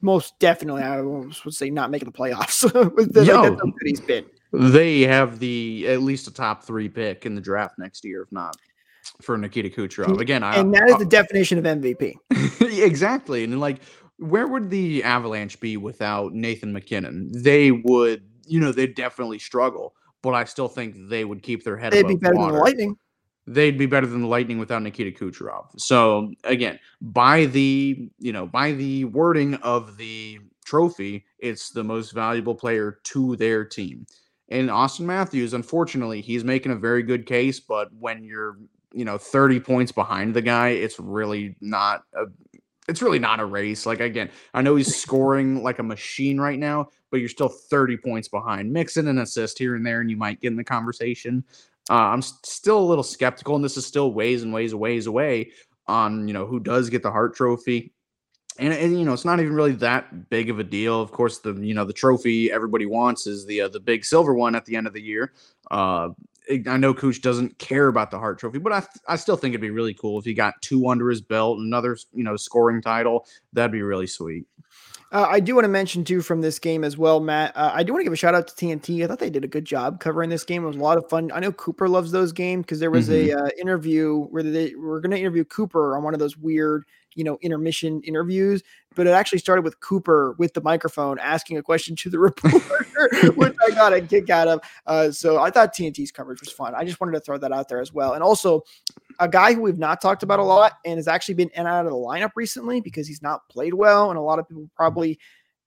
most 0.01 0.39
definitely, 0.39 0.85
I 0.85 1.01
almost 1.01 1.45
would 1.45 1.55
say, 1.55 1.69
not 1.69 1.91
making 1.91 2.07
the 2.07 2.17
playoffs. 2.17 2.63
With 2.95 3.13
the- 3.13 3.27
like, 3.27 3.29
Yo. 3.29 3.55
good 3.57 3.73
he's 3.85 4.01
been. 4.01 4.25
They 4.55 5.03
have 5.03 5.39
the 5.39 5.87
at 5.87 6.01
least 6.01 6.29
a 6.29 6.33
top 6.33 6.65
three 6.65 6.89
pick 6.89 7.27
in 7.27 7.35
the 7.35 7.43
draft 7.43 7.79
next 7.79 8.05
year, 8.07 8.23
if 8.23 8.33
not 8.33 8.57
for 9.23 9.37
Nikita 9.37 9.69
Kucherov. 9.71 10.21
Again, 10.21 10.43
I, 10.43 10.57
And 10.57 10.73
that 10.75 10.89
is 10.89 10.95
uh, 10.95 10.99
the 10.99 11.05
definition 11.07 11.59
of 11.59 11.65
MVP. 11.65 12.15
exactly. 12.83 13.45
And 13.45 13.61
like, 13.61 13.79
where 14.19 14.47
would 14.47 14.71
the 14.71 15.03
Avalanche 15.05 15.59
be 15.61 15.77
without 15.77 16.33
Nathan 16.33 16.73
MacKinnon? 16.73 17.31
They 17.35 17.71
would, 17.71 18.23
you 18.47 18.61
know, 18.61 18.73
they'd 18.73 18.95
definitely 18.95 19.39
struggle. 19.39 19.95
But 20.23 20.35
I 20.35 20.45
still 20.45 20.69
think 20.69 20.97
they 21.09 21.25
would 21.25 21.43
keep 21.43 21.63
their 21.63 21.77
head 21.77 21.93
They'd 21.93 22.09
be 22.09 22.17
better 22.17 22.35
water. 22.35 22.53
than 22.53 22.57
the 22.57 22.63
Lightning. 22.65 22.97
they'd 23.47 23.79
be 23.79 23.87
better 23.87 24.07
than 24.07 24.23
the 24.23 24.27
Lightning 24.29 24.59
without 24.59 24.83
Nikita 24.83 25.17
Kucherov. 25.17 25.67
So 25.79 26.33
again, 26.43 26.81
by 27.01 27.47
the 27.47 28.11
you 28.19 28.33
know 28.33 28.47
by 28.47 28.73
the 28.73 29.05
wording 29.05 29.55
of 29.57 29.97
the 29.99 30.41
trophy, 30.65 31.27
it's 31.39 31.71
the 31.71 31.85
most 31.85 32.13
valuable 32.13 32.55
player 32.57 32.99
to 33.05 33.37
their 33.37 33.65
team. 33.65 34.05
And 34.49 34.69
Auston 34.69 35.01
Matthews, 35.03 35.55
unfortunately, 35.55 36.21
he's 36.21 36.43
making 36.45 36.73
a 36.73 36.77
very 36.77 37.03
good 37.03 37.27
case, 37.27 37.61
but 37.61 37.89
when 37.99 38.25
you're 38.25 38.59
you 38.97 39.05
know 39.05 39.19
30 39.19 39.61
points 39.61 39.93
behind 39.93 40.35
the 40.35 40.43
guy, 40.43 40.69
it's 40.71 40.99
really 40.99 41.55
not 41.61 42.03
a 42.15 42.25
it's 42.89 43.03
really 43.03 43.19
not 43.19 43.41
a 43.41 43.45
race. 43.45 43.85
Like 43.85 44.01
again, 44.01 44.31
I 44.55 44.63
know 44.63 44.77
he's 44.77 44.97
scoring 44.97 45.63
like 45.63 45.79
a 45.79 45.83
machine 45.83 46.41
right 46.41 46.59
now, 46.59 46.89
but 47.11 47.19
you're 47.19 47.29
still 47.29 47.49
30 47.49 47.99
points 47.99 48.29
behind. 48.29 48.73
Mix 48.73 48.97
in 48.97 49.07
an 49.09 49.19
assist 49.19 49.59
here 49.59 49.75
and 49.75 49.85
there, 49.85 50.01
and 50.01 50.11
you 50.11 50.17
might 50.17 50.41
get 50.41 50.49
in 50.49 50.57
the 50.57 50.65
conversation. 50.65 51.45
Uh, 51.91 51.95
I'm 51.95 52.23
still 52.23 52.79
a 52.79 52.81
little 52.81 53.05
skeptical, 53.05 53.55
and 53.55 53.65
this 53.65 53.77
is 53.77 53.87
still 53.87 54.13
ways 54.13 54.43
and 54.43 54.53
ways 54.53 54.73
and 54.73 54.81
ways 54.81 55.07
away 55.07 55.51
on 55.87 56.27
you 56.27 56.35
know 56.35 56.47
who 56.47 56.59
does 56.59 56.89
get 56.89 57.03
the 57.03 57.11
Hart 57.11 57.35
Trophy. 57.37 57.93
And, 58.59 58.73
and 58.73 58.99
you 58.99 59.05
know 59.05 59.13
it's 59.13 59.27
not 59.27 59.41
even 59.41 59.53
really 59.53 59.73
that 59.73 60.31
big 60.31 60.49
of 60.49 60.59
a 60.59 60.65
deal. 60.65 61.03
Of 61.03 61.13
course, 61.13 61.41
the 61.41 61.53
you 61.53 61.75
know 61.75 61.85
the 61.85 61.93
trophy 61.93 62.51
everybody 62.51 62.87
wants 62.87 63.27
is 63.27 63.45
the 63.45 63.61
uh, 63.63 63.69
the 63.69 63.81
big 63.81 64.03
silver 64.03 64.33
one 64.33 64.55
at 64.55 64.65
the 64.65 64.77
end 64.77 64.87
of 64.87 64.95
the 64.95 65.03
year. 65.03 65.35
Uh, 65.71 66.11
I 66.49 66.77
know 66.77 66.95
Cooch 66.95 67.21
doesn't 67.21 67.59
care 67.59 67.89
about 67.89 68.11
the 68.11 68.19
Hart 68.19 68.39
Trophy, 68.39 68.59
but 68.59 68.73
I 68.73 68.83
I 69.09 69.17
still 69.17 69.37
think 69.37 69.53
it'd 69.53 69.61
be 69.61 69.71
really 69.71 69.95
cool 69.95 70.19
if 70.19 70.25
he 70.25 70.35
got 70.35 70.55
two 70.63 70.89
under 70.89 71.11
his 71.11 71.21
belt, 71.21 71.59
another 71.59 71.97
you 72.13 72.25
know 72.25 72.37
scoring 72.37 72.83
title. 72.83 73.27
That'd 73.53 73.73
be 73.73 73.83
really 73.83 74.07
sweet. 74.07 74.47
Uh, 75.13 75.27
I 75.31 75.39
do 75.39 75.55
want 75.55 75.65
to 75.65 75.69
mention 75.69 76.05
too 76.05 76.21
from 76.21 76.41
this 76.41 76.59
game 76.59 76.83
as 76.83 76.99
well, 76.99 77.21
Matt. 77.21 77.57
Uh, 77.57 77.71
I 77.73 77.85
do 77.85 77.93
want 77.93 78.01
to 78.01 78.05
give 78.05 78.13
a 78.13 78.17
shout 78.17 78.35
out 78.35 78.49
to 78.49 78.55
TNT. 78.55 79.05
I 79.05 79.07
thought 79.07 79.21
they 79.21 79.31
did 79.31 79.45
a 79.45 79.49
good 79.49 79.65
job 79.65 80.01
covering 80.01 80.31
this 80.31 80.45
game. 80.45 80.65
It 80.65 80.69
was 80.69 80.77
a 80.77 80.81
lot 80.81 80.99
of 80.99 81.09
fun. 81.09 81.31
I 81.33 81.39
know 81.39 81.53
Cooper 81.53 81.89
loves 81.89 82.11
those 82.11 82.33
games 82.33 82.65
because 82.65 82.81
there 82.81 82.91
was 82.91 83.09
a 83.09 83.33
uh, 83.33 83.49
interview 83.61 84.25
where 84.25 84.43
they 84.43 84.75
were 84.75 85.01
going 85.01 85.13
to 85.13 85.19
interview 85.19 85.45
Cooper 85.45 85.97
on 85.97 86.03
one 86.03 86.13
of 86.13 86.19
those 86.19 86.37
weird, 86.37 86.85
you 87.17 87.25
know, 87.25 87.39
intermission 87.43 88.01
interviews. 88.03 88.63
But 88.95 89.07
it 89.07 89.11
actually 89.11 89.41
started 89.41 89.63
with 89.63 89.81
Cooper 89.81 90.37
with 90.39 90.55
the 90.55 90.61
microphone 90.63 91.19
asking 91.19 91.59
a 91.59 91.63
question 91.63 91.97
to 91.97 92.11
the 92.11 92.19
reporter, 92.21 93.33
which 93.33 93.55
I 93.67 93.71
got 93.73 93.93
a 93.93 94.01
kick 94.01 94.31
out 94.31 94.47
of. 94.47 94.61
Uh, 94.87 95.11
so 95.11 95.41
I 95.41 95.51
thought 95.51 95.75
TNT's 95.75 96.13
coverage 96.13 96.41
was 96.41 96.53
fun. 96.53 96.75
I 96.75 96.85
just 96.85 97.01
wanted 97.01 97.13
to 97.13 97.21
throw 97.21 97.37
that 97.39 97.53
out 97.53 97.69
there 97.69 97.81
as 97.81 97.93
well. 97.93 98.13
And 98.13 98.23
also, 98.23 98.63
a 99.19 99.29
guy 99.29 99.55
who 99.55 99.63
we've 99.63 99.79
not 99.79 100.01
talked 100.01 100.23
about 100.23 100.39
a 100.39 100.45
lot 100.45 100.75
and 100.85 100.97
has 100.97 101.09
actually 101.09 101.35
been 101.35 101.51
in 101.51 101.61
and 101.61 101.69
out 101.69 101.87
of 101.87 101.93
the 101.93 101.99
lineup 101.99 102.31
recently 102.37 102.81
because 102.81 103.09
he's 103.09 103.23
not 103.23 103.49
played 103.49 103.75
well, 103.75 104.11
and 104.11 104.19
a 104.19 104.23
lot 104.23 104.39
of 104.39 104.49
people 104.49 104.71
probably 104.77 105.19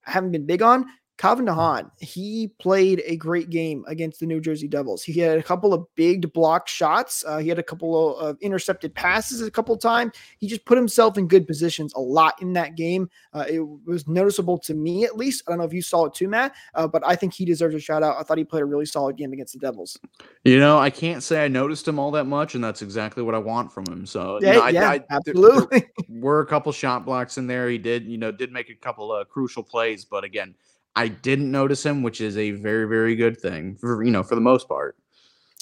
haven't 0.03 0.31
been 0.31 0.45
big 0.45 0.61
on. 0.61 0.85
Calvin 1.19 1.45
DeHaan, 1.47 1.91
he 1.99 2.47
played 2.59 3.03
a 3.05 3.17
great 3.17 3.49
game 3.49 3.83
against 3.89 4.21
the 4.21 4.25
New 4.25 4.39
Jersey 4.39 4.69
Devils. 4.69 5.03
He 5.03 5.19
had 5.19 5.37
a 5.37 5.43
couple 5.43 5.73
of 5.73 5.85
big 5.95 6.31
block 6.31 6.69
shots. 6.69 7.25
Uh, 7.27 7.39
he 7.39 7.49
had 7.49 7.59
a 7.59 7.63
couple 7.63 8.17
of, 8.17 8.25
of 8.25 8.37
intercepted 8.41 8.95
passes 8.95 9.41
a 9.41 9.51
couple 9.51 9.75
of 9.75 9.81
times. 9.81 10.13
He 10.39 10.47
just 10.47 10.63
put 10.63 10.77
himself 10.77 11.17
in 11.17 11.27
good 11.27 11.45
positions 11.45 11.93
a 11.95 11.99
lot 11.99 12.41
in 12.41 12.53
that 12.53 12.75
game. 12.75 13.09
Uh, 13.33 13.43
it 13.49 13.59
was 13.85 14.07
noticeable 14.07 14.57
to 14.59 14.73
me, 14.73 15.03
at 15.03 15.17
least. 15.17 15.43
I 15.45 15.51
don't 15.51 15.57
know 15.59 15.65
if 15.65 15.73
you 15.73 15.81
saw 15.81 16.05
it 16.05 16.13
too, 16.13 16.29
Matt, 16.29 16.55
uh, 16.73 16.87
but 16.87 17.03
I 17.05 17.17
think 17.17 17.33
he 17.33 17.43
deserves 17.43 17.75
a 17.75 17.81
shout 17.81 18.01
out. 18.01 18.15
I 18.17 18.23
thought 18.23 18.37
he 18.37 18.45
played 18.45 18.61
a 18.63 18.65
really 18.65 18.85
solid 18.85 19.17
game 19.17 19.33
against 19.33 19.51
the 19.51 19.59
Devils. 19.59 19.99
You 20.45 20.57
know, 20.57 20.79
I 20.79 20.89
can't 20.89 21.21
say 21.21 21.43
I 21.43 21.49
noticed 21.49 21.85
him 21.85 21.99
all 21.99 22.11
that 22.11 22.27
much, 22.27 22.55
and 22.55 22.63
that's 22.63 22.81
exactly 22.81 23.23
what 23.23 23.35
I 23.35 23.39
want 23.39 23.73
from 23.73 23.85
him. 23.87 24.05
So, 24.05 24.39
you 24.39 24.47
Yeah, 24.47 24.53
know, 24.53 24.61
I, 24.61 24.69
yeah, 24.69 24.89
I- 24.89 24.97
there- 24.99 25.05
there 25.09 25.17
absolutely. 25.17 25.83
were 26.07 26.39
a 26.39 26.45
couple 26.45 26.71
shot 26.71 27.03
blocks 27.05 27.37
in 27.37 27.45
there. 27.45 27.67
He 27.69 27.77
did, 27.77 28.05
you 28.05 28.17
know, 28.17 28.31
did 28.31 28.53
make 28.53 28.69
a 28.69 28.75
couple 28.75 29.13
of 29.13 29.27
crucial 29.27 29.63
plays, 29.63 30.05
but 30.05 30.23
again, 30.23 30.55
I 30.99 31.07
didn't 31.07 31.49
notice 31.49 31.85
him, 31.85 32.03
which 32.03 32.19
is 32.19 32.37
a 32.37 32.51
very, 32.51 32.85
very 32.87 33.15
good 33.15 33.39
thing 33.39 33.77
for 33.77 34.03
you 34.03 34.11
know 34.11 34.23
for 34.23 34.35
the 34.35 34.41
most 34.41 34.67
part. 34.67 34.97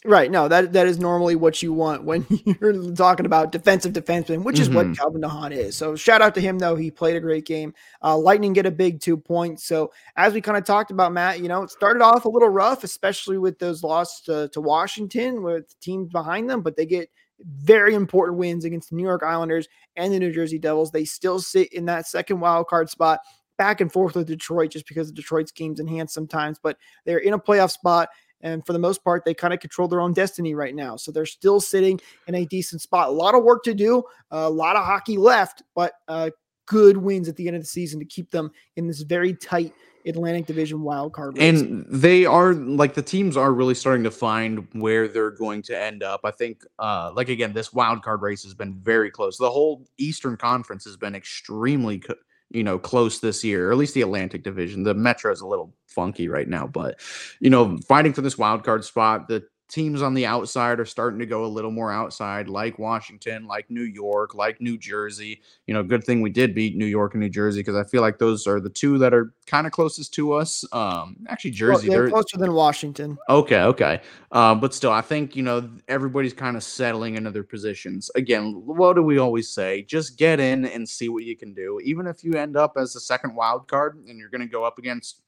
Right. 0.05 0.29
No, 0.31 0.47
that 0.47 0.73
that 0.73 0.87
is 0.87 0.99
normally 0.99 1.35
what 1.35 1.61
you 1.61 1.73
want 1.73 2.03
when 2.03 2.25
you're 2.61 2.93
talking 2.93 3.25
about 3.25 3.51
defensive 3.51 3.93
defenseman, 3.93 4.43
which 4.43 4.59
is 4.59 4.69
what 4.69 4.85
Mhm. 4.85 4.97
Calvin 4.97 5.21
DeHaan 5.21 5.51
is. 5.51 5.75
So 5.75 5.95
shout 5.95 6.21
out 6.21 6.33
to 6.35 6.41
him 6.41 6.59
though. 6.59 6.75
He 6.75 6.91
played 6.91 7.15
a 7.15 7.19
great 7.19 7.45
game. 7.45 7.73
Uh, 8.03 8.17
Lightning 8.17 8.53
get 8.53 8.65
a 8.65 8.71
big 8.71 8.99
two 9.01 9.17
points. 9.17 9.65
So 9.65 9.91
as 10.15 10.33
we 10.33 10.41
kind 10.41 10.57
of 10.57 10.65
talked 10.65 10.91
about, 10.91 11.13
Matt, 11.13 11.39
you 11.41 11.47
know, 11.49 11.63
it 11.63 11.71
started 11.71 12.01
off 12.01 12.25
a 12.25 12.29
little 12.29 12.49
rough, 12.49 12.83
especially 12.83 13.37
with 13.37 13.59
those 13.59 13.83
losses 13.83 14.21
to, 14.25 14.49
to 14.53 14.61
Washington 14.61 15.41
with 15.43 15.77
teams 15.81 16.09
behind 16.09 16.49
them, 16.49 16.61
but 16.61 16.75
they 16.77 16.85
get 16.85 17.09
very 17.43 17.93
important 17.93 18.37
wins 18.37 18.65
against 18.65 18.89
the 18.89 18.95
New 18.95 19.03
York 19.03 19.23
Islanders 19.23 19.67
and 19.95 20.13
the 20.13 20.19
New 20.19 20.31
Jersey 20.31 20.57
Devils. 20.57 20.91
They 20.91 21.05
still 21.05 21.39
sit 21.39 21.71
in 21.73 21.85
that 21.85 22.07
second 22.07 22.39
wild 22.39 22.67
card 22.67 22.89
spot, 22.89 23.19
back 23.57 23.81
and 23.81 23.91
forth 23.91 24.15
with 24.15 24.27
Detroit 24.27 24.71
just 24.71 24.87
because 24.87 25.09
of 25.09 25.15
Detroit's 25.15 25.51
games 25.51 25.79
in 25.79 25.87
hand 25.87 26.09
sometimes, 26.09 26.59
but 26.61 26.77
they're 27.05 27.19
in 27.19 27.33
a 27.33 27.39
playoff 27.39 27.71
spot. 27.71 28.09
And 28.41 28.65
for 28.65 28.73
the 28.73 28.79
most 28.79 29.03
part, 29.03 29.25
they 29.25 29.33
kind 29.33 29.53
of 29.53 29.59
control 29.59 29.87
their 29.87 29.99
own 29.99 30.13
destiny 30.13 30.53
right 30.53 30.75
now. 30.75 30.95
So 30.95 31.11
they're 31.11 31.25
still 31.25 31.59
sitting 31.59 31.99
in 32.27 32.35
a 32.35 32.45
decent 32.45 32.81
spot. 32.81 33.09
A 33.09 33.11
lot 33.11 33.33
of 33.33 33.43
work 33.43 33.63
to 33.63 33.73
do, 33.73 34.03
a 34.29 34.49
lot 34.49 34.75
of 34.75 34.85
hockey 34.85 35.17
left, 35.17 35.63
but 35.73 35.93
uh, 36.07 36.29
good 36.67 36.97
wins 36.97 37.27
at 37.27 37.35
the 37.35 37.47
end 37.47 37.55
of 37.55 37.63
the 37.63 37.67
season 37.67 37.99
to 37.99 38.05
keep 38.05 38.29
them 38.29 38.51
in 38.75 38.87
this 38.87 39.01
very 39.01 39.33
tight 39.33 39.73
Atlantic 40.05 40.45
Division 40.45 40.81
wild 40.81 41.13
card. 41.13 41.37
And 41.37 41.85
they 41.89 42.25
are 42.25 42.53
like 42.53 42.93
the 42.93 43.01
teams 43.01 43.35
are 43.35 43.51
really 43.51 43.73
starting 43.73 44.03
to 44.03 44.11
find 44.11 44.67
where 44.73 45.07
they're 45.07 45.31
going 45.31 45.61
to 45.63 45.77
end 45.77 46.03
up. 46.03 46.21
I 46.23 46.31
think 46.31 46.63
uh 46.79 47.11
like 47.13 47.29
again 47.29 47.53
this 47.53 47.73
wild 47.73 48.03
card 48.03 48.21
race 48.21 48.43
has 48.43 48.53
been 48.53 48.75
very 48.75 49.11
close. 49.11 49.37
The 49.37 49.51
whole 49.51 49.85
Eastern 49.97 50.37
Conference 50.37 50.85
has 50.85 50.97
been 50.97 51.15
extremely 51.15 52.01
you 52.49 52.63
know 52.63 52.79
close 52.79 53.19
this 53.19 53.43
year, 53.43 53.69
or 53.69 53.71
at 53.71 53.77
least 53.77 53.93
the 53.93 54.01
Atlantic 54.01 54.43
Division. 54.43 54.83
The 54.83 54.93
Metro 54.93 55.31
is 55.31 55.41
a 55.41 55.47
little 55.47 55.73
funky 55.87 56.27
right 56.27 56.47
now, 56.47 56.67
but 56.67 56.99
you 57.39 57.49
know 57.49 57.77
fighting 57.87 58.13
for 58.13 58.21
this 58.21 58.37
wild 58.37 58.63
card 58.63 58.83
spot, 58.85 59.27
the 59.27 59.43
teams 59.69 60.01
on 60.01 60.13
the 60.13 60.25
outside 60.25 60.79
are 60.79 60.85
starting 60.85 61.19
to 61.19 61.25
go 61.25 61.43
a 61.43 61.47
little 61.47 61.71
more 61.71 61.91
outside, 61.91 62.47
like 62.47 62.79
Washington, 62.79 63.47
like 63.47 63.69
New 63.69 63.83
York, 63.83 64.33
like 64.33 64.61
New 64.61 64.77
Jersey. 64.77 65.41
You 65.65 65.73
know, 65.73 65.83
good 65.83 66.03
thing 66.03 66.21
we 66.21 66.29
did 66.29 66.55
beat 66.55 66.77
New 66.77 66.85
York 66.85 67.13
and 67.13 67.21
New 67.21 67.29
Jersey 67.29 67.59
because 67.59 67.75
I 67.75 67.83
feel 67.83 68.01
like 68.01 68.17
those 68.17 68.47
are 68.47 68.61
the 68.61 68.69
two 68.69 68.97
that 68.99 69.13
are 69.13 69.33
kind 69.45 69.67
of 69.67 69.73
closest 69.73 70.13
to 70.15 70.33
us. 70.33 70.63
Um, 70.71 71.17
actually, 71.27 71.51
Jersey, 71.51 71.89
well, 71.89 71.97
they're 71.97 72.09
closer 72.09 72.37
than 72.37 72.53
Washington. 72.53 73.17
Okay, 73.29 73.61
okay, 73.61 74.01
uh, 74.31 74.55
but 74.55 74.73
still, 74.73 74.91
I 74.91 75.01
think 75.01 75.35
you 75.35 75.43
know 75.43 75.69
everybody's 75.87 76.33
kind 76.33 76.55
of 76.55 76.63
settling 76.63 77.15
into 77.15 77.31
their 77.31 77.43
positions. 77.43 78.09
Again, 78.15 78.53
what 78.65 78.95
do 78.95 79.01
we 79.01 79.17
always 79.17 79.49
say? 79.49 79.81
Just 79.81 80.17
get 80.17 80.39
in 80.39 80.65
and 80.65 80.87
see 80.87 81.09
what 81.09 81.25
you 81.25 81.35
can 81.35 81.53
do. 81.53 81.79
Even 81.83 82.07
if 82.07 82.23
you 82.23 82.33
end 82.35 82.55
up 82.55 82.73
as 82.77 82.93
the 82.93 83.01
second 83.01 83.35
wild 83.35 83.67
card 83.67 83.97
and 84.07 84.17
you're 84.17 84.29
going 84.29 84.41
to 84.41 84.47
go 84.47 84.63
up 84.63 84.77
against, 84.77 85.21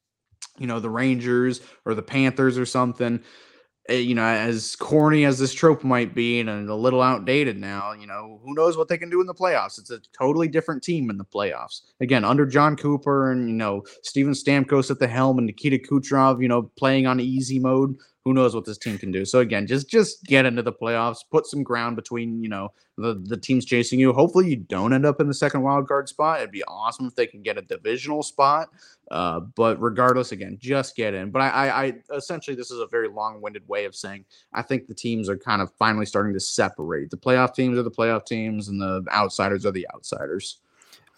you 0.57 0.67
know, 0.67 0.79
the 0.79 0.89
Rangers 0.89 1.59
or 1.85 1.93
the 1.93 2.01
Panthers 2.01 2.57
or 2.57 2.65
something 2.65 3.21
Uh, 3.89 3.93
you 3.93 4.13
know, 4.13 4.23
as 4.23 4.75
corny 4.75 5.25
as 5.25 5.39
this 5.39 5.53
trope 5.53 5.83
might 5.83 6.13
be 6.13 6.39
and 6.39 6.49
a 6.69 6.75
little 6.75 7.01
outdated 7.01 7.57
now, 7.57 7.93
you 7.93 8.05
know, 8.05 8.39
who 8.43 8.53
knows 8.53 8.77
what 8.77 8.87
they 8.87 8.97
can 8.97 9.09
do 9.09 9.21
in 9.21 9.27
the 9.27 9.33
playoffs? 9.33 9.79
It's 9.79 9.89
a 9.89 9.99
totally 10.17 10.47
different 10.47 10.83
team 10.83 11.09
in 11.09 11.17
the 11.17 11.25
playoffs. 11.25 11.81
Again, 11.99 12.23
under 12.23 12.45
Jon 12.45 12.75
Cooper 12.75 13.31
and, 13.31 13.49
you 13.49 13.55
know, 13.55 13.83
Steven 14.03 14.33
Stamkos 14.33 14.91
at 14.91 14.99
the 14.99 15.07
helm 15.07 15.37
and 15.39 15.47
Nikita 15.47 15.77
Kucherov, 15.77 16.41
you 16.41 16.47
know, 16.47 16.63
playing 16.77 17.07
on 17.07 17.19
easy 17.19 17.59
mode 17.59 17.95
who 18.25 18.33
knows 18.33 18.53
what 18.53 18.65
this 18.65 18.77
team 18.77 18.97
can 18.97 19.11
do. 19.11 19.25
So 19.25 19.39
again, 19.39 19.65
just 19.65 19.89
just 19.89 20.23
get 20.25 20.45
into 20.45 20.61
the 20.61 20.73
playoffs, 20.73 21.19
put 21.31 21.47
some 21.47 21.63
ground 21.63 21.95
between 21.95 22.43
you 22.43 22.49
know 22.49 22.71
the 22.97 23.19
the 23.25 23.37
teams 23.37 23.65
chasing 23.65 23.99
you. 23.99 24.13
Hopefully, 24.13 24.49
you 24.49 24.57
don't 24.57 24.93
end 24.93 25.05
up 25.05 25.19
in 25.19 25.27
the 25.27 25.33
second 25.33 25.63
wild 25.63 25.87
card 25.87 26.09
spot. 26.09 26.39
It'd 26.39 26.51
be 26.51 26.63
awesome 26.65 27.07
if 27.07 27.15
they 27.15 27.27
can 27.27 27.41
get 27.41 27.57
a 27.57 27.61
divisional 27.61 28.21
spot. 28.21 28.69
Uh, 29.11 29.39
but 29.39 29.79
regardless, 29.81 30.31
again, 30.31 30.57
just 30.59 30.95
get 30.95 31.13
in. 31.13 31.31
But 31.31 31.41
I, 31.41 31.49
I, 31.49 31.83
I 31.83 31.93
essentially 32.15 32.55
this 32.55 32.71
is 32.71 32.79
a 32.79 32.87
very 32.87 33.07
long 33.07 33.41
winded 33.41 33.67
way 33.67 33.85
of 33.85 33.95
saying 33.95 34.25
I 34.53 34.61
think 34.61 34.87
the 34.87 34.93
teams 34.93 35.29
are 35.29 35.37
kind 35.37 35.61
of 35.61 35.71
finally 35.79 36.05
starting 36.05 36.33
to 36.33 36.39
separate. 36.39 37.09
The 37.09 37.17
playoff 37.17 37.55
teams 37.55 37.77
are 37.77 37.83
the 37.83 37.91
playoff 37.91 38.25
teams, 38.25 38.67
and 38.67 38.79
the 38.79 39.03
outsiders 39.11 39.65
are 39.65 39.71
the 39.71 39.87
outsiders 39.93 40.59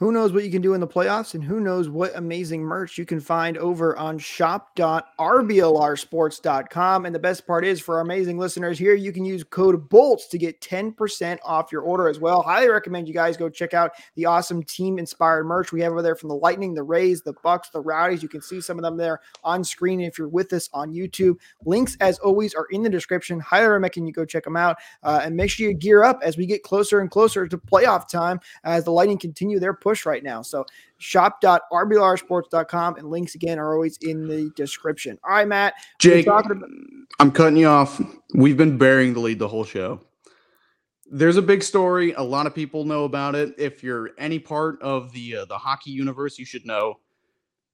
who 0.02 0.12
knows 0.12 0.34
what 0.34 0.44
you 0.44 0.50
can 0.50 0.64
do 0.64 0.74
in 0.74 0.82
the 0.82 0.88
playoffs 0.88 1.36
and 1.36 1.44
who 1.44 1.60
knows 1.60 1.88
what 1.88 2.12
amazing 2.16 2.64
merch 2.64 2.98
you 2.98 3.06
can 3.06 3.20
find 3.20 3.56
over 3.60 3.96
on 3.98 4.18
shop.rblrsports.com. 4.18 7.06
And 7.06 7.14
the 7.14 7.20
best 7.20 7.46
part 7.46 7.64
is 7.64 7.80
for 7.80 7.98
our 7.98 8.02
amazing 8.02 8.40
listeners 8.40 8.80
here, 8.80 8.96
you 8.96 9.12
can 9.12 9.24
use 9.24 9.44
code 9.44 9.88
BOLTS 9.90 10.26
to 10.30 10.40
get 10.40 10.60
10% 10.60 11.38
off 11.46 11.72
your 11.72 11.84
order 11.84 12.10
as 12.10 12.18
well. 12.18 12.42
Highly 12.42 12.70
recommend 12.70 13.08
you 13.08 13.14
guys 13.14 13.38
go 13.38 13.48
check 13.48 13.76
out 13.76 13.92
the 14.16 14.26
awesome 14.26 14.64
team 14.64 14.98
inspired 14.98 15.44
merch 15.44 15.72
we 15.72 15.82
have 15.82 15.92
over 15.92 16.02
there 16.02 16.16
from 16.16 16.30
the 16.30 16.36
Lightning, 16.36 16.74
the 16.74 16.82
Rays, 16.82 17.22
the 17.22 17.36
Bucks, 17.44 17.70
the 17.70 17.80
Rowdies. 17.80 18.24
You 18.24 18.30
can 18.30 18.42
see 18.42 18.60
some 18.60 18.80
of 18.80 18.84
them 18.84 18.98
there 18.98 19.20
on 19.44 19.64
screen 19.64 20.02
if 20.02 20.18
you're 20.18 20.28
with 20.28 20.52
us 20.52 20.68
on 20.74 20.92
YouTube. 20.92 21.36
Links, 21.64 21.96
as 22.02 22.18
always, 22.18 22.56
are 22.56 22.66
in 22.72 22.82
the 22.82 22.90
description. 22.90 23.40
Highly 23.40 23.68
recommend 23.68 24.08
you 24.08 24.14
go 24.14 24.26
check 24.26 24.46
them 24.46 24.58
out 24.58 24.78
uh, 25.04 25.22
and 25.24 25.36
make 25.36 25.52
sure 25.52 25.70
you 25.70 25.76
gear 25.76 26.04
up 26.04 26.22
as 26.24 26.38
we 26.38 26.48
get 26.48 26.64
closer 26.64 27.02
and 27.02 27.12
closer 27.12 27.48
to 27.48 27.56
playoff 27.56 28.10
time 28.10 28.40
as 28.64 28.84
the 28.84 28.92
Lightning 28.92 29.20
continue 29.20 29.60
their 29.60 29.76
push 29.76 29.91
push 29.92 30.06
right 30.06 30.24
now. 30.24 30.42
So 30.42 30.66
shop.rblrsports.com 31.00 32.96
and 32.96 33.10
links 33.10 33.36
again 33.36 33.60
are 33.60 33.74
always 33.74 33.98
in 33.98 34.26
the 34.28 34.50
description. 34.56 35.20
All 35.26 35.32
right, 35.32 35.46
Matt. 35.48 35.74
Jake, 36.00 36.26
about- 36.28 36.46
I'm 37.20 37.32
cutting 37.32 37.58
you 37.58 37.68
off. 37.68 38.02
We've 38.34 38.56
been 38.56 38.78
burying 38.78 39.14
the 39.14 39.20
lead 39.20 39.40
the 39.40 39.50
whole 39.50 39.66
show. 39.66 40.00
There's 41.14 41.36
a 41.36 41.42
big 41.42 41.62
story. 41.62 42.14
A 42.14 42.22
lot 42.22 42.48
of 42.48 42.56
people 42.56 42.86
know 42.86 43.04
about 43.04 43.36
it. 43.36 43.54
If 43.58 43.84
you're 43.84 44.12
any 44.18 44.40
part 44.40 44.82
of 44.82 45.12
the 45.12 45.36
uh, 45.38 45.46
the 45.46 45.58
hockey 45.58 45.92
universe, 45.92 46.40
you 46.40 46.46
should 46.46 46.66
know. 46.66 47.00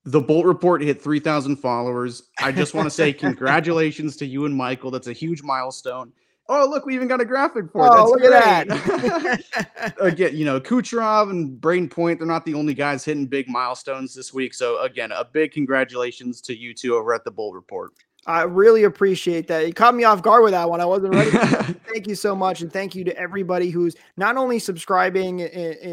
The 0.06 0.20
Bolt 0.22 0.46
Report 0.48 0.82
hit 0.82 1.00
3,000 1.02 1.58
followers. 1.58 2.32
I 2.40 2.52
just 2.52 2.74
want 2.74 2.88
to 2.88 2.90
say 2.90 3.14
congratulations 3.28 4.16
to 4.18 4.26
you 4.26 4.46
and 4.46 4.56
Michael. 4.56 4.90
That's 4.90 5.06
a 5.08 5.14
huge 5.14 5.44
milestone. 5.44 6.14
Oh, 6.50 6.66
look, 6.70 6.86
we 6.86 6.96
even 6.96 7.10
got 7.10 7.20
a 7.20 7.26
graphic 7.26 7.70
for 7.72 7.86
it. 7.86 7.92
Oh, 7.92 8.10
look 8.10 8.20
great. 8.20 8.34
at 8.34 8.68
that. 8.70 9.94
again, 10.00 10.36
you 10.36 10.46
know, 10.46 10.62
Kucherov 10.62 11.30
and 11.30 11.60
Brayden 11.60 11.92
Point, 11.92 12.20
they're 12.20 12.28
not 12.28 12.46
the 12.46 12.54
only 12.54 12.74
guys 12.74 13.04
hitting 13.04 13.26
big 13.26 13.50
milestones 13.50 14.14
this 14.14 14.34
week. 14.34 14.54
So, 14.54 14.82
again, 14.82 15.12
a 15.12 15.26
big 15.26 15.52
congratulations 15.52 16.40
to 16.42 16.58
you 16.58 16.74
two 16.74 16.96
over 16.96 17.14
at 17.14 17.26
the 17.26 17.32
Bolt 17.32 17.54
Report. 17.54 17.92
I 18.28 18.42
really 18.42 18.84
appreciate 18.84 19.48
that. 19.48 19.66
You 19.66 19.74
caught 19.74 19.96
me 19.96 20.04
off 20.04 20.22
guard 20.22 20.44
with 20.44 20.52
that 20.52 20.70
one. 20.70 20.82
I 20.82 20.86
wasn't 20.86 21.16
ready. 21.16 21.32
thank 21.94 22.08
you 22.08 22.16
so 22.16 22.36
much, 22.36 22.62
and 22.62 22.72
thank 22.72 22.94
you 22.94 23.06
to 23.06 23.18
everybody 23.18 23.70
who's 23.70 23.96
not 24.18 24.36
only 24.36 24.60
subscribing 24.60 25.40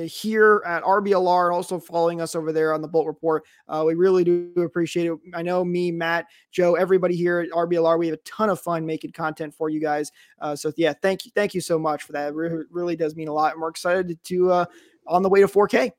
here 0.08 0.60
at 0.66 0.82
RBLR 0.82 1.46
and 1.46 1.54
also 1.54 1.78
following 1.78 2.20
us 2.20 2.34
over 2.34 2.52
there 2.52 2.74
on 2.74 2.82
the 2.82 2.88
Bolt 2.88 3.06
Report. 3.06 3.44
Uh, 3.68 3.84
we 3.86 3.94
really 3.94 4.24
do 4.24 4.52
appreciate 4.56 5.06
it. 5.06 5.16
I 5.32 5.42
know 5.42 5.64
me, 5.64 5.92
Matt, 5.92 6.26
Joe, 6.50 6.74
everybody 6.74 7.14
here 7.14 7.38
at 7.38 7.50
RBLR. 7.50 8.00
We 8.00 8.08
have 8.08 8.14
a 8.14 8.22
ton 8.22 8.50
of 8.50 8.60
fun 8.60 8.84
making 8.84 9.12
content 9.12 9.54
for 9.54 9.68
you 9.68 9.80
guys. 9.80 10.10
Uh, 10.40 10.56
so 10.56 10.72
yeah, 10.76 10.92
thank 11.00 11.24
you, 11.24 11.30
thank 11.36 11.54
you 11.54 11.60
so 11.60 11.78
much 11.78 12.02
for 12.02 12.10
that. 12.12 12.30
It 12.30 12.34
really, 12.34 12.96
does 12.96 13.14
mean 13.14 13.28
a 13.28 13.32
lot, 13.32 13.52
and 13.52 13.62
we're 13.62 13.68
excited 13.68 14.18
to 14.24 14.50
uh, 14.50 14.64
on 15.06 15.22
the 15.22 15.28
way 15.28 15.40
to 15.40 15.46
4K 15.46 15.92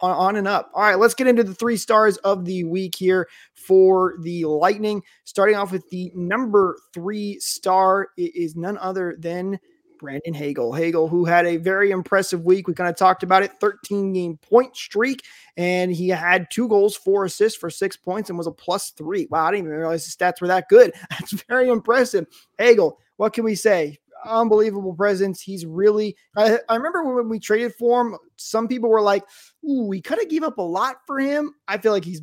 on, 0.00 0.36
and 0.36 0.48
up. 0.48 0.70
All 0.74 0.82
right, 0.82 0.98
let's 0.98 1.14
get 1.14 1.26
into 1.26 1.44
the 1.44 1.54
three 1.54 1.76
stars 1.76 2.16
of 2.18 2.44
the 2.44 2.64
week 2.64 2.94
here 2.94 3.28
for 3.54 4.16
the 4.22 4.44
Lightning. 4.44 5.02
Starting 5.24 5.56
off 5.56 5.72
with 5.72 5.88
the 5.90 6.10
number 6.14 6.78
three 6.92 7.38
star 7.40 8.08
it 8.16 8.34
is 8.34 8.56
none 8.56 8.78
other 8.78 9.16
than 9.18 9.58
Brandon 9.98 10.32
Hagel. 10.32 10.72
Hagel, 10.72 11.08
who 11.08 11.24
had 11.24 11.46
a 11.46 11.56
very 11.56 11.90
impressive 11.90 12.44
week. 12.44 12.68
We 12.68 12.74
kind 12.74 12.88
of 12.88 12.96
talked 12.96 13.22
about 13.22 13.42
it 13.42 13.52
13 13.60 14.12
game 14.12 14.38
point 14.38 14.76
streak, 14.76 15.24
and 15.56 15.92
he 15.92 16.08
had 16.08 16.50
two 16.50 16.68
goals, 16.68 16.96
four 16.96 17.24
assists 17.24 17.58
for 17.58 17.68
six 17.68 17.96
points, 17.96 18.30
and 18.30 18.38
was 18.38 18.46
a 18.46 18.52
plus 18.52 18.90
three. 18.90 19.26
Wow, 19.30 19.46
I 19.46 19.50
didn't 19.50 19.66
even 19.66 19.78
realize 19.78 20.06
the 20.06 20.24
stats 20.24 20.40
were 20.40 20.48
that 20.48 20.68
good. 20.68 20.92
That's 21.10 21.32
very 21.48 21.68
impressive. 21.68 22.26
Hagel, 22.58 22.98
what 23.16 23.32
can 23.32 23.44
we 23.44 23.54
say? 23.54 23.98
unbelievable 24.24 24.94
presence. 24.94 25.40
He's 25.40 25.66
really, 25.66 26.16
I, 26.36 26.58
I 26.68 26.76
remember 26.76 27.14
when 27.14 27.28
we 27.28 27.38
traded 27.38 27.74
for 27.74 28.00
him, 28.00 28.16
some 28.36 28.68
people 28.68 28.90
were 28.90 29.02
like, 29.02 29.24
Ooh, 29.64 29.86
we 29.86 30.00
kind 30.00 30.20
of 30.20 30.28
gave 30.28 30.42
up 30.42 30.58
a 30.58 30.62
lot 30.62 30.98
for 31.06 31.18
him. 31.18 31.54
I 31.66 31.78
feel 31.78 31.92
like 31.92 32.04
he's 32.04 32.22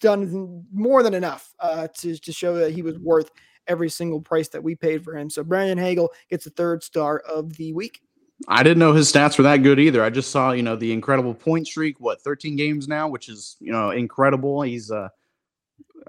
done 0.00 0.64
more 0.72 1.02
than 1.02 1.14
enough 1.14 1.52
uh, 1.60 1.88
to, 1.98 2.16
to 2.16 2.32
show 2.32 2.54
that 2.56 2.72
he 2.72 2.82
was 2.82 2.98
worth 2.98 3.30
every 3.66 3.88
single 3.88 4.20
price 4.20 4.48
that 4.48 4.62
we 4.62 4.74
paid 4.74 5.02
for 5.04 5.16
him. 5.16 5.30
So 5.30 5.42
Brandon 5.42 5.78
Hagel 5.78 6.10
gets 6.28 6.44
the 6.44 6.50
third 6.50 6.82
star 6.82 7.18
of 7.20 7.54
the 7.56 7.72
week. 7.72 8.00
I 8.48 8.62
didn't 8.62 8.80
know 8.80 8.92
his 8.92 9.10
stats 9.10 9.38
were 9.38 9.44
that 9.44 9.58
good 9.58 9.78
either. 9.78 10.02
I 10.02 10.10
just 10.10 10.30
saw, 10.30 10.52
you 10.52 10.62
know, 10.62 10.76
the 10.76 10.92
incredible 10.92 11.34
point 11.34 11.66
streak, 11.66 12.00
what, 12.00 12.20
13 12.22 12.56
games 12.56 12.88
now, 12.88 13.08
which 13.08 13.28
is, 13.28 13.56
you 13.60 13.72
know, 13.72 13.90
incredible. 13.90 14.62
He's 14.62 14.90
uh 14.90 15.08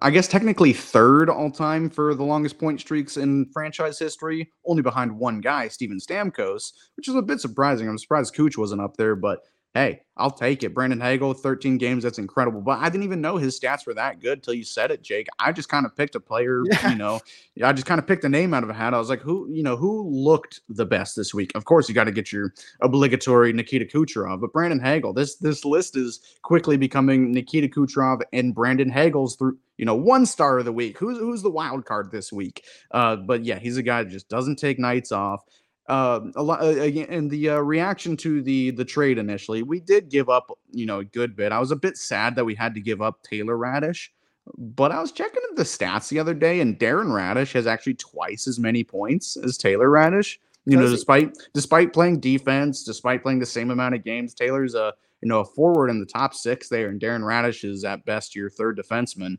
I 0.01 0.11
guess 0.11 0.27
technically 0.27 0.73
third 0.73 1.29
all 1.29 1.49
time 1.49 1.89
for 1.89 2.15
the 2.15 2.23
longest 2.23 2.59
point 2.59 2.81
streaks 2.81 3.15
in 3.15 3.45
franchise 3.53 3.97
history, 3.97 4.51
only 4.65 4.81
behind 4.81 5.17
one 5.17 5.39
guy, 5.39 5.69
Steven 5.69 5.99
Stamkos, 5.99 6.73
which 6.97 7.07
is 7.07 7.15
a 7.15 7.21
bit 7.21 7.39
surprising. 7.39 7.87
I'm 7.87 7.97
surprised 7.97 8.35
Cooch 8.35 8.57
wasn't 8.57 8.81
up 8.81 8.97
there, 8.97 9.15
but 9.15 9.39
hey, 9.75 9.99
I'll 10.15 10.31
take 10.31 10.63
it. 10.63 10.73
Brandon 10.73 11.01
Hagel, 11.01 11.33
13 11.33 11.77
games, 11.77 12.03
that's 12.03 12.17
incredible. 12.17 12.61
But 12.61 12.79
I 12.79 12.87
didn't 12.87 13.03
even 13.03 13.19
know 13.19 13.35
his 13.35 13.59
stats 13.59 13.85
were 13.85 13.93
that 13.95 14.21
good 14.21 14.41
till 14.41 14.53
you 14.53 14.63
said 14.63 14.89
it, 14.89 15.03
Jake. 15.03 15.27
I 15.37 15.51
just 15.51 15.67
kind 15.67 15.85
of 15.85 15.93
picked 15.93 16.15
a 16.15 16.19
player, 16.21 16.63
yeah. 16.71 16.91
you 16.91 16.95
know, 16.95 17.19
I 17.61 17.73
just 17.73 17.85
kind 17.85 17.99
of 17.99 18.07
picked 18.07 18.23
a 18.23 18.29
name 18.29 18.53
out 18.53 18.63
of 18.63 18.69
a 18.69 18.73
hat. 18.73 18.93
I 18.93 18.97
was 18.97 19.09
like, 19.09 19.19
who, 19.19 19.49
you 19.51 19.63
know, 19.63 19.75
who 19.75 20.09
looked 20.09 20.61
the 20.69 20.85
best 20.85 21.17
this 21.17 21.33
week? 21.33 21.51
Of 21.55 21.65
course, 21.65 21.89
you 21.89 21.93
got 21.93 22.05
to 22.05 22.13
get 22.13 22.31
your 22.31 22.53
obligatory 22.81 23.51
Nikita 23.51 23.83
Kucherov, 23.83 24.39
but 24.39 24.53
Brandon 24.53 24.79
Hagel, 24.79 25.11
this 25.11 25.35
this 25.35 25.65
list 25.65 25.97
is 25.97 26.21
quickly 26.41 26.77
becoming 26.77 27.33
Nikita 27.33 27.67
Kucherov 27.67 28.21
and 28.31 28.55
Brandon 28.55 28.89
Hagel's 28.89 29.35
through, 29.35 29.57
you 29.77 29.83
know, 29.83 29.95
one 29.95 30.25
star 30.25 30.57
of 30.57 30.63
the 30.63 30.71
week. 30.71 30.97
Who's 30.97 31.17
who's 31.17 31.41
the 31.41 31.51
wild 31.51 31.83
card 31.83 32.11
this 32.11 32.31
week? 32.31 32.63
Uh, 32.91 33.17
but 33.17 33.43
yeah, 33.43 33.59
he's 33.59 33.75
a 33.75 33.83
guy 33.83 34.03
that 34.03 34.09
just 34.09 34.29
doesn't 34.29 34.55
take 34.55 34.79
nights 34.79 35.11
off 35.11 35.43
uh, 35.87 36.21
a 36.35 36.41
lot 36.41 36.61
uh, 36.61 36.83
in 36.83 37.27
the 37.27 37.49
uh, 37.49 37.59
reaction 37.59 38.17
to 38.17 38.41
the 38.41 38.71
the 38.71 38.85
trade 38.85 39.17
initially, 39.17 39.63
we 39.63 39.79
did 39.79 40.09
give 40.09 40.29
up, 40.29 40.49
you 40.71 40.85
know, 40.85 40.99
a 40.99 41.05
good 41.05 41.35
bit. 41.35 41.51
I 41.51 41.59
was 41.59 41.71
a 41.71 41.75
bit 41.75 41.97
sad 41.97 42.35
that 42.35 42.45
we 42.45 42.55
had 42.55 42.73
to 42.73 42.81
give 42.81 43.01
up 43.01 43.21
Taylor 43.21 43.55
Raddysh, 43.55 44.09
but 44.57 44.91
I 44.91 44.99
was 44.99 45.11
checking 45.11 45.41
the 45.55 45.63
stats 45.63 46.09
the 46.09 46.19
other 46.19 46.33
day, 46.33 46.59
and 46.59 46.79
Darren 46.79 47.07
Raddysh 47.07 47.53
has 47.53 47.67
actually 47.67 47.95
twice 47.95 48.47
as 48.47 48.59
many 48.59 48.83
points 48.83 49.37
as 49.37 49.57
Taylor 49.57 49.89
Raddysh. 49.89 50.37
You 50.65 50.77
know, 50.77 50.85
he? 50.85 50.89
despite 50.89 51.37
despite 51.53 51.93
playing 51.93 52.19
defense, 52.19 52.83
despite 52.83 53.21
playing 53.21 53.39
the 53.39 53.45
same 53.45 53.69
amount 53.69 53.95
of 53.95 54.03
games, 54.03 54.33
Taylor's 54.33 54.73
a 54.73 54.93
you 55.21 55.29
know 55.29 55.41
a 55.41 55.45
forward 55.45 55.89
in 55.89 55.99
the 55.99 56.05
top 56.05 56.33
six 56.33 56.67
there, 56.67 56.89
and 56.89 56.99
Darren 56.99 57.21
Raddysh 57.21 57.63
is 57.63 57.83
at 57.83 58.05
best 58.05 58.35
your 58.35 58.49
third 58.49 58.77
defenseman. 58.77 59.37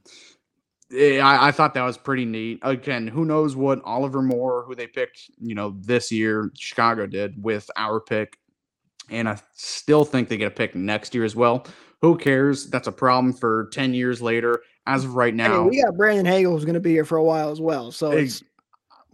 I, 0.92 1.48
I 1.48 1.50
thought 1.50 1.74
that 1.74 1.82
was 1.82 1.98
pretty 1.98 2.24
neat. 2.24 2.60
Again, 2.62 3.08
who 3.08 3.24
knows 3.24 3.56
what 3.56 3.82
Oliver 3.84 4.22
Moore, 4.22 4.64
who 4.64 4.74
they 4.74 4.86
picked, 4.86 5.30
you 5.40 5.54
know, 5.54 5.74
this 5.80 6.12
year, 6.12 6.50
Chicago 6.54 7.06
did 7.06 7.42
with 7.42 7.68
our 7.76 8.00
pick, 8.00 8.38
and 9.10 9.28
I 9.28 9.38
still 9.54 10.04
think 10.04 10.28
they 10.28 10.36
get 10.36 10.48
a 10.48 10.54
pick 10.54 10.74
next 10.74 11.14
year 11.14 11.24
as 11.24 11.34
well. 11.34 11.66
Who 12.02 12.16
cares? 12.16 12.68
That's 12.68 12.86
a 12.86 12.92
problem 12.92 13.32
for 13.32 13.68
ten 13.72 13.94
years 13.94 14.22
later. 14.22 14.62
As 14.86 15.04
of 15.04 15.16
right 15.16 15.34
now, 15.34 15.66
we 15.66 15.82
got 15.82 15.96
Brandon 15.96 16.24
Hagel 16.24 16.52
who's 16.52 16.64
going 16.64 16.74
to 16.74 16.80
be 16.80 16.92
here 16.92 17.04
for 17.04 17.18
a 17.18 17.24
while 17.24 17.50
as 17.50 17.60
well. 17.60 17.90
So 17.90 18.12
it's 18.12 18.44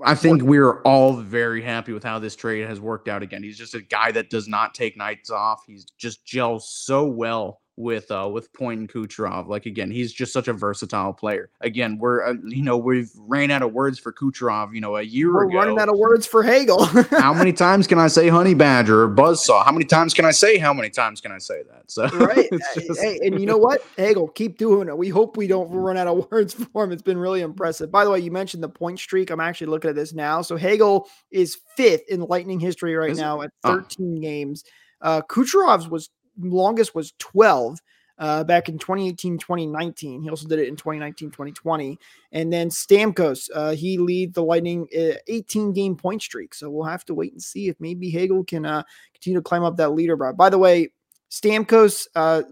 I 0.04 0.14
think 0.14 0.42
we're 0.42 0.82
all 0.82 1.16
very 1.16 1.62
happy 1.62 1.92
with 1.92 2.02
how 2.02 2.18
this 2.18 2.36
trade 2.36 2.66
has 2.66 2.80
worked 2.80 3.08
out 3.08 3.22
again. 3.22 3.42
He's 3.42 3.56
just 3.56 3.74
a 3.74 3.80
guy 3.80 4.12
that 4.12 4.28
does 4.28 4.48
not 4.48 4.74
take 4.74 4.96
nights 4.96 5.30
off. 5.30 5.62
He's 5.66 5.86
just 5.96 6.26
gels 6.26 6.68
so 6.68 7.06
well 7.06 7.61
with 7.78 8.10
uh 8.10 8.28
with 8.30 8.52
Point 8.52 8.80
and 8.80 8.88
Kucherov. 8.88 9.48
Like 9.48 9.64
again, 9.64 9.90
he's 9.90 10.12
just 10.12 10.32
such 10.32 10.46
a 10.46 10.52
versatile 10.52 11.14
player. 11.14 11.48
Again, 11.62 11.96
we're 11.98 12.22
uh, 12.22 12.34
you 12.46 12.62
know 12.62 12.76
we've 12.76 13.10
ran 13.16 13.50
out 13.50 13.62
of 13.62 13.72
words 13.72 13.98
for 13.98 14.12
Kucherov. 14.12 14.74
You 14.74 14.82
know, 14.82 14.96
a 14.96 15.02
year 15.02 15.28
ago. 15.30 15.36
we're 15.36 15.48
ago. 15.48 15.56
running 15.58 15.78
out 15.78 15.88
of 15.88 15.96
words 15.98 16.26
for 16.26 16.42
Hagel. 16.42 16.84
how 16.84 17.32
many 17.32 17.52
times 17.54 17.86
can 17.86 17.98
I 17.98 18.08
say 18.08 18.28
honey 18.28 18.52
badger 18.54 19.04
or 19.04 19.08
buzzsaw? 19.08 19.64
How 19.64 19.72
many 19.72 19.86
times 19.86 20.12
can 20.12 20.24
I 20.26 20.32
say? 20.32 20.58
How 20.58 20.74
many 20.74 20.90
times 20.90 21.22
can 21.22 21.32
I 21.32 21.38
say 21.38 21.62
that? 21.70 21.90
So 21.90 22.06
right. 22.08 22.48
just- 22.74 23.00
Hey, 23.00 23.18
and 23.22 23.40
you 23.40 23.46
know 23.46 23.56
what? 23.58 23.82
Hagel, 23.96 24.28
keep 24.28 24.58
doing 24.58 24.88
it. 24.88 24.96
We 24.98 25.08
hope 25.08 25.36
we 25.38 25.46
don't 25.46 25.70
run 25.70 25.96
out 25.96 26.06
of 26.08 26.28
words 26.30 26.52
for 26.52 26.84
him. 26.84 26.92
It's 26.92 27.00
been 27.02 27.18
really 27.18 27.40
impressive. 27.40 27.90
By 27.90 28.04
the 28.04 28.10
way, 28.10 28.20
you 28.20 28.30
mentioned 28.30 28.62
the 28.62 28.68
point 28.68 28.98
streak. 28.98 29.30
I'm 29.30 29.40
actually 29.40 29.68
looking 29.68 29.88
at 29.88 29.96
this 29.96 30.12
now. 30.12 30.42
So 30.42 30.56
Hagel 30.56 31.08
is 31.30 31.56
fifth 31.76 32.02
in 32.08 32.20
Lightning 32.20 32.60
history 32.60 32.94
right 32.94 33.10
Is 33.10 33.18
it? 33.18 33.22
now 33.22 33.40
at 33.42 33.50
Oh. 33.64 33.76
13 33.80 34.20
games. 34.20 34.62
Uh, 35.00 35.22
Kucherov's 35.22 35.88
was 35.88 36.10
longest 36.38 36.94
was 36.94 37.12
12 37.18 37.78
uh, 38.18 38.44
back 38.44 38.68
in 38.68 38.78
2018, 38.78 39.38
2019. 39.38 40.22
He 40.22 40.30
also 40.30 40.46
did 40.46 40.58
it 40.58 40.68
in 40.68 40.76
2019, 40.76 41.30
2020. 41.30 41.98
And 42.32 42.52
then 42.52 42.68
Stamkos, 42.68 43.48
uh, 43.54 43.72
he 43.72 43.98
lead 43.98 44.34
the 44.34 44.44
Lightning 44.44 44.86
uh, 44.96 45.14
18 45.26 45.72
game 45.72 45.96
point 45.96 46.22
streak. 46.22 46.54
So 46.54 46.70
we'll 46.70 46.84
have 46.84 47.04
to 47.06 47.14
wait 47.14 47.32
and 47.32 47.42
see 47.42 47.68
if 47.68 47.76
maybe 47.80 48.10
Hagel 48.10 48.44
can 48.44 48.64
uh, 48.64 48.82
continue 49.14 49.40
to 49.40 49.42
climb 49.42 49.64
up 49.64 49.76
that 49.78 49.90
leaderboard. 49.90 50.36
By 50.36 50.50
the 50.50 50.58
way, 50.58 50.92
Stamkos, 51.30 52.06
uh, 52.14 52.42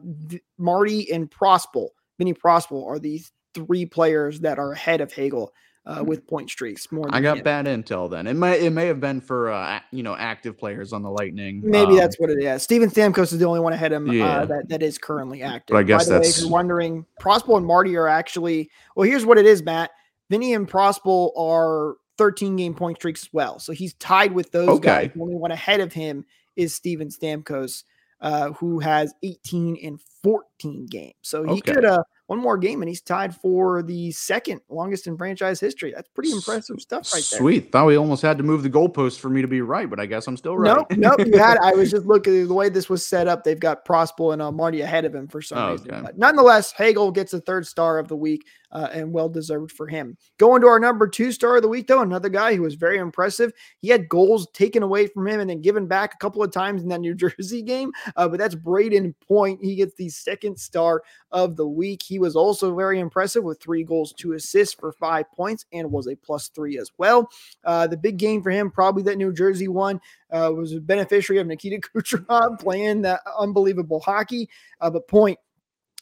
Marty, 0.59 1.13
and 1.13 1.31
Prospal, 1.31 1.89
Vinny 2.19 2.35
Prospal 2.35 2.87
are 2.87 2.99
the 2.99 3.23
three 3.55 3.85
players 3.85 4.41
that 4.41 4.59
are 4.59 4.73
ahead 4.73 5.01
of 5.01 5.13
Hagel 5.13 5.53
uh, 5.99 6.05
with 6.05 6.27
point 6.27 6.49
streaks. 6.51 6.91
More. 6.93 7.07
I 7.11 7.21
got 7.21 7.43
bad 7.43 7.67
intel 7.67 8.11
then. 8.11 8.27
It 8.27 8.35
may 8.35 8.61
it 8.65 8.71
may 8.71 8.87
have 8.87 9.01
been 9.01 9.21
for 9.21 9.51
uh 9.51 9.81
you 9.91 10.03
know 10.03 10.15
active 10.17 10.57
players 10.59 10.93
on 10.93 11.03
the 11.03 11.11
Lightning. 11.11 11.61
Maybe 11.65 11.93
Um, 11.93 11.97
that's 11.97 12.19
what 12.19 12.31
it 12.31 12.43
is. 12.43 12.63
Steven 12.63 12.91
Stamkos 12.91 13.33
is 13.33 13.39
the 13.39 13.45
only 13.47 13.61
one 13.61 13.73
ahead 13.73 13.93
of 13.93 14.03
him 14.07 14.13
Yeah. 14.13 14.27
uh, 14.41 14.45
that, 14.47 14.69
that 14.69 14.83
is 14.83 14.99
currently 14.99 15.43
active. 15.43 15.75
But 15.75 15.79
I 15.81 15.83
guess 15.83 16.05
By 16.05 16.05
the 16.05 16.11
way, 16.13 16.17
if 16.19 16.23
that's- 16.29 16.41
you're 16.43 16.51
wondering, 16.51 17.07
Prospal 17.21 17.57
and 17.57 17.67
Marty 17.67 17.97
are 17.97 18.09
actually 18.09 18.71
well. 18.95 19.09
Here's 19.09 19.27
what 19.27 19.39
it 19.39 19.47
is, 19.47 19.63
Matt. 19.63 19.91
Vinny 20.29 20.55
and 20.55 20.69
Prospal 20.69 21.33
are 21.37 21.97
13 22.19 22.55
game 22.57 22.75
point 22.75 22.99
streaks 22.99 23.23
as 23.25 23.31
well. 23.33 23.59
So 23.59 23.73
he's 23.73 23.95
tied 23.95 24.33
with 24.33 24.53
those 24.53 24.79
guys. 24.81 25.11
The 25.15 25.21
only 25.23 25.35
one 25.37 25.51
ahead 25.51 25.81
of 25.81 25.93
him 25.93 26.25
is 26.55 26.75
Steven 26.75 27.09
Stamkos, 27.09 27.85
uh, 28.21 28.51
who 28.53 28.79
has 28.81 29.15
18 29.23 29.79
and 29.83 29.99
14 30.23 30.87
games. 30.87 31.15
So 31.23 31.45
he 31.45 31.53
Okay. 31.53 31.73
could 31.73 31.85
uh 31.85 32.03
one 32.31 32.39
more 32.39 32.57
game 32.57 32.81
and 32.81 32.89
he's 32.89 33.01
tied 33.01 33.35
for 33.35 33.83
the 33.83 34.13
second 34.13 34.61
longest 34.69 35.09
in 35.09 35.17
franchise 35.17 35.59
history. 35.59 35.93
That's 35.93 36.09
pretty 36.11 36.31
impressive 36.31 36.81
stuff 36.81 37.13
right 37.13 37.27
there. 37.29 37.41
Sweet. 37.41 37.73
Thought 37.73 37.87
we 37.87 37.97
almost 37.97 38.23
had 38.23 38.39
to 38.39 38.45
move 38.45 38.63
the 38.63 38.71
goalpost 38.71 39.19
for 39.19 39.29
me 39.29 39.43
to 39.43 39.49
be 39.49 39.63
right, 39.63 39.91
but 39.91 39.99
I 39.99 40.07
guess 40.07 40.29
I'm 40.29 40.37
still 40.37 40.57
right. 40.57 40.87
No, 40.97 41.09
no, 41.17 41.25
you 41.25 41.37
had. 41.37 41.59
I 41.59 41.73
was 41.73 41.91
just 41.91 42.07
looking 42.07 42.47
the 42.47 42.55
way 42.55 42.69
this 42.69 42.89
was 42.89 43.05
set 43.05 43.27
up. 43.27 43.43
They've 43.43 43.59
got 43.59 43.85
Prospal 43.85 44.33
and 44.33 44.41
uh, 44.41 44.53
Marty 44.53 44.81
ahead 44.83 45.05
of 45.05 45.13
him 45.13 45.27
for 45.27 45.43
some 45.43 45.59
Oh, 45.59 45.73
reason. 45.73 45.91
okay. 45.91 46.03
But 46.03 46.19
nonetheless, 46.19 46.71
Hagel 46.71 47.11
gets 47.11 47.33
the 47.33 47.41
third 47.41 47.67
star 47.67 47.99
of 47.99 48.07
the 48.07 48.15
week 48.17 48.47
uh, 48.73 48.89
and 48.93 49.13
well 49.13 49.29
deserved 49.29 49.73
for 49.73 49.87
him. 49.87 50.17
Going 50.39 50.61
to 50.63 50.69
our 50.69 50.81
number 50.81 51.07
two 51.07 51.33
star 51.33 51.57
of 51.57 51.63
the 51.63 51.69
week, 51.69 51.87
though, 51.87 52.03
another 52.03 52.29
guy 52.29 52.55
who 52.55 52.63
was 52.63 52.75
very 52.75 52.99
impressive. 52.99 53.53
He 53.79 53.89
had 53.89 54.09
goals 54.09 54.49
taken 54.53 54.83
away 54.83 55.07
from 55.07 55.27
him 55.27 55.41
and 55.41 55.51
then 55.51 55.61
given 55.61 55.87
back 55.87 56.15
a 56.15 56.19
couple 56.19 56.43
of 56.43 56.53
times 56.53 56.83
in 56.83 56.89
that 56.89 57.01
New 57.01 57.15
Jersey 57.21 57.63
game. 57.63 57.93
Uh, 58.17 58.29
but 58.29 58.39
that's 58.39 58.55
Brayden 58.55 59.15
Point. 59.27 59.63
He 59.63 59.77
gets 59.77 59.95
the 59.95 60.09
second 60.09 60.59
star 60.59 61.03
of 61.33 61.57
the 61.57 61.67
week. 61.67 62.03
He 62.03 62.19
was 62.19 62.37
also 62.37 62.75
very 62.75 63.01
impressive 63.01 63.45
with 63.45 63.61
three 63.61 63.85
goals, 63.85 64.13
two 64.13 64.33
assists 64.33 64.75
for 64.75 64.93
five 64.93 65.31
points, 65.33 65.67
and 65.73 65.91
was 65.91 66.09
a 66.09 66.17
plus 66.17 66.49
three 66.49 66.79
as 66.79 66.91
well. 66.99 67.29
Uh, 67.65 67.87
the 67.87 67.97
big 67.97 68.17
game 68.17 68.43
for 68.43 68.51
him, 68.51 68.71
probably 68.71 69.03
that 69.05 69.19
New 69.19 69.33
Jersey 69.33 69.69
one, 69.69 70.01
uh, 70.31 70.53
was 70.55 70.73
a 70.73 70.81
beneficiary 70.81 71.41
of 71.41 71.47
Nikita 71.47 71.81
Kucherov 71.95 72.61
playing 72.61 73.03
that 73.03 73.21
unbelievable 73.39 74.01
hockey. 74.01 74.49
Uh, 74.81 74.91
but 74.91 75.09
Point, 75.09 75.39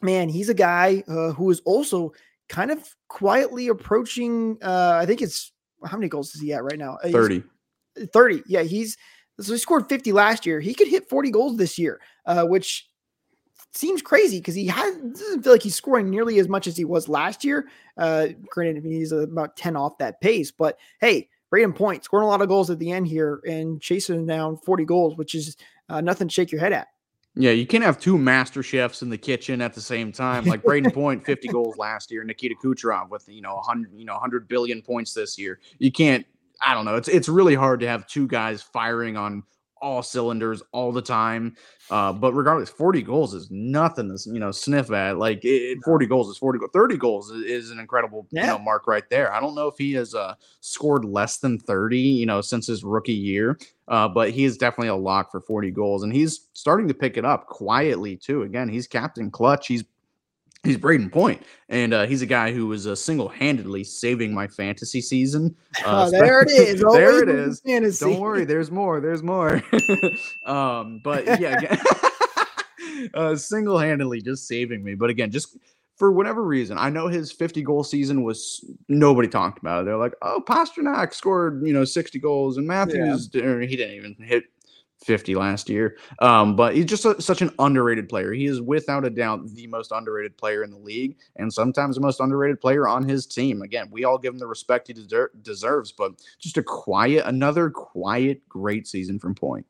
man, 0.02 0.28
he's 0.28 0.48
a 0.48 0.54
guy 0.54 1.02
uh, 1.08 1.32
who 1.32 1.50
is 1.50 1.60
also 1.60 2.12
kind 2.48 2.70
of 2.70 2.94
quietly 3.08 3.68
approaching. 3.68 4.58
Uh, 4.62 4.98
I 5.00 5.06
think 5.06 5.22
it's 5.22 5.52
how 5.84 5.96
many 5.96 6.08
goals 6.08 6.34
is 6.34 6.40
he 6.40 6.52
at 6.52 6.64
right 6.64 6.78
now? 6.78 6.98
Uh, 7.02 7.06
he's 7.06 7.12
30. 7.12 7.42
30. 8.12 8.42
Yeah, 8.46 8.62
he's 8.62 8.96
so 9.40 9.52
he 9.52 9.58
scored 9.58 9.88
50 9.88 10.12
last 10.12 10.46
year. 10.46 10.60
He 10.60 10.74
could 10.74 10.88
hit 10.88 11.08
40 11.08 11.30
goals 11.30 11.56
this 11.56 11.78
year, 11.78 12.00
uh, 12.26 12.44
which 12.44 12.88
seems 13.74 14.02
crazy 14.02 14.38
because 14.38 14.54
he 14.54 14.66
has 14.66 14.96
doesn't 14.96 15.42
feel 15.42 15.52
like 15.52 15.62
he's 15.62 15.74
scoring 15.74 16.10
nearly 16.10 16.38
as 16.38 16.48
much 16.48 16.66
as 16.66 16.76
he 16.76 16.84
was 16.84 17.08
last 17.08 17.44
year. 17.44 17.68
Uh, 17.96 18.28
granted, 18.48 18.84
he's 18.84 19.12
about 19.12 19.56
10 19.56 19.76
off 19.76 19.98
that 19.98 20.20
pace, 20.20 20.50
but 20.50 20.78
hey, 21.00 21.28
Brayden 21.52 21.74
Point 21.74 22.04
scoring 22.04 22.24
a 22.24 22.28
lot 22.28 22.42
of 22.42 22.48
goals 22.48 22.70
at 22.70 22.78
the 22.78 22.90
end 22.90 23.06
here 23.06 23.40
and 23.46 23.80
chasing 23.80 24.26
down 24.26 24.56
40 24.56 24.84
goals, 24.84 25.16
which 25.16 25.34
is 25.34 25.56
uh, 25.88 26.00
nothing 26.00 26.28
to 26.28 26.34
shake 26.34 26.52
your 26.52 26.60
head 26.60 26.72
at. 26.72 26.88
Yeah, 27.40 27.52
you 27.52 27.66
can't 27.68 27.84
have 27.84 28.00
two 28.00 28.18
master 28.18 28.64
chefs 28.64 29.00
in 29.02 29.10
the 29.10 29.16
kitchen 29.16 29.60
at 29.60 29.72
the 29.72 29.80
same 29.80 30.10
time. 30.10 30.44
Like 30.44 30.60
Brayden 30.64 30.92
Point, 30.94 31.24
50 31.24 31.48
goals 31.48 31.76
last 31.76 32.10
year, 32.10 32.24
Nikita 32.24 32.56
Kucherov 32.62 33.10
with 33.10 33.28
you 33.28 33.40
know 33.40 33.54
100 33.54 33.92
you 33.94 34.04
know 34.04 34.14
100 34.14 34.48
billion 34.48 34.82
points 34.82 35.14
this 35.14 35.38
year. 35.38 35.60
You 35.78 35.92
can't 35.92 36.26
I 36.60 36.74
don't 36.74 36.84
know. 36.84 36.96
It's 36.96 37.06
it's 37.06 37.28
really 37.28 37.54
hard 37.54 37.78
to 37.80 37.86
have 37.86 38.08
two 38.08 38.26
guys 38.26 38.60
firing 38.60 39.16
on 39.16 39.44
all 39.80 40.02
cylinders 40.02 40.62
all 40.72 40.92
the 40.92 41.02
time. 41.02 41.56
Uh, 41.90 42.12
but 42.12 42.34
regardless, 42.34 42.68
40 42.68 43.00
goals 43.02 43.32
is 43.32 43.50
nothing 43.50 44.08
to 44.14 44.30
you 44.32 44.38
know 44.40 44.50
sniff 44.50 44.90
at. 44.92 45.18
Like 45.18 45.44
it, 45.44 45.48
it- 45.78 45.78
40 45.84 46.06
goals 46.06 46.28
is 46.28 46.36
40 46.36 46.58
goals. 46.58 46.70
30 46.74 46.96
goals 46.98 47.30
is, 47.30 47.44
is 47.44 47.70
an 47.70 47.78
incredible 47.78 48.26
you 48.30 48.42
know 48.42 48.58
mark 48.58 48.86
right 48.86 49.08
there. 49.10 49.32
I 49.32 49.40
don't 49.40 49.54
know 49.54 49.68
if 49.68 49.78
he 49.78 49.92
has 49.94 50.14
uh, 50.14 50.34
scored 50.60 51.04
less 51.04 51.38
than 51.38 51.58
30 51.58 51.98
you 51.98 52.26
know 52.26 52.40
since 52.40 52.66
his 52.66 52.84
rookie 52.84 53.12
year. 53.12 53.58
Uh, 53.88 54.06
but 54.06 54.30
he 54.30 54.44
is 54.44 54.58
definitely 54.58 54.88
a 54.88 54.94
lock 54.96 55.30
for 55.30 55.40
40 55.40 55.70
goals, 55.70 56.02
and 56.02 56.12
he's 56.12 56.48
starting 56.52 56.86
to 56.88 56.94
pick 56.94 57.16
it 57.16 57.24
up 57.24 57.46
quietly 57.46 58.16
too. 58.16 58.42
Again, 58.42 58.68
he's 58.68 58.86
captain 58.86 59.30
clutch. 59.30 59.66
He's 59.66 59.84
he's 60.64 60.76
Brayden 60.76 61.10
Point, 61.10 61.42
and 61.68 61.94
uh, 61.94 62.06
he's 62.06 62.22
a 62.22 62.26
guy 62.26 62.52
who 62.52 62.66
was 62.66 62.86
uh, 62.86 62.94
single-handedly 62.94 63.84
saving 63.84 64.34
my 64.34 64.46
fantasy 64.46 65.00
season. 65.00 65.54
Uh, 65.84 66.06
Oh, 66.06 66.10
there 66.10 66.42
it 66.42 66.50
is. 66.50 66.80
there 66.92 67.22
it 67.22 67.28
is. 67.28 67.32
it 67.34 67.36
with 67.36 67.48
is. 67.48 67.60
the 67.60 67.68
fantasy. 67.70 68.04
Don't 68.04 68.20
worry, 68.20 68.44
there's 68.44 68.70
more. 68.70 69.00
There's 69.00 69.22
more. 69.22 69.62
um, 70.46 71.00
but 71.04 71.24
yeah, 71.40 71.58
again, 71.58 71.78
uh, 73.14 73.36
single-handedly 73.36 74.22
just 74.22 74.46
saving 74.46 74.82
me. 74.82 74.94
But 74.94 75.10
again, 75.10 75.30
just 75.30 75.56
for 75.96 76.12
whatever 76.12 76.44
reason, 76.44 76.78
I 76.78 76.90
know 76.90 77.08
his 77.08 77.32
50 77.32 77.62
goal 77.62 77.82
season 77.82 78.22
was 78.22 78.64
nobody 78.88 79.28
talked 79.28 79.58
about 79.58 79.82
it. 79.82 79.84
They're 79.86 79.96
like, 79.96 80.14
oh, 80.22 80.42
Pastrnak 80.46 81.12
scored, 81.12 81.66
you 81.66 81.72
know, 81.72 81.84
60 81.84 82.18
goals, 82.20 82.56
and 82.56 82.66
Matthews 82.66 83.34
or 83.34 83.60
he 83.60 83.76
didn't 83.76 83.96
even 83.96 84.16
hit 84.20 84.44
50 84.98 85.34
last 85.34 85.68
year. 85.68 85.96
Um, 86.20 86.56
but 86.56 86.74
he's 86.74 86.86
just 86.86 87.04
a, 87.04 87.20
such 87.20 87.40
an 87.42 87.50
underrated 87.58 88.08
player. 88.08 88.32
He 88.32 88.46
is 88.46 88.60
without 88.60 89.04
a 89.04 89.10
doubt 89.10 89.48
the 89.54 89.66
most 89.66 89.92
underrated 89.92 90.36
player 90.36 90.64
in 90.64 90.70
the 90.70 90.78
league, 90.78 91.16
and 91.36 91.52
sometimes 91.52 91.96
the 91.96 92.02
most 92.02 92.20
underrated 92.20 92.60
player 92.60 92.88
on 92.88 93.08
his 93.08 93.26
team. 93.26 93.62
Again, 93.62 93.88
we 93.90 94.04
all 94.04 94.18
give 94.18 94.32
him 94.32 94.38
the 94.38 94.46
respect 94.46 94.88
he 94.88 94.94
deser- 94.94 95.28
deserves, 95.42 95.92
but 95.92 96.12
just 96.38 96.58
a 96.58 96.62
quiet, 96.62 97.24
another 97.26 97.70
quiet, 97.70 98.46
great 98.48 98.86
season 98.86 99.18
from 99.18 99.34
Point. 99.34 99.66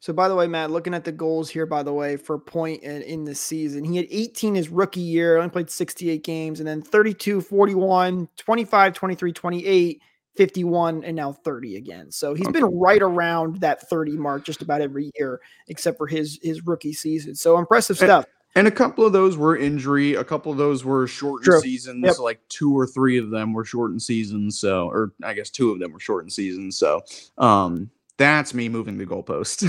So, 0.00 0.12
by 0.12 0.28
the 0.28 0.34
way, 0.34 0.46
Matt, 0.46 0.70
looking 0.70 0.94
at 0.94 1.04
the 1.04 1.12
goals 1.12 1.50
here, 1.50 1.66
by 1.66 1.82
the 1.82 1.92
way, 1.92 2.16
for 2.16 2.38
Point 2.38 2.82
in, 2.82 3.02
in 3.02 3.24
the 3.24 3.34
season, 3.34 3.84
he 3.84 3.96
had 3.96 4.06
18 4.10 4.54
his 4.54 4.68
rookie 4.68 5.00
year, 5.00 5.36
only 5.36 5.50
played 5.50 5.70
68 5.70 6.22
games, 6.22 6.60
and 6.60 6.68
then 6.68 6.82
32, 6.82 7.40
41, 7.40 8.28
25, 8.36 8.92
23, 8.94 9.32
28, 9.32 10.02
51, 10.38 11.02
and 11.04 11.16
now 11.16 11.32
30 11.32 11.76
again. 11.76 12.10
So 12.12 12.32
he's 12.32 12.48
been 12.48 12.64
right 12.64 13.02
around 13.02 13.56
that 13.60 13.88
30 13.90 14.12
mark 14.12 14.44
just 14.44 14.62
about 14.62 14.80
every 14.80 15.10
year, 15.18 15.40
except 15.66 15.98
for 15.98 16.06
his 16.06 16.38
his 16.42 16.64
rookie 16.64 16.92
season. 16.92 17.34
So 17.34 17.58
impressive 17.58 18.00
And- 18.00 18.06
stuff. 18.08 18.24
And 18.54 18.66
a 18.66 18.70
couple 18.72 19.04
of 19.04 19.12
those 19.12 19.36
were 19.36 19.56
injury. 19.56 20.14
A 20.14 20.24
couple 20.24 20.50
of 20.50 20.58
those 20.58 20.84
were 20.84 21.06
shortened 21.06 21.44
True. 21.44 21.60
seasons. 21.60 22.02
Yep. 22.04 22.18
Like 22.20 22.40
two 22.48 22.76
or 22.76 22.86
three 22.86 23.18
of 23.18 23.30
them 23.30 23.52
were 23.52 23.64
shortened 23.64 24.02
seasons. 24.02 24.58
So, 24.58 24.88
or 24.88 25.12
I 25.22 25.34
guess 25.34 25.50
two 25.50 25.70
of 25.70 25.78
them 25.78 25.92
were 25.92 26.00
shortened 26.00 26.32
seasons. 26.32 26.76
So, 26.76 27.02
um, 27.36 27.90
that's 28.18 28.52
me 28.52 28.68
moving 28.68 28.98
the 28.98 29.06
goalpost. 29.06 29.62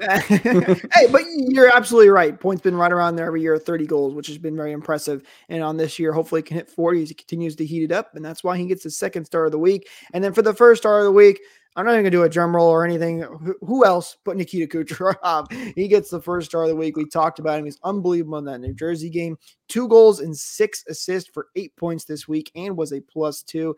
hey, 0.94 1.06
but 1.12 1.22
you're 1.28 1.74
absolutely 1.74 2.08
right. 2.08 2.40
Points 2.40 2.62
been 2.62 2.74
right 2.74 2.90
around 2.90 3.16
there 3.16 3.26
every 3.26 3.42
year, 3.42 3.58
30 3.58 3.86
goals, 3.86 4.14
which 4.14 4.26
has 4.26 4.38
been 4.38 4.56
very 4.56 4.72
impressive. 4.72 5.22
And 5.50 5.62
on 5.62 5.76
this 5.76 5.98
year, 5.98 6.12
hopefully, 6.12 6.40
he 6.40 6.44
can 6.44 6.56
hit 6.56 6.70
40 6.70 7.02
as 7.02 7.08
he 7.10 7.14
continues 7.14 7.54
to 7.56 7.66
heat 7.66 7.84
it 7.84 7.92
up. 7.92 8.16
And 8.16 8.24
that's 8.24 8.42
why 8.42 8.56
he 8.56 8.66
gets 8.66 8.84
the 8.84 8.90
second 8.90 9.26
star 9.26 9.44
of 9.44 9.52
the 9.52 9.58
week. 9.58 9.88
And 10.14 10.24
then 10.24 10.32
for 10.32 10.42
the 10.42 10.54
first 10.54 10.82
star 10.82 10.98
of 10.98 11.04
the 11.04 11.12
week, 11.12 11.40
I'm 11.76 11.84
not 11.84 11.92
even 11.92 12.04
to 12.04 12.10
do 12.10 12.24
a 12.24 12.28
drum 12.28 12.56
roll 12.56 12.68
or 12.68 12.84
anything. 12.84 13.20
Who, 13.20 13.54
who 13.60 13.84
else 13.84 14.16
but 14.24 14.36
Nikita 14.36 14.66
Kucherov? 14.66 15.52
he 15.76 15.86
gets 15.86 16.10
the 16.10 16.22
first 16.22 16.48
star 16.48 16.62
of 16.62 16.68
the 16.68 16.76
week. 16.76 16.96
We 16.96 17.04
talked 17.04 17.38
about 17.38 17.58
him. 17.58 17.66
He's 17.66 17.78
unbelievable 17.84 18.38
in 18.38 18.46
that 18.46 18.60
New 18.60 18.74
Jersey 18.74 19.10
game. 19.10 19.36
Two 19.68 19.86
goals 19.88 20.20
and 20.20 20.36
six 20.36 20.84
assists 20.88 21.30
for 21.32 21.48
eight 21.54 21.76
points 21.76 22.06
this 22.06 22.26
week 22.26 22.50
and 22.56 22.76
was 22.76 22.92
a 22.92 23.00
plus 23.02 23.42
two. 23.42 23.76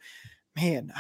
Man, 0.57 0.93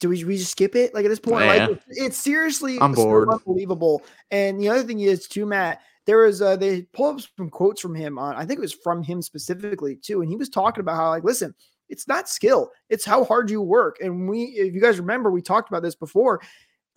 do 0.00 0.08
we, 0.08 0.24
we 0.24 0.38
just 0.38 0.50
skip 0.50 0.74
it? 0.74 0.94
Like 0.94 1.04
at 1.04 1.08
this 1.08 1.20
point, 1.20 1.44
Yeah. 1.44 1.66
like 1.66 1.82
it's 1.88 2.16
seriously 2.16 2.78
I'm 2.80 2.94
so 2.94 3.30
unbelievable. 3.30 4.02
And 4.30 4.60
the 4.60 4.68
other 4.68 4.82
thing 4.82 5.00
is 5.00 5.28
too, 5.28 5.46
Matt, 5.46 5.82
there 6.06 6.18
was 6.18 6.42
uh 6.42 6.56
they 6.56 6.82
pulled 6.82 7.20
up 7.20 7.26
some 7.36 7.50
quotes 7.50 7.80
from 7.80 7.94
him 7.94 8.18
on 8.18 8.34
I 8.34 8.44
think 8.44 8.58
it 8.58 8.62
was 8.62 8.72
from 8.72 9.02
him 9.02 9.22
specifically 9.22 9.96
too, 9.96 10.22
and 10.22 10.30
he 10.30 10.36
was 10.36 10.48
talking 10.48 10.80
about 10.80 10.96
how 10.96 11.10
like 11.10 11.24
listen, 11.24 11.54
it's 11.88 12.08
not 12.08 12.28
skill, 12.28 12.72
it's 12.88 13.04
how 13.04 13.24
hard 13.24 13.50
you 13.50 13.60
work. 13.60 13.98
And 14.00 14.28
we, 14.28 14.44
if 14.44 14.74
you 14.74 14.80
guys 14.80 14.98
remember, 14.98 15.30
we 15.30 15.42
talked 15.42 15.68
about 15.68 15.82
this 15.82 15.94
before. 15.94 16.40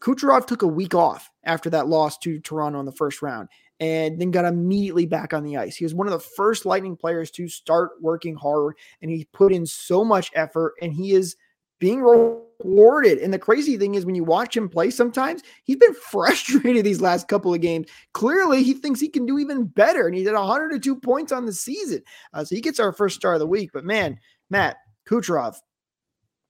Kucherov 0.01 0.45
took 0.45 0.63
a 0.63 0.67
week 0.67 0.93
off 0.93 1.29
after 1.45 1.69
that 1.69 1.87
loss 1.87 2.17
to 2.19 2.39
Toronto 2.39 2.79
in 2.79 2.85
the 2.85 2.91
first 2.91 3.21
round 3.21 3.47
and 3.79 4.19
then 4.19 4.31
got 4.31 4.43
immediately 4.45 5.05
back 5.05 5.33
on 5.33 5.43
the 5.43 5.55
ice. 5.55 5.77
He 5.77 5.85
was 5.85 5.93
one 5.93 6.07
of 6.07 6.13
the 6.13 6.19
first 6.19 6.65
Lightning 6.65 6.97
players 6.97 7.31
to 7.31 7.47
start 7.47 7.91
working 8.01 8.35
hard 8.35 8.75
and 9.01 9.09
he 9.09 9.25
put 9.31 9.53
in 9.53 9.65
so 9.65 10.03
much 10.03 10.29
effort 10.35 10.73
and 10.81 10.93
he 10.93 11.13
is 11.13 11.37
being 11.83 12.01
rewarded. 12.01 13.17
And 13.17 13.33
the 13.33 13.37
crazy 13.37 13.75
thing 13.75 13.95
is 13.95 14.05
when 14.05 14.15
you 14.15 14.23
watch 14.23 14.55
him 14.55 14.69
play 14.69 14.89
sometimes, 14.89 15.43
he's 15.65 15.75
been 15.75 15.93
frustrated 16.11 16.85
these 16.85 17.01
last 17.01 17.27
couple 17.27 17.53
of 17.53 17.59
games. 17.59 17.87
Clearly, 18.13 18.63
he 18.63 18.73
thinks 18.73 19.01
he 19.01 19.09
can 19.09 19.25
do 19.25 19.37
even 19.37 19.65
better 19.65 20.07
and 20.07 20.15
he 20.15 20.23
did 20.23 20.33
102 20.33 20.95
points 21.01 21.33
on 21.33 21.45
the 21.45 21.51
season. 21.51 22.01
Uh, 22.33 22.45
so 22.45 22.55
he 22.55 22.61
gets 22.61 22.79
our 22.79 22.93
first 22.93 23.17
star 23.17 23.33
of 23.33 23.41
the 23.41 23.45
week. 23.45 23.71
But 23.73 23.83
man, 23.83 24.17
Matt 24.49 24.77
Kucherov, 25.09 25.57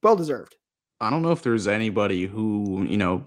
well 0.04 0.16
deserved. 0.16 0.56
I 1.02 1.10
don't 1.10 1.24
know 1.24 1.32
if 1.32 1.42
there's 1.42 1.68
anybody 1.68 2.28
who, 2.28 2.86
you 2.88 2.98
know, 2.98 3.26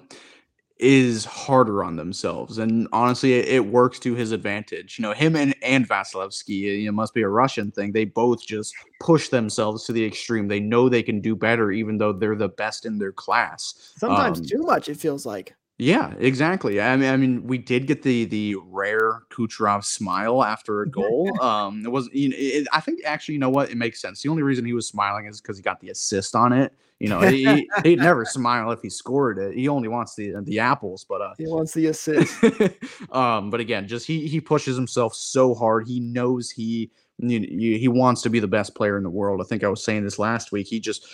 is 0.78 1.24
harder 1.24 1.82
on 1.82 1.96
themselves. 1.96 2.58
And 2.58 2.86
honestly, 2.92 3.34
it, 3.34 3.48
it 3.48 3.66
works 3.66 3.98
to 4.00 4.14
his 4.14 4.32
advantage. 4.32 4.98
You 4.98 5.02
know, 5.02 5.12
him 5.12 5.34
and, 5.36 5.54
and 5.62 5.88
Vasilevskiy, 5.88 6.82
you 6.82 6.86
know, 6.86 6.92
must 6.92 7.14
be 7.14 7.22
a 7.22 7.28
Russian 7.28 7.70
thing. 7.70 7.92
They 7.92 8.04
both 8.04 8.46
just 8.46 8.74
push 9.00 9.28
themselves 9.28 9.84
to 9.84 9.92
the 9.92 10.04
extreme. 10.04 10.48
They 10.48 10.60
know 10.60 10.88
they 10.88 11.02
can 11.02 11.20
do 11.20 11.34
better, 11.34 11.72
even 11.72 11.98
though 11.98 12.12
they're 12.12 12.36
the 12.36 12.48
best 12.48 12.84
in 12.86 12.98
their 12.98 13.12
class. 13.12 13.92
Sometimes 13.96 14.38
Um, 14.38 14.44
too 14.44 14.62
much, 14.62 14.88
it 14.88 14.98
feels 14.98 15.24
like. 15.24 15.54
Yeah, 15.78 16.14
exactly. 16.18 16.80
I 16.80 16.96
mean, 16.96 17.10
I 17.10 17.16
mean, 17.18 17.46
we 17.46 17.58
did 17.58 17.86
get 17.86 18.02
the 18.02 18.24
the 18.24 18.56
rare 18.56 19.20
Kucherov 19.30 19.84
smile 19.84 20.42
after 20.42 20.80
a 20.80 20.88
goal. 20.90 21.38
Um, 21.42 21.84
it 21.84 21.90
was, 21.90 22.08
you 22.12 22.30
know, 22.30 22.36
it, 22.38 22.66
I 22.72 22.80
think 22.80 23.00
actually, 23.04 23.34
you 23.34 23.40
know 23.40 23.50
what? 23.50 23.70
It 23.70 23.76
makes 23.76 24.00
sense. 24.00 24.22
The 24.22 24.30
only 24.30 24.42
reason 24.42 24.64
he 24.64 24.72
was 24.72 24.88
smiling 24.88 25.26
is 25.26 25.40
because 25.40 25.58
he 25.58 25.62
got 25.62 25.80
the 25.80 25.90
assist 25.90 26.34
on 26.34 26.52
it. 26.54 26.72
You 26.99 27.09
know, 27.09 27.20
he, 27.20 27.68
he'd 27.82 27.99
never 27.99 28.24
smile 28.24 28.70
if 28.70 28.80
he 28.80 28.88
scored 28.88 29.38
it. 29.38 29.55
He 29.55 29.68
only 29.68 29.88
wants 29.88 30.14
the 30.14 30.34
the 30.42 30.59
apples. 30.59 31.05
But 31.09 31.20
uh, 31.20 31.34
He 31.38 31.47
wants 31.47 31.72
the 31.72 31.86
assist. 31.86 32.42
um, 33.12 33.51
but 33.51 33.61
again, 33.61 33.86
just 33.86 34.07
he 34.07 34.26
he 34.26 34.40
pushes 34.40 34.76
himself 34.76 35.14
so 35.14 35.55
hard. 35.55 35.86
He 35.86 36.01
knows 36.01 36.51
he 36.51 36.90
you, 37.18 37.40
you, 37.40 37.78
he 37.78 37.88
wants 37.88 38.22
to 38.22 38.30
be 38.30 38.40
the 38.40 38.49
best 38.49 38.74
player 38.74 38.97
in 38.97 39.03
the 39.03 39.11
world. 39.11 39.40
I 39.40 39.44
think 39.44 39.64
I 39.64 39.68
was 39.68 39.84
saying 39.84 40.05
this 40.05 40.18
last 40.18 40.53
week. 40.53 40.66
He 40.66 40.80
just 40.80 41.07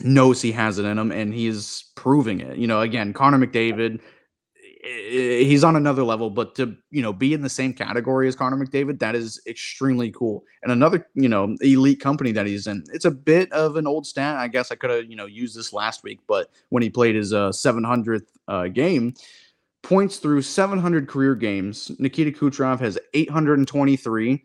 knows 0.00 0.40
he 0.40 0.52
has 0.52 0.78
it 0.78 0.84
in 0.84 0.98
him, 0.98 1.12
and 1.12 1.34
he 1.34 1.46
is 1.46 1.84
proving 1.94 2.40
it. 2.40 2.56
You 2.56 2.66
know, 2.66 2.80
again, 2.80 3.12
Connor 3.12 3.38
McDavid. 3.38 4.00
Eh, 4.82 5.44
He's 5.44 5.64
on 5.64 5.76
another 5.76 6.04
level, 6.04 6.30
but 6.30 6.54
to 6.56 6.76
you 6.90 7.02
know 7.02 7.12
be 7.12 7.34
in 7.34 7.42
the 7.42 7.48
same 7.48 7.72
category 7.74 8.28
as 8.28 8.36
Connor 8.36 8.56
McDavid, 8.56 8.98
that 9.00 9.14
is 9.14 9.40
extremely 9.46 10.10
cool. 10.10 10.44
And 10.62 10.72
another 10.72 11.06
you 11.14 11.28
know 11.28 11.56
elite 11.60 12.00
company 12.00 12.32
that 12.32 12.46
he's 12.46 12.66
in. 12.66 12.84
It's 12.92 13.04
a 13.04 13.10
bit 13.10 13.52
of 13.52 13.76
an 13.76 13.86
old 13.86 14.06
stat. 14.06 14.36
I 14.36 14.48
guess 14.48 14.70
I 14.70 14.76
could 14.76 14.90
have 14.90 15.04
you 15.06 15.16
know 15.16 15.26
used 15.26 15.56
this 15.56 15.72
last 15.72 16.02
week, 16.02 16.20
but 16.26 16.50
when 16.70 16.82
he 16.82 16.90
played 16.90 17.14
his 17.14 17.32
uh, 17.32 17.50
700th 17.50 18.26
uh, 18.48 18.68
game, 18.68 19.14
points 19.82 20.18
through 20.18 20.42
700 20.42 21.08
career 21.08 21.34
games. 21.34 21.90
Nikita 21.98 22.30
Kucherov 22.30 22.80
has 22.80 22.98
823. 23.14 24.44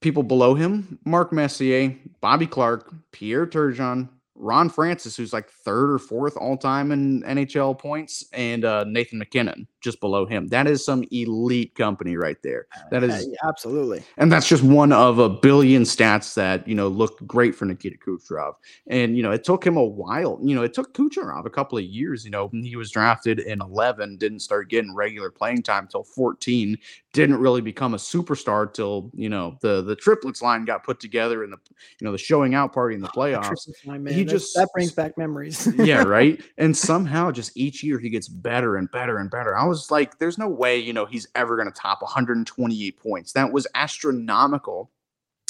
People 0.00 0.22
below 0.22 0.54
him: 0.54 0.98
Mark 1.04 1.32
Messier, 1.32 1.96
Bobby 2.20 2.46
Clarke, 2.46 2.92
Pierre 3.10 3.46
Turgeon, 3.46 4.08
Ron 4.34 4.68
Francis, 4.68 5.16
who's 5.16 5.32
like 5.32 5.48
third 5.48 5.90
or 5.90 5.98
fourth 5.98 6.36
all 6.36 6.56
time 6.56 6.92
in 6.92 7.22
NHL 7.22 7.78
points, 7.78 8.24
and 8.32 8.64
uh, 8.64 8.84
Nathan 8.84 9.18
MacKinnon 9.18 9.68
just 9.84 10.00
below 10.00 10.26
him. 10.26 10.48
That 10.48 10.66
is 10.66 10.84
some 10.84 11.04
elite 11.12 11.74
company 11.76 12.16
right 12.16 12.38
there. 12.42 12.66
That 12.90 13.04
Uh, 13.04 13.06
yeah, 13.06 13.36
absolutely. 13.46 14.02
and 14.16 14.32
that's 14.32 14.48
just 14.48 14.62
one 14.64 14.90
of 14.92 15.18
a 15.18 15.28
billion 15.28 15.82
stats 15.82 16.34
that 16.34 16.66
you 16.66 16.74
know 16.74 16.88
look 16.88 17.24
great 17.26 17.54
for 17.54 17.66
Nikita 17.66 17.98
Kucherov. 17.98 18.54
And 18.88 19.16
you 19.16 19.22
know, 19.22 19.30
it 19.30 19.44
took 19.44 19.64
him 19.64 19.76
a 19.76 19.84
while. 19.84 20.40
You 20.42 20.54
know, 20.56 20.62
it 20.62 20.72
took 20.74 20.94
Kucherov 20.94 21.44
a 21.46 21.50
couple 21.50 21.76
of 21.78 21.84
years. 21.84 22.24
You 22.24 22.30
know, 22.30 22.50
he 22.52 22.76
was 22.76 22.90
drafted 22.90 23.38
in 23.40 23.60
11, 23.60 24.16
didn't 24.16 24.40
start 24.40 24.70
getting 24.70 24.94
regular 24.94 25.30
playing 25.30 25.62
time 25.62 25.86
till 25.86 26.02
14. 26.04 26.78
Didn't 27.12 27.36
really 27.36 27.60
become 27.60 27.94
a 27.94 27.98
superstar 27.98 28.72
till 28.72 29.10
you 29.14 29.28
know 29.28 29.56
the 29.60 29.82
the 29.82 29.94
triplets 29.94 30.42
line 30.42 30.64
got 30.64 30.82
put 30.82 30.98
together 30.98 31.44
in 31.44 31.50
the 31.50 31.58
you 32.00 32.04
know 32.06 32.10
the 32.12 32.18
showing 32.18 32.54
out 32.54 32.72
party 32.72 32.94
in 32.96 33.00
the 33.02 33.08
playoffs. 33.18 33.68
Line. 33.84 34.04
He 34.06 34.24
That's- 34.24 34.30
just- 34.42 34.54
that 34.56 34.68
brings 34.72 34.92
back 34.92 35.16
memories. 35.18 35.68
yeah, 35.76 36.02
right. 36.18 36.40
And 36.58 36.76
somehow, 36.76 37.30
just 37.30 37.56
each 37.56 37.82
year, 37.84 37.98
he 37.98 38.08
gets 38.08 38.28
better 38.28 38.76
and 38.76 38.90
better 38.90 39.18
and 39.18 39.30
better. 39.30 39.56
I 39.56 39.64
was 39.64 39.73
like, 39.90 40.18
"There's 40.18 40.38
no 40.38 40.48
way, 40.48 40.78
you 40.78 40.92
know, 40.92 41.06
he's 41.06 41.26
ever 41.34 41.56
going 41.56 41.68
to 41.68 41.74
top 41.74 42.02
128 42.02 42.98
points." 42.98 43.32
That 43.32 43.52
was 43.52 43.66
astronomical. 43.74 44.90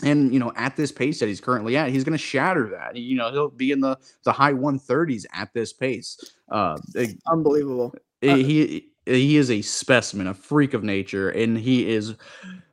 And 0.02 0.32
you 0.34 0.40
know, 0.40 0.52
at 0.56 0.76
this 0.76 0.90
pace 0.90 1.20
that 1.20 1.26
he's 1.28 1.40
currently 1.40 1.76
at, 1.76 1.88
he's 1.90 2.02
going 2.04 2.12
to 2.12 2.18
shatter 2.18 2.68
that. 2.70 2.96
You 2.96 3.16
know, 3.16 3.30
he'll 3.30 3.48
be 3.50 3.70
in 3.70 3.80
the 3.80 3.96
the 4.24 4.32
high 4.32 4.52
130s 4.52 5.24
at 5.32 5.52
this 5.54 5.72
pace. 5.72 6.18
Uh, 6.50 6.76
it- 6.94 7.16
Unbelievable. 7.30 7.94
it- 8.20 8.44
he 8.44 8.88
he 9.06 9.36
is 9.36 9.50
a 9.50 9.60
specimen, 9.62 10.26
a 10.26 10.34
freak 10.34 10.74
of 10.74 10.82
nature, 10.82 11.28
and 11.30 11.56
he 11.58 11.88
is, 11.90 12.14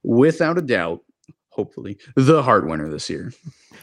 without 0.03 0.57
a 0.57 0.61
doubt, 0.61 1.01
hopefully, 1.49 1.97
the 2.15 2.41
Hart 2.41 2.65
winner 2.65 2.87
this 2.89 3.09
year. 3.09 3.33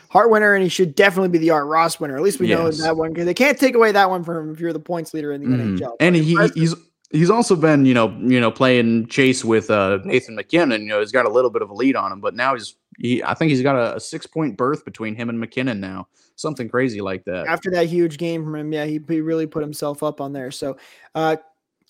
Hart 0.08 0.30
winner, 0.30 0.54
and 0.54 0.62
he 0.62 0.70
should 0.70 0.94
definitely 0.94 1.28
be 1.28 1.36
the 1.38 1.50
Art 1.50 1.66
Ross 1.66 2.00
winner. 2.00 2.16
At 2.16 2.22
least 2.22 2.40
we 2.40 2.48
know 2.48 2.70
that 2.70 2.96
one 2.96 3.12
because 3.12 3.26
they 3.26 3.34
can't 3.34 3.58
take 3.58 3.74
away 3.74 3.92
that 3.92 4.08
one 4.08 4.24
from 4.24 4.48
him 4.48 4.54
if 4.54 4.60
you're 4.60 4.72
the 4.72 4.80
points 4.80 5.12
leader 5.12 5.32
in 5.32 5.42
the 5.42 5.46
Mhm. 5.46 5.78
NHL. 5.78 5.96
And 6.00 6.16
he 6.16 6.36
he's 6.54 6.74
he's 7.10 7.30
also 7.30 7.56
been 7.56 7.84
you 7.84 7.94
know 7.94 8.10
you 8.20 8.40
know 8.40 8.50
playing 8.50 9.06
chase 9.06 9.44
with 9.44 9.70
uh, 9.70 9.98
Nathan 10.04 10.34
MacKinnon. 10.34 10.82
You 10.82 10.88
know 10.88 11.00
he's 11.00 11.12
got 11.12 11.26
a 11.26 11.30
little 11.30 11.50
bit 11.50 11.62
of 11.62 11.70
a 11.70 11.74
lead 11.74 11.96
on 11.96 12.12
him, 12.12 12.20
but 12.20 12.34
now 12.34 12.54
he's 12.54 12.76
he 12.98 13.22
I 13.22 13.34
think 13.34 13.50
he's 13.50 13.62
got 13.62 13.76
a, 13.76 13.96
a 13.96 14.00
six 14.00 14.26
point 14.26 14.56
berth 14.56 14.84
between 14.84 15.14
him 15.14 15.28
and 15.28 15.38
MacKinnon 15.38 15.80
now, 15.80 16.08
something 16.36 16.68
crazy 16.68 17.00
like 17.00 17.24
that. 17.24 17.46
after 17.46 17.70
that 17.72 17.86
huge 17.86 18.18
game 18.18 18.44
from 18.44 18.54
him, 18.56 18.72
yeah, 18.72 18.84
he, 18.84 19.00
he 19.08 19.20
really 19.20 19.46
put 19.46 19.62
himself 19.62 20.02
up 20.02 20.20
on 20.20 20.32
there. 20.32 20.50
So, 20.50 20.76
uh, 21.14 21.36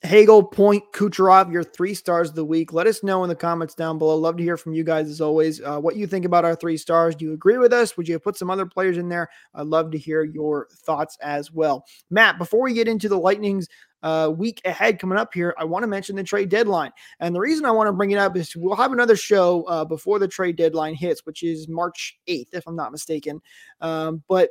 Hagel, 0.03 0.45
Point, 0.45 0.85
Kucherov, 0.93 1.53
your 1.53 1.65
three 1.65 1.93
stars 1.93 2.29
of 2.29 2.37
the 2.37 2.45
week. 2.45 2.73
Let 2.73 2.87
us 2.87 3.03
know 3.03 3.25
in 3.25 3.29
the 3.29 3.35
comments 3.35 3.75
down 3.75 3.99
below. 3.99 4.15
Love 4.15 4.37
to 4.37 4.45
hear 4.45 4.57
from 4.57 4.73
you 4.73 4.85
guys 4.85 5.09
as 5.09 5.21
always. 5.21 5.61
Uh, 5.61 5.81
what 5.81 5.97
you 5.97 6.07
think 6.07 6.25
about 6.25 6.45
our 6.45 6.55
three 6.55 6.77
stars? 6.77 7.17
Do 7.17 7.25
you 7.25 7.33
agree 7.33 7.59
with 7.59 7.73
us? 7.73 7.97
Would 7.97 8.07
you 8.07 8.15
have 8.15 8.23
put 8.23 8.37
some 8.37 8.49
other 8.49 8.65
players 8.65 8.97
in 8.97 9.09
there? 9.09 9.29
I'd 9.55 9.67
love 9.67 9.91
to 9.91 9.99
hear 9.99 10.23
your 10.23 10.69
thoughts 10.73 11.19
as 11.21 11.53
well. 11.53 11.85
Matt, 12.11 12.39
before 12.39 12.63
we 12.63 12.75
get 12.75 12.87
into 12.87 13.09
the 13.09 13.19
Lightning's 13.19 13.67
uh, 14.03 14.33
week 14.37 14.61
ahead 14.65 14.99
coming 14.99 15.19
up 15.19 15.35
here, 15.35 15.55
I 15.59 15.65
want 15.65 15.83
to 15.83 15.87
mention 15.89 16.17
the 16.17 16.25
trade 16.25 16.49
deadline. 16.49 16.93
And 17.21 17.35
the 17.35 17.41
reason 17.41 17.65
I 17.65 17.71
want 17.71 17.89
to 17.89 17.93
bring 17.93 18.11
it 18.11 18.19
up 18.19 18.37
is 18.37 18.55
we'll 18.57 18.77
have 18.77 18.93
another 18.93 19.17
show 19.17 19.63
uh, 19.65 19.85
before 19.85 20.19
the 20.19 20.29
trade 20.29 20.57
deadline 20.57 20.95
hits, 20.95 21.25
which 21.27 21.43
is 21.43 21.69
March 21.69 22.19
8th, 22.29 22.49
if 22.53 22.67
I'm 22.67 22.77
not 22.77 22.93
mistaken. 22.93 23.41
Um, 23.81 24.23
but 24.29 24.51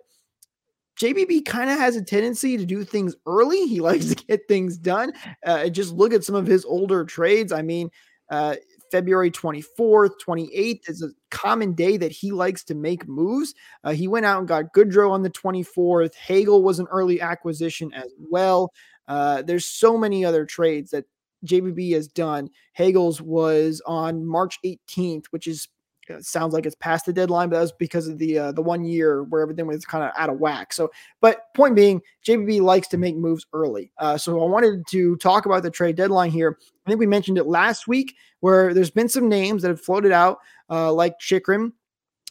JBB 0.99 1.45
kind 1.45 1.69
of 1.69 1.77
has 1.77 1.95
a 1.95 2.03
tendency 2.03 2.57
to 2.57 2.65
do 2.65 2.83
things 2.83 3.15
early. 3.25 3.67
He 3.67 3.79
likes 3.81 4.07
to 4.07 4.15
get 4.15 4.47
things 4.47 4.77
done. 4.77 5.13
Uh, 5.45 5.69
just 5.69 5.93
look 5.93 6.13
at 6.13 6.23
some 6.23 6.35
of 6.35 6.47
his 6.47 6.65
older 6.65 7.05
trades. 7.05 7.51
I 7.51 7.61
mean, 7.61 7.89
uh, 8.29 8.55
February 8.91 9.31
24th, 9.31 10.11
28th 10.25 10.89
is 10.89 11.03
a 11.03 11.09
common 11.29 11.73
day 11.73 11.97
that 11.97 12.11
he 12.11 12.31
likes 12.31 12.63
to 12.65 12.75
make 12.75 13.07
moves. 13.07 13.53
Uh, 13.83 13.91
he 13.91 14.07
went 14.07 14.25
out 14.25 14.39
and 14.39 14.47
got 14.47 14.73
Goodrow 14.73 15.11
on 15.11 15.23
the 15.23 15.29
24th. 15.29 16.15
Hagel 16.15 16.63
was 16.63 16.79
an 16.79 16.87
early 16.89 17.21
acquisition 17.21 17.93
as 17.93 18.11
well. 18.17 18.71
Uh, 19.07 19.41
there's 19.41 19.65
so 19.65 19.97
many 19.97 20.25
other 20.25 20.45
trades 20.45 20.91
that 20.91 21.05
JBB 21.45 21.93
has 21.93 22.07
done. 22.07 22.49
Hagel's 22.73 23.21
was 23.21 23.81
on 23.85 24.25
March 24.25 24.57
18th, 24.65 25.25
which 25.31 25.47
is 25.47 25.67
it 26.09 26.25
sounds 26.25 26.53
like 26.53 26.65
it's 26.65 26.75
past 26.75 27.05
the 27.05 27.13
deadline, 27.13 27.49
but 27.49 27.55
that 27.55 27.61
was 27.61 27.71
because 27.73 28.07
of 28.07 28.17
the 28.17 28.39
uh, 28.39 28.51
the 28.51 28.61
one 28.61 28.85
year 28.85 29.23
where 29.23 29.41
everything 29.41 29.67
was 29.67 29.85
kind 29.85 30.03
of 30.03 30.11
out 30.15 30.29
of 30.29 30.39
whack. 30.39 30.73
So, 30.73 30.89
but 31.21 31.53
point 31.53 31.75
being, 31.75 32.01
JBB 32.25 32.61
likes 32.61 32.87
to 32.89 32.97
make 32.97 33.15
moves 33.15 33.45
early. 33.53 33.91
Uh, 33.97 34.17
so 34.17 34.41
I 34.41 34.47
wanted 34.47 34.87
to 34.89 35.15
talk 35.17 35.45
about 35.45 35.63
the 35.63 35.71
trade 35.71 35.95
deadline 35.95 36.31
here. 36.31 36.57
I 36.85 36.89
think 36.89 36.99
we 36.99 37.07
mentioned 37.07 37.37
it 37.37 37.45
last 37.45 37.87
week, 37.87 38.15
where 38.39 38.73
there's 38.73 38.91
been 38.91 39.09
some 39.09 39.27
names 39.27 39.61
that 39.61 39.69
have 39.69 39.81
floated 39.81 40.11
out, 40.11 40.39
uh, 40.69 40.91
like 40.93 41.19
Chychrun. 41.19 41.73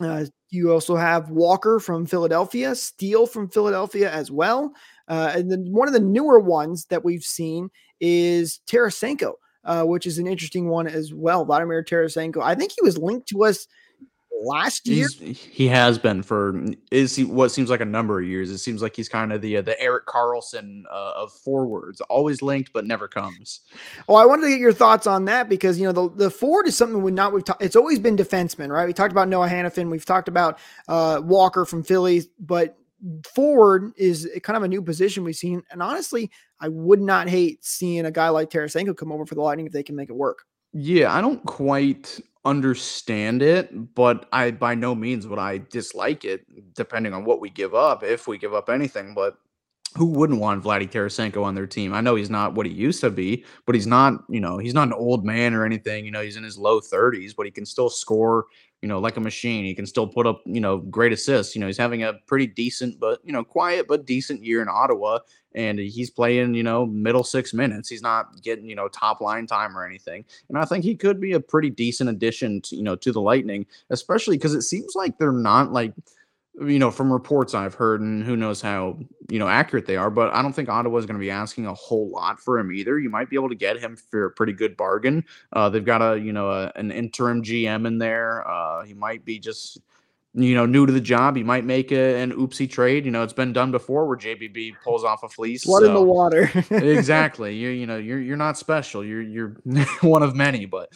Uh, 0.00 0.26
you 0.50 0.72
also 0.72 0.96
have 0.96 1.30
Walker 1.30 1.80
from 1.80 2.06
Philadelphia, 2.06 2.74
Steele 2.74 3.26
from 3.26 3.48
Philadelphia 3.48 4.10
as 4.12 4.30
well. 4.30 4.72
Uh, 5.08 5.32
and 5.34 5.50
then 5.50 5.72
one 5.72 5.88
of 5.88 5.94
the 5.94 6.00
newer 6.00 6.38
ones 6.38 6.86
that 6.86 7.04
we've 7.04 7.24
seen 7.24 7.70
is 8.00 8.60
Tarasenko 8.66 9.34
uh, 9.66 9.84
which 9.84 10.06
is 10.06 10.18
an 10.18 10.26
interesting 10.26 10.68
one 10.68 10.86
as 10.86 11.12
well. 11.12 11.44
Vladimir 11.44 11.82
Tarasenko. 11.82 12.40
I 12.40 12.54
think 12.54 12.72
he 12.72 12.82
was 12.82 12.96
linked 12.96 13.28
to 13.28 13.44
us 13.44 13.66
last 14.46 14.86
year. 14.86 15.08
He's, 15.20 15.38
he 15.38 15.66
has 15.68 15.98
been 15.98 16.22
for 16.22 16.64
is 16.90 17.16
he 17.16 17.24
what 17.24 17.50
seems 17.50 17.70
like 17.70 17.80
a 17.80 17.86
number 17.86 18.20
of 18.20 18.26
years. 18.26 18.50
It 18.50 18.58
seems 18.58 18.82
like 18.82 18.96
he's 18.96 19.08
kind 19.08 19.32
of 19.32 19.40
the 19.40 19.58
uh, 19.58 19.62
the 19.62 19.80
Erik 19.80 20.06
Karlsson 20.06 20.82
uh, 20.90 21.12
of 21.16 21.32
forwards, 21.32 22.00
always 22.02 22.42
linked 22.42 22.72
but 22.72 22.86
never 22.86 23.08
comes. 23.08 23.60
Oh, 24.08 24.14
I 24.14 24.24
wanted 24.24 24.42
to 24.42 24.50
get 24.50 24.60
your 24.60 24.72
thoughts 24.72 25.06
on 25.06 25.24
that 25.26 25.48
because 25.48 25.78
you 25.78 25.86
know 25.86 25.92
the, 25.92 26.14
the 26.14 26.30
forward 26.30 26.68
is 26.68 26.76
something 26.76 27.02
we 27.02 27.10
not 27.10 27.32
we've 27.32 27.44
ta- 27.44 27.56
it's 27.60 27.76
always 27.76 27.98
been 27.98 28.16
defensemen, 28.16 28.70
right? 28.70 28.86
We 28.86 28.92
talked 28.92 29.12
about 29.12 29.28
Noah 29.28 29.48
Hanifin, 29.48 29.90
we've 29.90 30.04
talked 30.04 30.28
about 30.28 30.58
uh, 30.88 31.20
Walker 31.24 31.64
from 31.64 31.82
Philly, 31.82 32.22
but 32.38 32.78
forward 33.34 33.92
is 33.96 34.28
kind 34.42 34.56
of 34.56 34.62
a 34.62 34.68
new 34.68 34.82
position 34.82 35.24
we've 35.24 35.36
seen. 35.36 35.62
And 35.70 35.82
honestly, 35.82 36.30
I 36.60 36.68
would 36.68 37.00
not 37.00 37.28
hate 37.28 37.64
seeing 37.64 38.06
a 38.06 38.10
guy 38.10 38.28
like 38.30 38.50
Tarasenko 38.50 38.96
come 38.96 39.12
over 39.12 39.26
for 39.26 39.34
the 39.34 39.42
Lightning 39.42 39.66
if 39.66 39.72
they 39.72 39.82
can 39.82 39.96
make 39.96 40.08
it 40.08 40.16
work. 40.16 40.44
Yeah, 40.72 41.14
I 41.14 41.20
don't 41.20 41.44
quite 41.44 42.20
understand 42.46 43.42
it, 43.42 43.94
but 43.94 44.26
I 44.32 44.52
by 44.52 44.74
no 44.74 44.94
means 44.94 45.26
would 45.26 45.38
I 45.38 45.58
dislike 45.58 46.24
it, 46.24 46.46
depending 46.74 47.12
on 47.12 47.24
what 47.24 47.40
we 47.40 47.50
give 47.50 47.74
up, 47.74 48.02
if 48.02 48.26
we 48.26 48.38
give 48.38 48.54
up 48.54 48.70
anything. 48.70 49.12
But 49.12 49.36
who 49.96 50.06
wouldn't 50.06 50.40
want 50.40 50.62
Vladdy 50.62 50.90
Tarasenko 50.90 51.42
on 51.42 51.54
their 51.54 51.66
team? 51.66 51.92
I 51.92 52.00
know 52.00 52.14
he's 52.14 52.30
not 52.30 52.54
what 52.54 52.66
he 52.66 52.72
used 52.72 53.00
to 53.00 53.10
be, 53.10 53.44
but 53.64 53.74
he's 53.74 53.86
not, 53.86 54.24
you 54.28 54.40
know, 54.40 54.58
he's 54.58 54.74
not 54.74 54.88
an 54.88 54.94
old 54.94 55.24
man 55.24 55.54
or 55.54 55.64
anything. 55.64 56.04
You 56.04 56.10
know, 56.10 56.22
he's 56.22 56.36
in 56.36 56.44
his 56.44 56.58
low 56.58 56.80
30s, 56.80 57.34
but 57.36 57.46
he 57.46 57.52
can 57.52 57.66
still 57.66 57.88
score, 57.88 58.46
you 58.82 58.88
know, 58.88 58.98
like 58.98 59.16
a 59.16 59.20
machine. 59.20 59.64
He 59.64 59.74
can 59.74 59.86
still 59.86 60.06
put 60.06 60.26
up, 60.26 60.42
you 60.44 60.60
know, 60.60 60.78
great 60.78 61.12
assists. 61.12 61.54
You 61.54 61.60
know, 61.60 61.66
he's 61.66 61.78
having 61.78 62.02
a 62.02 62.14
pretty 62.26 62.46
decent, 62.46 63.00
but, 63.00 63.20
you 63.24 63.32
know, 63.32 63.42
quiet 63.42 63.86
but 63.88 64.06
decent 64.06 64.44
year 64.44 64.60
in 64.62 64.68
Ottawa. 64.68 65.18
And 65.56 65.78
he's 65.78 66.10
playing, 66.10 66.54
you 66.54 66.62
know, 66.62 66.86
middle 66.86 67.24
six 67.24 67.52
minutes. 67.52 67.88
He's 67.88 68.02
not 68.02 68.42
getting, 68.42 68.68
you 68.68 68.76
know, 68.76 68.88
top 68.88 69.20
line 69.20 69.46
time 69.46 69.76
or 69.76 69.84
anything. 69.84 70.24
And 70.48 70.58
I 70.58 70.64
think 70.64 70.84
he 70.84 70.94
could 70.94 71.20
be 71.20 71.32
a 71.32 71.40
pretty 71.40 71.70
decent 71.70 72.10
addition 72.10 72.60
to, 72.62 72.76
you 72.76 72.82
know, 72.82 72.94
to 72.96 73.10
the 73.10 73.20
Lightning, 73.20 73.66
especially 73.90 74.36
because 74.36 74.54
it 74.54 74.62
seems 74.62 74.94
like 74.94 75.18
they're 75.18 75.32
not 75.32 75.72
like, 75.72 75.92
you 76.60 76.78
know, 76.78 76.90
from 76.90 77.12
reports 77.12 77.54
I've 77.54 77.74
heard, 77.74 78.00
and 78.00 78.24
who 78.24 78.36
knows 78.36 78.62
how 78.62 78.98
you 79.28 79.38
know 79.38 79.48
accurate 79.48 79.86
they 79.86 79.96
are, 79.96 80.10
but 80.10 80.32
I 80.32 80.40
don't 80.40 80.54
think 80.54 80.68
Ottawa 80.68 80.96
is 80.96 81.06
going 81.06 81.18
to 81.18 81.20
be 81.20 81.30
asking 81.30 81.66
a 81.66 81.74
whole 81.74 82.08
lot 82.08 82.40
for 82.40 82.58
him 82.58 82.72
either. 82.72 82.98
You 82.98 83.10
might 83.10 83.28
be 83.28 83.36
able 83.36 83.50
to 83.50 83.54
get 83.54 83.78
him 83.78 83.96
for 83.96 84.26
a 84.26 84.30
pretty 84.30 84.54
good 84.54 84.76
bargain. 84.76 85.24
Uh, 85.52 85.68
they've 85.68 85.84
got 85.84 86.00
a 86.00 86.18
you 86.18 86.32
know 86.32 86.50
a, 86.50 86.72
an 86.76 86.90
interim 86.90 87.42
GM 87.42 87.86
in 87.86 87.98
there. 87.98 88.48
Uh, 88.48 88.84
he 88.84 88.94
might 88.94 89.24
be 89.24 89.38
just 89.38 89.80
you 90.36 90.54
know 90.54 90.66
new 90.66 90.86
to 90.86 90.92
the 90.92 91.00
job. 91.00 91.36
you 91.36 91.44
might 91.44 91.64
make 91.64 91.90
a, 91.90 92.20
an 92.20 92.32
oopsie 92.32 92.70
trade. 92.70 93.04
You 93.06 93.10
know, 93.10 93.22
it's 93.22 93.32
been 93.32 93.52
done 93.52 93.70
before 93.70 94.06
where 94.06 94.16
JBB 94.16 94.74
pulls 94.84 95.02
off 95.02 95.22
a 95.22 95.28
fleece. 95.28 95.64
Blood 95.64 95.82
so. 95.82 95.88
in 95.88 95.94
the 95.94 96.02
water. 96.02 96.50
exactly. 96.70 97.56
You 97.56 97.70
you 97.70 97.86
know 97.86 97.96
you're 97.96 98.20
you're 98.20 98.36
not 98.36 98.58
special. 98.58 99.04
You're 99.04 99.22
you're 99.22 99.56
one 100.02 100.22
of 100.22 100.36
many, 100.36 100.66
but 100.66 100.90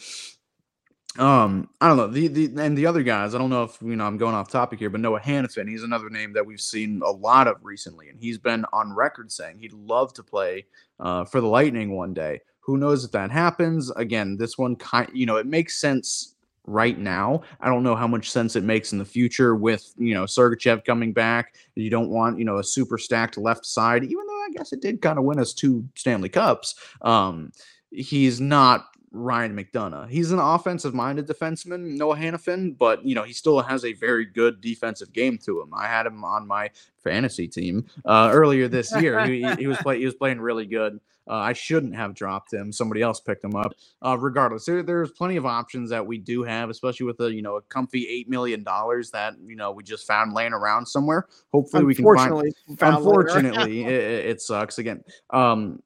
um, 1.17 1.69
I 1.81 1.87
don't 1.87 1.97
know 1.97 2.07
the 2.07 2.27
the 2.27 2.61
and 2.61 2.77
the 2.77 2.85
other 2.85 3.03
guys. 3.03 3.33
I 3.33 3.39
don't 3.39 3.49
know 3.49 3.63
if 3.63 3.77
you 3.81 3.95
know 3.95 4.05
I'm 4.05 4.17
going 4.17 4.35
off 4.35 4.49
topic 4.49 4.79
here, 4.79 4.89
but 4.89 5.01
Noah 5.01 5.19
Hanifin, 5.19 5.67
he's 5.67 5.83
another 5.83 6.09
name 6.09 6.33
that 6.33 6.45
we've 6.45 6.61
seen 6.61 7.01
a 7.03 7.11
lot 7.11 7.47
of 7.47 7.57
recently, 7.63 8.09
and 8.09 8.19
he's 8.19 8.37
been 8.37 8.63
on 8.71 8.93
record 8.93 9.31
saying 9.31 9.57
he'd 9.59 9.73
love 9.73 10.13
to 10.13 10.23
play 10.23 10.65
uh, 10.99 11.25
for 11.25 11.41
the 11.41 11.47
Lightning 11.47 11.95
one 11.95 12.13
day. 12.13 12.39
Who 12.61 12.77
knows 12.77 13.03
if 13.03 13.11
that 13.11 13.31
happens? 13.31 13.89
Again, 13.91 14.37
this 14.37 14.57
one 14.57 14.75
kind, 14.75 15.09
you 15.13 15.25
know, 15.25 15.37
it 15.37 15.47
makes 15.47 15.81
sense 15.81 16.30
right 16.65 16.97
now. 16.97 17.41
I 17.59 17.69
don't 17.69 17.83
know 17.83 17.95
how 17.95 18.07
much 18.07 18.29
sense 18.29 18.55
it 18.55 18.63
makes 18.63 18.93
in 18.93 18.99
the 18.99 19.05
future 19.05 19.55
with 19.55 19.93
you 19.97 20.13
know 20.13 20.23
Sergachev 20.23 20.85
coming 20.85 21.13
back. 21.13 21.55
You 21.75 21.89
don't 21.89 22.09
want 22.09 22.39
you 22.39 22.45
know 22.45 22.57
a 22.57 22.63
super 22.63 22.97
stacked 22.97 23.37
left 23.37 23.65
side, 23.65 24.03
even 24.03 24.25
though 24.27 24.43
I 24.43 24.49
guess 24.55 24.73
it 24.73 24.81
did 24.81 25.01
kind 25.01 25.17
of 25.17 25.25
win 25.25 25.39
us 25.39 25.53
two 25.53 25.87
Stanley 25.95 26.29
Cups. 26.29 26.75
Um, 27.01 27.51
he's 27.91 28.39
not 28.39 28.87
Ryan 29.11 29.55
McDonagh. 29.55 30.09
He's 30.09 30.31
an 30.31 30.39
offensive 30.39 30.93
minded 30.93 31.27
defenseman, 31.27 31.97
Noah 31.97 32.15
Hanifin, 32.15 32.77
but 32.77 33.05
you 33.05 33.13
know, 33.13 33.23
he 33.23 33.33
still 33.33 33.61
has 33.61 33.83
a 33.83 33.93
very 33.93 34.25
good 34.25 34.61
defensive 34.61 35.11
game 35.11 35.37
to 35.39 35.61
him. 35.61 35.73
I 35.73 35.87
had 35.87 36.05
him 36.05 36.23
on 36.23 36.47
my 36.47 36.69
fantasy 37.03 37.47
team 37.47 37.85
uh, 38.05 38.29
earlier 38.31 38.67
this 38.67 38.95
year. 39.01 39.25
he, 39.25 39.45
he, 39.55 39.67
was 39.67 39.77
play, 39.79 39.99
he 39.99 40.05
was 40.05 40.15
playing 40.15 40.39
really 40.39 40.65
good. 40.65 40.99
Uh, 41.29 41.35
I 41.35 41.53
shouldn't 41.53 41.95
have 41.95 42.15
dropped 42.15 42.53
him. 42.53 42.71
Somebody 42.71 43.01
else 43.01 43.19
picked 43.19 43.43
him 43.43 43.55
up. 43.55 43.73
Uh, 44.01 44.17
regardless, 44.17 44.65
there, 44.65 44.81
there's 44.81 45.11
plenty 45.11 45.35
of 45.35 45.45
options 45.45 45.89
that 45.89 46.05
we 46.05 46.17
do 46.17 46.43
have, 46.43 46.69
especially 46.69 47.05
with 47.05 47.19
a 47.19 47.31
you 47.31 47.41
know 47.41 47.57
a 47.57 47.61
comfy 47.61 48.07
eight 48.07 48.27
million 48.27 48.63
dollars 48.63 49.11
that 49.11 49.35
you 49.45 49.55
know 49.55 49.71
we 49.71 49.83
just 49.83 50.07
found 50.07 50.33
laying 50.33 50.53
around 50.53 50.85
somewhere. 50.85 51.27
Hopefully, 51.51 51.83
we 51.83 51.95
can 51.95 52.05
find. 52.15 52.53
Unfortunately, 52.79 53.83
it, 53.83 54.25
it, 54.25 54.41
sucks 54.41 54.79
again. 54.79 55.03
Um, 55.29 55.83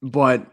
but 0.00 0.46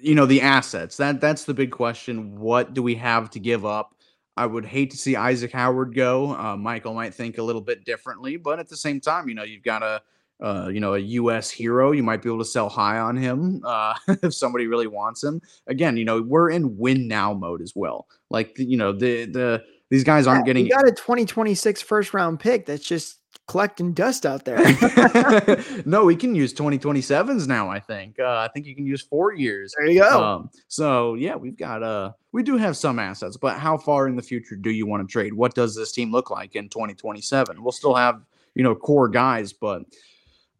you 0.00 0.14
know 0.14 0.26
the 0.26 0.40
assets. 0.40 0.96
That 0.96 1.20
that's 1.20 1.44
the 1.44 1.54
big 1.54 1.70
question. 1.70 2.38
What 2.38 2.74
do 2.74 2.82
we 2.82 2.94
have 2.96 3.30
to 3.30 3.40
give 3.40 3.64
up? 3.64 3.94
I 4.36 4.46
would 4.46 4.64
hate 4.64 4.90
to 4.92 4.96
see 4.96 5.14
isaac 5.14 5.52
howard 5.52 5.94
go. 5.94 6.34
Uh, 6.34 6.56
michael 6.56 6.94
might 6.94 7.14
think 7.14 7.38
a 7.38 7.42
little 7.42 7.60
bit 7.60 7.84
differently 7.84 8.36
but 8.36 8.58
at 8.58 8.68
the 8.68 8.76
same 8.76 9.00
time 9.00 9.28
you 9.28 9.34
know 9.34 9.42
you've 9.42 9.62
got 9.62 9.82
a 9.82 10.02
uh, 10.42 10.68
you 10.68 10.80
know 10.80 10.94
a 10.94 11.00
us 11.00 11.50
hero. 11.50 11.92
You 11.92 12.02
might 12.02 12.20
be 12.20 12.28
able 12.28 12.38
to 12.38 12.44
sell 12.44 12.68
high 12.68 12.98
on 12.98 13.16
him 13.16 13.62
uh, 13.66 13.94
if 14.08 14.34
somebody 14.34 14.66
really 14.66 14.86
wants 14.86 15.22
him. 15.22 15.40
Again 15.66 15.96
you 15.96 16.04
know 16.04 16.22
we're 16.22 16.50
in 16.50 16.76
win 16.76 17.08
now 17.08 17.32
mode 17.32 17.62
as 17.62 17.74
well. 17.74 18.06
Like 18.30 18.58
you 18.58 18.76
know 18.76 18.92
the 18.92 19.26
the 19.26 19.62
these 19.90 20.04
guys 20.04 20.26
aren't 20.26 20.46
yeah, 20.46 20.54
getting 20.54 20.66
you 20.66 20.72
got 20.72 20.88
a 20.88 20.92
2026 20.92 21.82
first 21.82 22.14
round 22.14 22.40
pick 22.40 22.64
that's 22.64 22.84
just 22.84 23.18
collecting 23.46 23.92
dust 23.92 24.24
out 24.24 24.44
there. 24.44 24.58
no, 25.84 26.04
we 26.04 26.16
can 26.16 26.34
use 26.34 26.54
2027s 26.54 27.46
now. 27.46 27.68
I 27.68 27.80
think. 27.80 28.18
Uh, 28.18 28.36
I 28.38 28.48
think 28.52 28.66
you 28.66 28.74
can 28.74 28.86
use 28.86 29.02
four 29.02 29.34
years. 29.34 29.74
There 29.76 29.88
you 29.88 30.00
go. 30.00 30.22
Um, 30.22 30.50
so 30.68 31.14
yeah, 31.14 31.36
we've 31.36 31.56
got 31.56 31.82
uh, 31.82 32.12
we 32.32 32.42
do 32.42 32.56
have 32.56 32.76
some 32.76 32.98
assets, 32.98 33.36
but 33.36 33.58
how 33.58 33.76
far 33.76 34.08
in 34.08 34.16
the 34.16 34.22
future 34.22 34.56
do 34.56 34.70
you 34.70 34.86
want 34.86 35.06
to 35.06 35.12
trade? 35.12 35.32
What 35.34 35.54
does 35.54 35.74
this 35.74 35.92
team 35.92 36.12
look 36.12 36.30
like 36.30 36.56
in 36.56 36.68
2027? 36.68 37.62
We'll 37.62 37.72
still 37.72 37.94
have 37.94 38.22
you 38.54 38.62
know 38.62 38.74
core 38.74 39.08
guys, 39.08 39.52
but. 39.52 39.82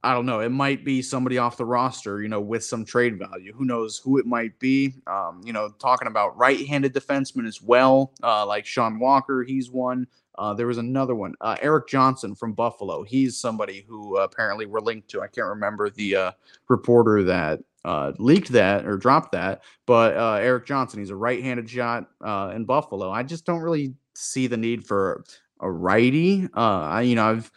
I 0.04 0.14
don't 0.14 0.26
know. 0.26 0.40
It 0.40 0.48
might 0.48 0.84
be 0.84 1.00
somebody 1.00 1.38
off 1.38 1.56
the 1.56 1.64
roster, 1.64 2.22
you 2.22 2.28
know, 2.28 2.40
with 2.40 2.64
some 2.64 2.84
trade 2.84 3.20
value. 3.20 3.52
Who 3.52 3.64
knows 3.64 3.98
who 3.98 4.18
it 4.18 4.26
might 4.26 4.58
be? 4.58 4.94
Um, 5.06 5.40
you 5.44 5.52
know, 5.52 5.68
talking 5.78 6.08
about 6.08 6.36
right-handed 6.36 6.92
defensemen 6.92 7.46
as 7.46 7.62
well, 7.62 8.12
uh, 8.20 8.44
like 8.44 8.66
Sean 8.66 8.98
Walker. 8.98 9.44
He's 9.44 9.70
one. 9.70 10.08
Uh, 10.36 10.54
there 10.54 10.66
was 10.66 10.78
another 10.78 11.14
one, 11.14 11.34
uh, 11.40 11.56
Erik 11.60 11.88
Johnson 11.88 12.34
from 12.34 12.52
Buffalo. 12.52 13.02
He's 13.02 13.36
somebody 13.36 13.84
who 13.86 14.18
uh, 14.18 14.22
apparently 14.22 14.66
we're 14.66 14.80
linked 14.80 15.08
to. 15.10 15.20
I 15.20 15.26
can't 15.26 15.46
remember 15.46 15.90
the 15.90 16.16
uh, 16.16 16.32
reporter 16.68 17.22
that 17.24 17.60
uh, 17.84 18.12
leaked 18.18 18.50
that 18.52 18.86
or 18.86 18.96
dropped 18.96 19.32
that, 19.32 19.62
but 19.86 20.16
uh, 20.16 20.34
Erik 20.34 20.66
Johnson, 20.66 21.00
he's 21.00 21.10
a 21.10 21.16
right-handed 21.16 21.68
shot 21.68 22.08
in 22.54 22.64
Buffalo. 22.64 23.10
I 23.10 23.22
just 23.22 23.44
don't 23.44 23.60
really 23.60 23.94
see 24.14 24.46
the 24.46 24.56
need 24.56 24.86
for 24.86 25.24
a 25.60 25.70
righty. 25.70 26.48
I, 26.54 27.02
you 27.02 27.14
know, 27.14 27.26
I've 27.30 27.50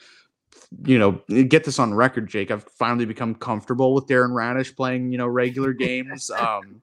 you 0.84 0.99
know, 0.99 1.21
get 1.43 1.63
this 1.63 1.80
on 1.80 1.93
record, 1.93 2.28
Jake. 2.28 2.51
I've 2.51 2.63
finally 2.63 3.05
become 3.05 3.36
comfortable 3.36 3.93
with 3.93 4.07
Darren 4.07 4.32
Raddysh 4.32 4.76
playing, 4.76 5.11
you 5.11 5.17
know, 5.17 5.28
regular 5.28 5.73
games. 5.73 6.30
Um, 6.32 6.82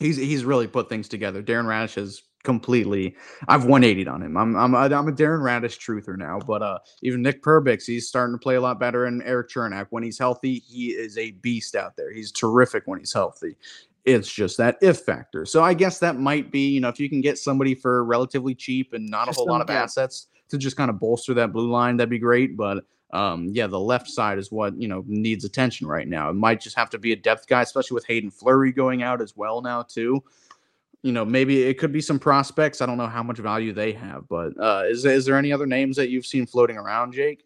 he's 0.00 0.16
he's 0.16 0.44
really 0.44 0.66
put 0.66 0.88
things 0.88 1.08
together. 1.08 1.42
Darren 1.42 1.66
Raddysh 1.66 1.96
has 1.96 2.22
completely. 2.44 3.16
I've 3.48 3.64
180 3.64 4.08
on 4.08 4.22
him. 4.22 4.36
I'm 4.36 4.54
I'm 4.54 4.74
a, 4.74 4.78
I'm 4.78 5.08
a 5.08 5.12
Darren 5.12 5.40
Raddysh 5.40 5.78
truther 5.78 6.16
now, 6.16 6.38
but 6.38 6.62
uh, 6.62 6.78
even 7.02 7.22
Nick 7.22 7.42
Perbix, 7.42 7.86
he's 7.86 8.06
starting 8.06 8.34
to 8.34 8.38
play 8.38 8.54
a 8.54 8.60
lot 8.60 8.78
better. 8.78 9.06
And 9.06 9.22
Erik 9.24 9.48
Cernak, 9.48 9.88
when 9.90 10.04
he's 10.04 10.18
healthy, 10.18 10.60
he 10.60 10.90
is 10.90 11.18
a 11.18 11.32
beast 11.32 11.74
out 11.74 11.96
there. 11.96 12.12
He's 12.12 12.30
terrific 12.30 12.84
when 12.86 13.00
he's 13.00 13.12
healthy. 13.12 13.56
It's 14.04 14.30
just 14.30 14.58
that 14.58 14.76
if 14.82 15.00
factor. 15.00 15.46
So 15.46 15.64
I 15.64 15.72
guess 15.72 15.98
that 16.00 16.16
might 16.16 16.52
be, 16.52 16.68
you 16.68 16.80
know, 16.80 16.90
if 16.90 17.00
you 17.00 17.08
can 17.08 17.22
get 17.22 17.38
somebody 17.38 17.74
for 17.74 18.04
relatively 18.04 18.54
cheap 18.54 18.92
and 18.92 19.08
not 19.08 19.26
just 19.26 19.38
a 19.38 19.40
whole 19.40 19.48
lot 19.48 19.62
of 19.62 19.70
assets 19.70 20.28
to 20.50 20.58
just 20.58 20.76
kind 20.76 20.90
of 20.90 21.00
bolster 21.00 21.32
that 21.34 21.52
blue 21.52 21.70
line, 21.70 21.96
that'd 21.96 22.10
be 22.10 22.18
great. 22.18 22.54
But 22.54 22.84
um, 23.14 23.48
yeah, 23.52 23.66
the 23.66 23.80
left 23.80 24.10
side 24.10 24.38
is 24.38 24.52
what 24.52 24.78
you 24.78 24.88
know 24.88 25.02
needs 25.06 25.46
attention 25.46 25.86
right 25.86 26.06
now. 26.06 26.28
It 26.28 26.34
might 26.34 26.60
just 26.60 26.76
have 26.76 26.90
to 26.90 26.98
be 26.98 27.12
a 27.12 27.16
depth 27.16 27.46
guy, 27.46 27.62
especially 27.62 27.94
with 27.94 28.06
Haydn 28.06 28.30
Fleury 28.30 28.72
going 28.72 29.02
out 29.02 29.22
as 29.22 29.34
well 29.34 29.62
now 29.62 29.82
too 29.82 30.22
you 31.04 31.12
know, 31.12 31.22
maybe 31.22 31.64
it 31.64 31.74
could 31.74 31.92
be 31.92 32.00
some 32.00 32.18
prospects. 32.18 32.80
I 32.80 32.86
don't 32.86 32.96
know 32.96 33.06
how 33.06 33.22
much 33.22 33.36
value 33.36 33.74
they 33.74 33.92
have, 33.92 34.26
but 34.26 34.58
uh, 34.58 34.84
is 34.86 35.04
is 35.04 35.26
there 35.26 35.36
any 35.36 35.52
other 35.52 35.66
names 35.66 35.96
that 35.96 36.08
you've 36.08 36.24
seen 36.24 36.46
floating 36.46 36.78
around, 36.78 37.12
Jake? 37.12 37.44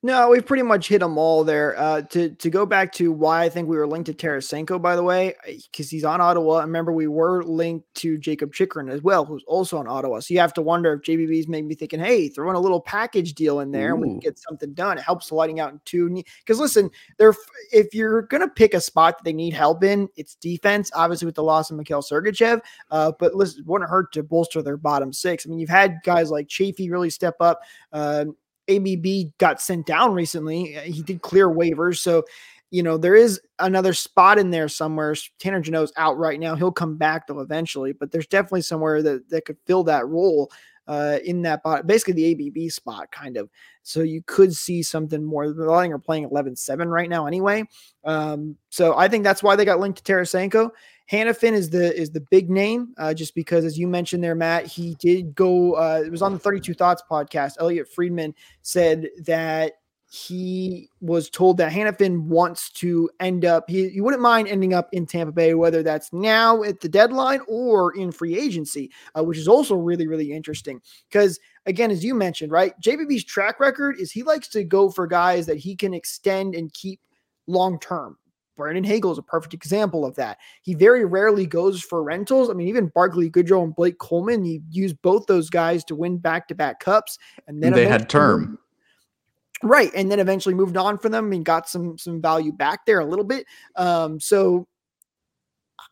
No, 0.00 0.28
we've 0.28 0.46
pretty 0.46 0.62
much 0.62 0.86
hit 0.86 1.00
them 1.00 1.18
all 1.18 1.42
there. 1.42 1.76
Uh, 1.76 2.02
to 2.02 2.30
to 2.30 2.50
go 2.50 2.64
back 2.64 2.92
to 2.94 3.10
why 3.10 3.42
I 3.42 3.48
think 3.48 3.68
we 3.68 3.76
were 3.76 3.86
linked 3.86 4.06
to 4.06 4.14
Tarasenko, 4.14 4.80
by 4.80 4.94
the 4.94 5.02
way, 5.02 5.34
because 5.44 5.90
he's 5.90 6.04
on 6.04 6.20
Ottawa. 6.20 6.60
remember, 6.60 6.92
we 6.92 7.08
were 7.08 7.42
linked 7.42 7.92
to 7.96 8.16
Jakob 8.16 8.54
Chychrun 8.54 8.88
as 8.88 9.02
well, 9.02 9.24
who's 9.24 9.42
also 9.48 9.76
on 9.76 9.88
Ottawa. 9.88 10.20
So 10.20 10.34
you 10.34 10.38
have 10.38 10.54
to 10.54 10.62
wonder 10.62 10.92
if 10.92 11.00
JBB's 11.00 11.48
maybe 11.48 11.74
thinking, 11.74 11.98
hey, 11.98 12.28
throw 12.28 12.48
in 12.48 12.54
a 12.54 12.60
little 12.60 12.80
package 12.80 13.34
deal 13.34 13.58
in 13.58 13.72
there 13.72 13.90
Ooh. 13.90 13.94
and 13.94 14.02
we 14.02 14.08
can 14.08 14.20
get 14.20 14.38
something 14.38 14.72
done. 14.72 14.98
It 14.98 15.02
helps 15.02 15.32
lighting 15.32 15.58
out 15.58 15.72
in 15.72 15.80
two. 15.84 16.22
Because 16.38 16.60
listen, 16.60 16.90
they're 17.16 17.34
if 17.72 17.92
you're 17.92 18.22
gonna 18.22 18.46
pick 18.46 18.74
a 18.74 18.80
spot 18.80 19.18
that 19.18 19.24
they 19.24 19.32
need 19.32 19.52
help 19.52 19.82
in, 19.82 20.08
it's 20.14 20.36
defense. 20.36 20.92
Obviously, 20.94 21.26
with 21.26 21.34
the 21.34 21.42
loss 21.42 21.72
of 21.72 21.76
Mikhail 21.76 22.02
Sergachev, 22.02 22.60
uh, 22.92 23.10
but 23.18 23.34
listen, 23.34 23.62
it 23.62 23.66
wouldn't 23.66 23.90
hurt 23.90 24.12
to 24.12 24.22
bolster 24.22 24.62
their 24.62 24.76
bottom 24.76 25.12
six. 25.12 25.44
I 25.44 25.50
mean, 25.50 25.58
you've 25.58 25.68
had 25.68 25.96
guys 26.04 26.30
like 26.30 26.46
Chaffee 26.46 26.88
really 26.88 27.10
step 27.10 27.34
up. 27.40 27.62
Uh, 27.92 28.26
ABB 28.68 29.32
got 29.38 29.60
sent 29.60 29.86
down 29.86 30.12
recently. 30.12 30.76
Uh, 30.76 30.82
he 30.82 31.02
did 31.02 31.22
clear 31.22 31.48
waivers. 31.48 31.98
So, 31.98 32.24
you 32.70 32.82
know, 32.82 32.98
there 32.98 33.14
is 33.14 33.40
another 33.58 33.94
spot 33.94 34.38
in 34.38 34.50
there 34.50 34.68
somewhere. 34.68 35.14
Tanner 35.38 35.60
Jeannot's 35.60 35.92
out 35.96 36.18
right 36.18 36.38
now. 36.38 36.54
He'll 36.54 36.70
come 36.72 36.96
back 36.96 37.26
though 37.26 37.40
eventually, 37.40 37.92
but 37.92 38.10
there's 38.10 38.26
definitely 38.26 38.62
somewhere 38.62 39.02
that, 39.02 39.28
that 39.30 39.44
could 39.44 39.56
fill 39.66 39.84
that 39.84 40.06
role. 40.06 40.50
uh, 40.88 41.18
in 41.24 41.42
that 41.42 41.62
bot, 41.62 41.86
basically 41.86 42.14
the 42.14 42.48
ABB 42.48 42.70
spot, 42.70 43.12
kind 43.12 43.36
of. 43.36 43.50
So 43.82 44.00
you 44.00 44.22
could 44.26 44.54
see 44.54 44.82
something 44.82 45.22
more. 45.22 45.52
The 45.52 45.64
Lightning 45.64 45.92
are 45.92 45.98
playing 45.98 46.24
11 46.24 46.56
7 46.56 46.88
right 46.88 47.08
now, 47.08 47.26
anyway. 47.26 47.64
Um, 48.04 48.56
so 48.70 48.96
I 48.96 49.08
think 49.08 49.22
that's 49.22 49.42
why 49.42 49.54
they 49.54 49.64
got 49.66 49.80
linked 49.80 50.04
to 50.04 50.12
Tarasenko. 50.12 50.70
Hanifin 51.10 51.52
is 51.52 51.70
the 51.70 51.94
is 51.98 52.10
the 52.10 52.20
big 52.20 52.50
name, 52.50 52.94
uh, 52.98 53.14
just 53.14 53.34
because 53.34 53.64
as 53.64 53.78
you 53.78 53.86
mentioned 53.86 54.22
there, 54.22 54.34
Matt, 54.34 54.66
he 54.66 54.94
did 54.96 55.34
go. 55.34 55.72
Uh, 55.72 56.02
it 56.04 56.10
was 56.10 56.22
on 56.22 56.32
the 56.32 56.38
Thirty 56.38 56.60
Two 56.60 56.74
Thoughts 56.74 57.02
podcast. 57.10 57.54
Elliotte 57.58 57.88
Friedman 57.88 58.34
said 58.60 59.08
that 59.24 59.72
he 60.10 60.88
was 61.00 61.28
told 61.28 61.58
that 61.58 61.70
Hanifin 61.72 62.22
wants 62.24 62.70
to 62.72 63.10
end 63.20 63.44
up. 63.44 63.68
He, 63.68 63.88
he 63.88 64.00
wouldn't 64.00 64.22
mind 64.22 64.48
ending 64.48 64.72
up 64.74 64.88
in 64.92 65.06
Tampa 65.06 65.32
Bay, 65.32 65.54
whether 65.54 65.82
that's 65.82 66.12
now 66.12 66.62
at 66.62 66.80
the 66.80 66.88
deadline 66.88 67.40
or 67.46 67.94
in 67.96 68.12
free 68.12 68.38
agency, 68.38 68.90
uh, 69.18 69.24
which 69.24 69.38
is 69.38 69.48
also 69.48 69.76
really 69.76 70.06
really 70.06 70.32
interesting. 70.32 70.80
Because 71.10 71.40
again, 71.64 71.90
as 71.90 72.04
you 72.04 72.14
mentioned, 72.14 72.52
right, 72.52 72.74
JBB's 72.82 73.24
track 73.24 73.60
record 73.60 73.96
is 73.98 74.12
he 74.12 74.22
likes 74.22 74.48
to 74.48 74.62
go 74.62 74.90
for 74.90 75.06
guys 75.06 75.46
that 75.46 75.56
he 75.56 75.74
can 75.74 75.94
extend 75.94 76.54
and 76.54 76.72
keep 76.74 77.00
long 77.46 77.80
term. 77.80 78.18
Brandon 78.58 78.84
Hagel 78.84 79.12
is 79.12 79.16
a 79.16 79.22
perfect 79.22 79.54
example 79.54 80.04
of 80.04 80.16
that. 80.16 80.36
He 80.60 80.74
very 80.74 81.06
rarely 81.06 81.46
goes 81.46 81.80
for 81.80 82.02
rentals. 82.02 82.50
I 82.50 82.52
mean, 82.52 82.68
even 82.68 82.88
Barclay 82.94 83.30
Goodrow 83.30 83.64
and 83.64 83.74
Blake 83.74 83.98
Coleman, 83.98 84.44
you 84.44 84.60
use 84.68 84.92
both 84.92 85.26
those 85.26 85.48
guys 85.48 85.84
to 85.84 85.94
win 85.94 86.18
back 86.18 86.48
to 86.48 86.54
back 86.54 86.80
cups. 86.80 87.18
And 87.46 87.62
then 87.62 87.72
they 87.72 87.86
had 87.86 88.10
term. 88.10 88.58
Right. 89.62 89.90
And 89.94 90.10
then 90.10 90.20
eventually 90.20 90.54
moved 90.54 90.76
on 90.76 90.98
for 90.98 91.08
them 91.08 91.32
and 91.32 91.44
got 91.44 91.68
some 91.68 91.96
some 91.96 92.20
value 92.20 92.52
back 92.52 92.84
there 92.84 93.00
a 93.00 93.06
little 93.06 93.24
bit. 93.24 93.46
Um, 93.76 94.20
so 94.20 94.68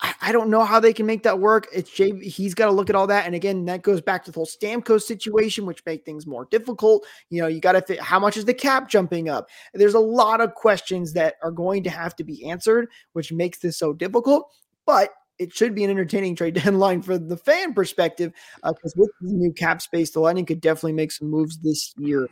I, 0.01 0.15
I 0.21 0.33
don't 0.33 0.51
know 0.51 0.65
how 0.65 0.79
they 0.79 0.93
can 0.93 1.07
make 1.07 1.23
that 1.23 1.39
work. 1.39 1.69
It's 1.73 1.91
Jay, 1.91 2.13
he's 2.21 2.55
got 2.55 2.67
to 2.67 2.73
look 2.73 2.91
at 2.91 2.97
all 2.97 3.07
that. 3.07 3.27
And 3.27 3.35
again, 3.35 3.65
that 3.67 3.83
goes 3.83 4.01
back 4.01 4.25
to 4.25 4.31
the 4.31 4.35
whole 4.37 4.47
Stamkos 4.47 5.03
situation, 5.03 5.65
which 5.65 5.83
make 5.87 6.05
things 6.05 6.27
more 6.27 6.47
difficult. 6.51 7.07
You 7.31 7.43
know, 7.43 7.49
you 7.49 7.61
got 7.61 7.73
to 7.73 7.83
fit 7.83 8.01
how 8.01 8.19
much 8.19 8.37
is 8.37 8.45
the 8.45 8.55
cap 8.55 8.91
jumping 8.91 9.29
up? 9.29 9.49
There's 9.73 9.95
a 9.95 10.01
lot 10.01 10.41
of 10.41 10.55
questions 10.55 11.13
that 11.15 11.37
are 11.43 11.51
going 11.51 11.83
to 11.85 11.91
have 11.91 12.15
to 12.17 12.25
be 12.25 12.47
answered, 12.47 12.89
which 13.15 13.33
makes 13.33 13.59
this 13.59 13.79
so 13.79 13.93
difficult. 13.93 14.51
But 14.85 15.11
it 15.39 15.55
should 15.55 15.75
be 15.75 15.85
an 15.85 15.91
entertaining 15.91 16.37
trade 16.37 16.55
deadline 16.63 17.03
for 17.03 17.19
the 17.19 17.37
fan 17.37 17.73
perspective 17.73 18.33
because 18.65 18.95
uh, 18.97 19.01
with 19.01 19.11
the 19.21 19.33
new 19.33 19.53
cap 19.53 19.81
space, 19.81 20.11
the 20.11 20.21
Lightning 20.21 20.47
could 20.47 20.61
definitely 20.61 20.93
make 20.93 21.13
some 21.13 21.31
moves 21.31 21.59
this 21.59 21.95
year 21.97 22.29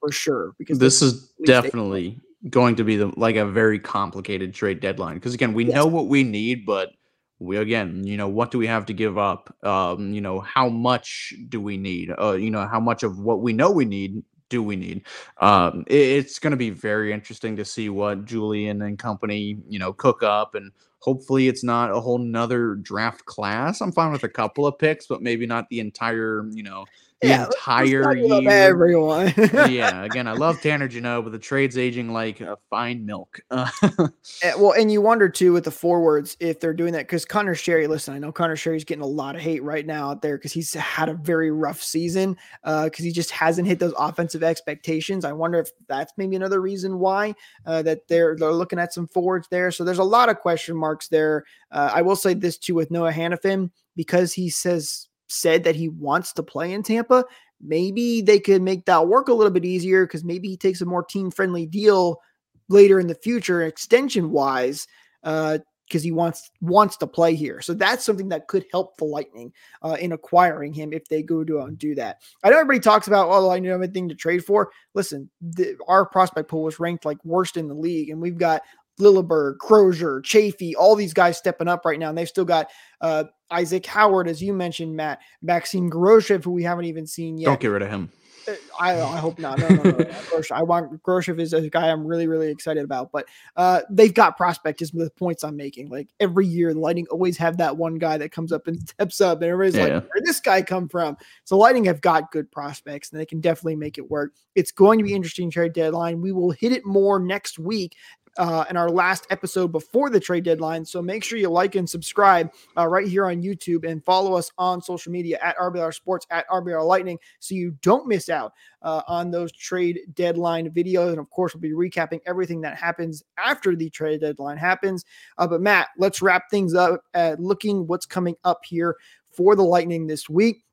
for 0.00 0.12
sure. 0.12 0.52
Because 0.58 0.78
this 0.78 1.00
is 1.00 1.32
definitely 1.44 2.20
going 2.50 2.76
to 2.76 2.84
be 2.84 2.96
the 2.96 3.12
like 3.16 3.36
a 3.36 3.44
very 3.44 3.78
complicated 3.78 4.54
trade 4.54 4.78
deadline 4.78 5.14
because 5.14 5.34
again 5.34 5.52
we 5.52 5.64
yes. 5.64 5.74
know 5.74 5.86
what 5.86 6.06
we 6.06 6.22
need 6.22 6.64
but 6.64 6.90
we 7.38 7.56
again 7.56 8.04
you 8.04 8.16
know 8.16 8.28
what 8.28 8.50
do 8.50 8.58
we 8.58 8.66
have 8.66 8.86
to 8.86 8.92
give 8.92 9.18
up? 9.18 9.54
Um 9.64 10.12
you 10.12 10.20
know 10.20 10.40
how 10.40 10.68
much 10.68 11.34
do 11.48 11.60
we 11.60 11.76
need? 11.76 12.12
Uh 12.18 12.32
you 12.32 12.50
know 12.50 12.66
how 12.66 12.80
much 12.80 13.02
of 13.02 13.18
what 13.18 13.40
we 13.40 13.52
know 13.52 13.70
we 13.70 13.84
need 13.84 14.22
do 14.48 14.62
we 14.62 14.76
need? 14.76 15.06
Um 15.40 15.84
it, 15.86 16.00
it's 16.00 16.38
going 16.38 16.50
to 16.52 16.56
be 16.56 16.70
very 16.70 17.12
interesting 17.12 17.56
to 17.56 17.64
see 17.64 17.88
what 17.88 18.24
Julien 18.24 18.82
and 18.82 18.98
company 18.98 19.58
you 19.68 19.78
know 19.78 19.92
cook 19.92 20.22
up 20.22 20.54
and 20.54 20.72
hopefully 21.00 21.46
it's 21.46 21.62
not 21.62 21.92
a 21.92 22.00
whole 22.00 22.18
nother 22.18 22.74
draft 22.74 23.24
class. 23.24 23.80
I'm 23.80 23.92
fine 23.92 24.10
with 24.10 24.24
a 24.24 24.28
couple 24.28 24.66
of 24.66 24.78
picks 24.78 25.06
but 25.06 25.22
maybe 25.22 25.46
not 25.46 25.68
the 25.68 25.80
entire 25.80 26.44
you 26.50 26.62
know 26.62 26.84
the 27.20 27.28
yeah, 27.28 27.46
entire 27.46 28.14
year. 28.14 28.48
Everyone. 28.48 29.32
yeah, 29.68 30.04
again, 30.04 30.28
I 30.28 30.32
love 30.32 30.60
Tanner 30.60 30.86
Jeannot, 30.86 31.24
but 31.24 31.32
the 31.32 31.38
trade's 31.38 31.76
aging 31.76 32.12
like 32.12 32.40
a 32.40 32.56
fine 32.70 33.04
milk. 33.04 33.40
Uh, 33.50 33.68
well, 34.56 34.72
and 34.72 34.90
you 34.92 35.00
wonder 35.00 35.28
too 35.28 35.52
with 35.52 35.64
the 35.64 35.70
forwards 35.70 36.36
if 36.38 36.60
they're 36.60 36.74
doing 36.74 36.92
that 36.92 37.06
because 37.06 37.24
Conor 37.24 37.54
Sheary. 37.54 37.88
Listen, 37.88 38.14
I 38.14 38.18
know 38.18 38.30
Conor 38.30 38.54
Sheary's 38.54 38.84
getting 38.84 39.02
a 39.02 39.06
lot 39.06 39.34
of 39.34 39.40
hate 39.40 39.62
right 39.64 39.84
now 39.84 40.10
out 40.10 40.22
there 40.22 40.36
because 40.36 40.52
he's 40.52 40.72
had 40.74 41.08
a 41.08 41.14
very 41.14 41.50
rough 41.50 41.82
season 41.82 42.36
because 42.62 43.00
uh, 43.00 43.02
he 43.02 43.10
just 43.10 43.30
hasn't 43.30 43.66
hit 43.66 43.80
those 43.80 43.94
offensive 43.98 44.44
expectations. 44.44 45.24
I 45.24 45.32
wonder 45.32 45.58
if 45.58 45.70
that's 45.88 46.12
maybe 46.16 46.36
another 46.36 46.60
reason 46.60 47.00
why 47.00 47.34
uh, 47.66 47.82
that 47.82 48.06
they're 48.06 48.36
they're 48.36 48.52
looking 48.52 48.78
at 48.78 48.92
some 48.92 49.08
forwards 49.08 49.48
there. 49.50 49.72
So 49.72 49.82
there's 49.82 49.98
a 49.98 50.04
lot 50.04 50.28
of 50.28 50.38
question 50.38 50.76
marks 50.76 51.08
there. 51.08 51.44
Uh, 51.72 51.90
I 51.92 52.02
will 52.02 52.16
say 52.16 52.34
this 52.34 52.58
too 52.58 52.74
with 52.74 52.92
Noah 52.92 53.12
Hanifin 53.12 53.70
because 53.96 54.32
he 54.32 54.48
says 54.48 55.07
said 55.28 55.64
that 55.64 55.76
he 55.76 55.88
wants 55.88 56.32
to 56.34 56.42
play 56.42 56.72
in 56.72 56.82
Tampa, 56.82 57.24
maybe 57.60 58.20
they 58.20 58.40
could 58.40 58.62
make 58.62 58.86
that 58.86 59.08
work 59.08 59.28
a 59.28 59.34
little 59.34 59.52
bit 59.52 59.64
easier 59.64 60.06
because 60.06 60.24
maybe 60.24 60.48
he 60.48 60.56
takes 60.56 60.80
a 60.80 60.86
more 60.86 61.04
team 61.04 61.30
friendly 61.30 61.66
deal 61.66 62.20
later 62.68 63.00
in 63.00 63.06
the 63.06 63.14
future, 63.14 63.62
extension 63.62 64.30
wise, 64.30 64.86
uh, 65.24 65.58
because 65.86 66.02
uh, 66.02 66.04
he 66.04 66.12
wants 66.12 66.50
wants 66.60 66.96
to 66.98 67.06
play 67.06 67.34
here. 67.34 67.60
So 67.62 67.72
that's 67.72 68.04
something 68.04 68.28
that 68.28 68.46
could 68.46 68.66
help 68.70 68.96
the 68.96 69.04
Lightning 69.04 69.52
uh, 69.82 69.96
in 69.98 70.12
acquiring 70.12 70.72
him 70.72 70.92
if 70.92 71.08
they 71.08 71.22
go 71.22 71.44
to 71.44 71.60
and 71.60 71.78
do 71.78 71.94
that. 71.94 72.20
I 72.44 72.50
know 72.50 72.58
everybody 72.58 72.80
talks 72.80 73.06
about, 73.06 73.28
oh, 73.30 73.50
I 73.50 73.58
know 73.58 73.72
everything 73.72 74.08
to 74.08 74.14
trade 74.14 74.44
for. 74.44 74.70
Listen, 74.94 75.30
the, 75.40 75.76
our 75.88 76.04
prospect 76.04 76.48
pool 76.48 76.64
was 76.64 76.78
ranked 76.78 77.04
like 77.04 77.24
worst 77.24 77.56
in 77.56 77.68
the 77.68 77.74
league, 77.74 78.10
and 78.10 78.20
we've 78.20 78.38
got 78.38 78.62
Lilleberg, 78.98 79.58
Crozier, 79.58 80.20
Chaffee, 80.20 80.74
all 80.76 80.94
these 80.94 81.14
guys 81.14 81.38
stepping 81.38 81.68
up 81.68 81.84
right 81.84 81.98
now. 81.98 82.08
And 82.08 82.18
they've 82.18 82.28
still 82.28 82.44
got 82.44 82.68
uh, 83.00 83.24
Isaac 83.50 83.86
Howard, 83.86 84.28
as 84.28 84.42
you 84.42 84.52
mentioned, 84.52 84.96
Matt, 84.96 85.20
Maxime 85.42 85.90
Groshev, 85.90 86.44
who 86.44 86.52
we 86.52 86.62
haven't 86.62 86.86
even 86.86 87.06
seen 87.06 87.38
yet. 87.38 87.46
Don't 87.46 87.60
get 87.60 87.68
rid 87.68 87.82
of 87.82 87.88
him. 87.88 88.10
Uh, 88.48 88.54
I, 88.80 89.00
I 89.00 89.16
hope 89.16 89.38
not. 89.38 89.58
No, 89.58 89.68
no, 89.68 89.82
no. 89.82 90.04
I 90.52 90.62
want 90.62 91.02
Groshev 91.02 91.40
is 91.40 91.52
a 91.52 91.68
guy 91.68 91.90
I'm 91.90 92.06
really, 92.06 92.26
really 92.26 92.50
excited 92.50 92.84
about. 92.84 93.12
But 93.12 93.26
uh, 93.56 93.82
they've 93.90 94.14
got 94.14 94.36
prospect 94.36 94.80
is 94.82 94.90
the 94.90 95.10
points 95.10 95.44
I'm 95.44 95.56
making. 95.56 95.88
Like 95.88 96.08
every 96.20 96.46
year, 96.46 96.72
the 96.72 96.80
Lightning 96.80 97.06
always 97.10 97.36
have 97.38 97.56
that 97.58 97.76
one 97.76 97.96
guy 97.96 98.18
that 98.18 98.32
comes 98.32 98.52
up 98.52 98.66
and 98.66 98.88
steps 98.88 99.20
up, 99.20 99.42
and 99.42 99.50
everybody's 99.50 99.76
yeah. 99.76 99.94
like, 99.94 100.04
"Where 100.04 100.12
did 100.16 100.26
this 100.26 100.40
guy 100.40 100.62
come 100.62 100.88
from?" 100.88 101.16
So 101.44 101.58
Lightning 101.58 101.84
have 101.84 102.00
got 102.00 102.30
good 102.30 102.50
prospects, 102.50 103.10
and 103.10 103.20
they 103.20 103.26
can 103.26 103.40
definitely 103.40 103.76
make 103.76 103.98
it 103.98 104.10
work. 104.10 104.32
It's 104.54 104.72
going 104.72 104.98
to 104.98 105.04
be 105.04 105.14
interesting 105.14 105.50
trade 105.50 105.72
deadline. 105.72 106.20
We 106.20 106.32
will 106.32 106.50
hit 106.50 106.72
it 106.72 106.84
more 106.84 107.18
next 107.18 107.58
week 107.58 107.96
uh, 108.38 108.64
in 108.70 108.76
our 108.76 108.88
last 108.88 109.26
episode 109.30 109.72
before 109.72 110.08
the 110.08 110.20
trade 110.20 110.44
deadline. 110.44 110.84
So 110.84 111.02
make 111.02 111.22
sure 111.22 111.38
you 111.38 111.50
like 111.50 111.74
and 111.74 111.88
subscribe 111.88 112.50
uh, 112.76 112.86
right 112.86 113.06
here 113.06 113.26
on 113.26 113.42
YouTube 113.42 113.88
and 113.88 114.04
follow 114.04 114.34
us 114.34 114.50
on 114.56 114.80
social 114.80 115.12
media 115.12 115.38
at 115.42 115.56
RBR 115.58 115.92
Sports, 115.92 116.26
at 116.30 116.48
RBR 116.48 116.86
Lightning, 116.86 117.18
so 117.40 117.54
you 117.54 117.76
don't 117.82 118.06
miss 118.06 118.28
out 118.28 118.52
uh, 118.82 119.02
on 119.08 119.30
those 119.30 119.52
trade 119.52 120.00
deadline 120.14 120.70
videos. 120.70 121.10
And 121.10 121.18
of 121.18 121.28
course, 121.30 121.54
we'll 121.54 121.60
be 121.60 121.72
recapping 121.72 122.20
everything 122.26 122.60
that 122.62 122.76
happens 122.76 123.22
after 123.36 123.76
the 123.76 123.90
trade 123.90 124.20
deadline 124.20 124.56
happens. 124.56 125.04
Uh, 125.36 125.46
but 125.46 125.60
Matt, 125.60 125.88
let's 125.98 126.22
wrap 126.22 126.50
things 126.50 126.74
up 126.74 127.02
looking 127.38 127.86
what's 127.86 128.06
coming 128.06 128.36
up 128.44 128.60
here 128.64 128.96
for 129.30 129.56
the 129.56 129.62
Lightning 129.62 130.06
this 130.06 130.28
week. 130.28 130.64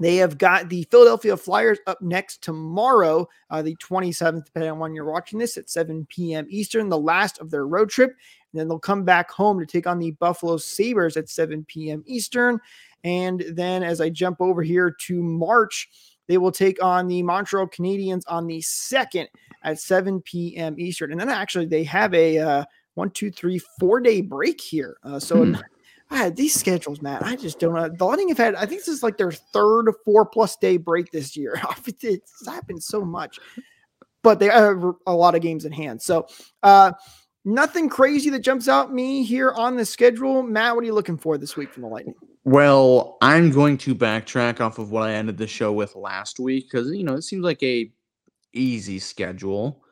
They 0.00 0.16
have 0.16 0.38
got 0.38 0.68
the 0.68 0.86
Philadelphia 0.90 1.36
Flyers 1.36 1.78
up 1.86 2.02
next 2.02 2.42
tomorrow, 2.42 3.28
uh, 3.50 3.62
the 3.62 3.76
27th, 3.76 4.44
depending 4.46 4.72
on 4.72 4.78
when 4.78 4.94
you're 4.94 5.10
watching 5.10 5.38
this, 5.38 5.56
at 5.56 5.70
7 5.70 6.06
p.m. 6.10 6.46
Eastern, 6.48 6.88
the 6.88 6.98
last 6.98 7.38
of 7.38 7.50
their 7.50 7.66
road 7.66 7.90
trip. 7.90 8.10
And 8.10 8.60
then 8.60 8.68
they'll 8.68 8.78
come 8.78 9.04
back 9.04 9.30
home 9.30 9.58
to 9.60 9.66
take 9.66 9.86
on 9.86 9.98
the 9.98 10.10
Buffalo 10.12 10.56
Sabres 10.56 11.16
at 11.16 11.28
7 11.28 11.64
p.m. 11.66 12.02
Eastern. 12.06 12.60
And 13.04 13.44
then 13.50 13.82
as 13.82 14.00
I 14.00 14.10
jump 14.10 14.40
over 14.40 14.62
here 14.62 14.90
to 15.02 15.22
March, 15.22 15.88
they 16.26 16.38
will 16.38 16.52
take 16.52 16.82
on 16.82 17.06
the 17.06 17.22
Montreal 17.22 17.68
Canadiens 17.68 18.22
on 18.26 18.46
the 18.46 18.60
2nd 18.60 19.26
at 19.62 19.78
7 19.78 20.22
p.m. 20.22 20.74
Eastern. 20.78 21.12
And 21.12 21.20
then 21.20 21.28
actually, 21.28 21.66
they 21.66 21.84
have 21.84 22.14
a 22.14 22.38
uh, 22.38 22.64
one, 22.94 23.10
two, 23.10 23.30
three, 23.30 23.60
four 23.78 24.00
day 24.00 24.22
break 24.22 24.60
here. 24.60 24.96
Uh, 25.04 25.20
so. 25.20 25.54
These 26.34 26.54
schedules, 26.54 27.02
man. 27.02 27.22
I 27.22 27.36
just 27.36 27.58
don't 27.58 27.74
know. 27.74 27.88
The 27.88 28.04
Lightning 28.04 28.28
have 28.28 28.38
had, 28.38 28.54
I 28.54 28.66
think 28.66 28.80
this 28.80 28.88
is 28.88 29.02
like 29.02 29.18
their 29.18 29.32
third 29.32 29.92
four 30.04 30.24
plus 30.24 30.56
day 30.56 30.76
break 30.76 31.10
this 31.10 31.36
year. 31.36 31.60
it's 31.86 32.46
happened 32.46 32.82
so 32.82 33.04
much, 33.04 33.38
but 34.22 34.38
they 34.38 34.46
have 34.46 34.84
a 35.06 35.14
lot 35.14 35.34
of 35.34 35.42
games 35.42 35.64
in 35.64 35.72
hand. 35.72 36.00
So, 36.00 36.26
uh, 36.62 36.92
nothing 37.44 37.88
crazy 37.88 38.30
that 38.30 38.40
jumps 38.40 38.68
out 38.68 38.92
me 38.92 39.22
here 39.22 39.52
on 39.52 39.76
the 39.76 39.84
schedule. 39.84 40.42
Matt, 40.42 40.74
what 40.74 40.82
are 40.82 40.86
you 40.86 40.94
looking 40.94 41.18
for 41.18 41.36
this 41.36 41.56
week 41.56 41.72
from 41.72 41.82
the 41.82 41.88
Lightning? 41.88 42.14
Well, 42.44 43.16
I'm 43.22 43.50
going 43.50 43.78
to 43.78 43.94
backtrack 43.94 44.60
off 44.60 44.78
of 44.78 44.90
what 44.90 45.08
I 45.08 45.14
ended 45.14 45.38
the 45.38 45.46
show 45.46 45.72
with 45.72 45.96
last 45.96 46.38
week 46.38 46.70
because 46.70 46.90
you 46.90 47.04
know 47.04 47.14
it 47.14 47.22
seems 47.22 47.42
like 47.42 47.62
a 47.62 47.90
easy 48.52 48.98
schedule, 48.98 49.83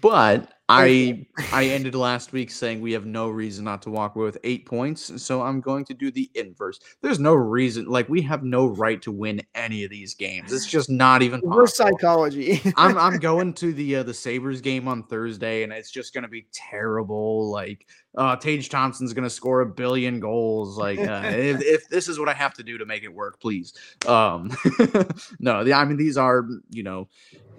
but 0.00 0.52
I 0.68 1.24
I 1.52 1.66
ended 1.66 1.94
last 1.94 2.32
week 2.32 2.50
saying 2.50 2.80
we 2.80 2.92
have 2.92 3.06
no 3.06 3.28
reason 3.28 3.64
not 3.64 3.82
to 3.82 3.90
walk 3.90 4.16
away 4.16 4.24
with 4.24 4.38
eight 4.42 4.66
points, 4.66 5.22
so 5.22 5.40
I'm 5.42 5.60
going 5.60 5.84
to 5.84 5.94
do 5.94 6.10
the 6.10 6.28
inverse. 6.34 6.80
There's 7.02 7.20
no 7.20 7.34
reason, 7.34 7.86
like 7.86 8.08
we 8.08 8.20
have 8.22 8.42
no 8.42 8.66
right 8.66 9.00
to 9.02 9.12
win 9.12 9.42
any 9.54 9.84
of 9.84 9.90
these 9.90 10.14
games. 10.14 10.52
It's 10.52 10.66
just 10.66 10.90
not 10.90 11.22
even. 11.22 11.40
Reverse 11.44 11.76
psychology. 11.76 12.60
I'm 12.76 12.98
I'm 12.98 13.18
going 13.20 13.52
to 13.54 13.72
the 13.72 13.96
uh, 13.96 14.02
the 14.02 14.14
Sabres 14.14 14.60
game 14.60 14.88
on 14.88 15.04
Thursday, 15.04 15.62
and 15.62 15.72
it's 15.72 15.92
just 15.92 16.12
going 16.12 16.24
to 16.24 16.28
be 16.28 16.48
terrible. 16.52 17.48
Like 17.52 17.86
uh, 18.16 18.34
Tage 18.34 18.68
Thompson's 18.68 19.12
going 19.12 19.22
to 19.22 19.30
score 19.30 19.60
a 19.60 19.66
billion 19.66 20.18
goals. 20.18 20.76
Like 20.76 20.98
uh, 20.98 21.22
if, 21.26 21.62
if 21.62 21.88
this 21.88 22.08
is 22.08 22.18
what 22.18 22.28
I 22.28 22.34
have 22.34 22.54
to 22.54 22.64
do 22.64 22.76
to 22.78 22.86
make 22.86 23.04
it 23.04 23.14
work, 23.14 23.40
please. 23.40 23.74
Um, 24.06 24.50
no, 25.38 25.62
the, 25.62 25.74
I 25.74 25.84
mean 25.84 25.96
these 25.96 26.16
are 26.16 26.44
you 26.70 26.82
know 26.82 27.08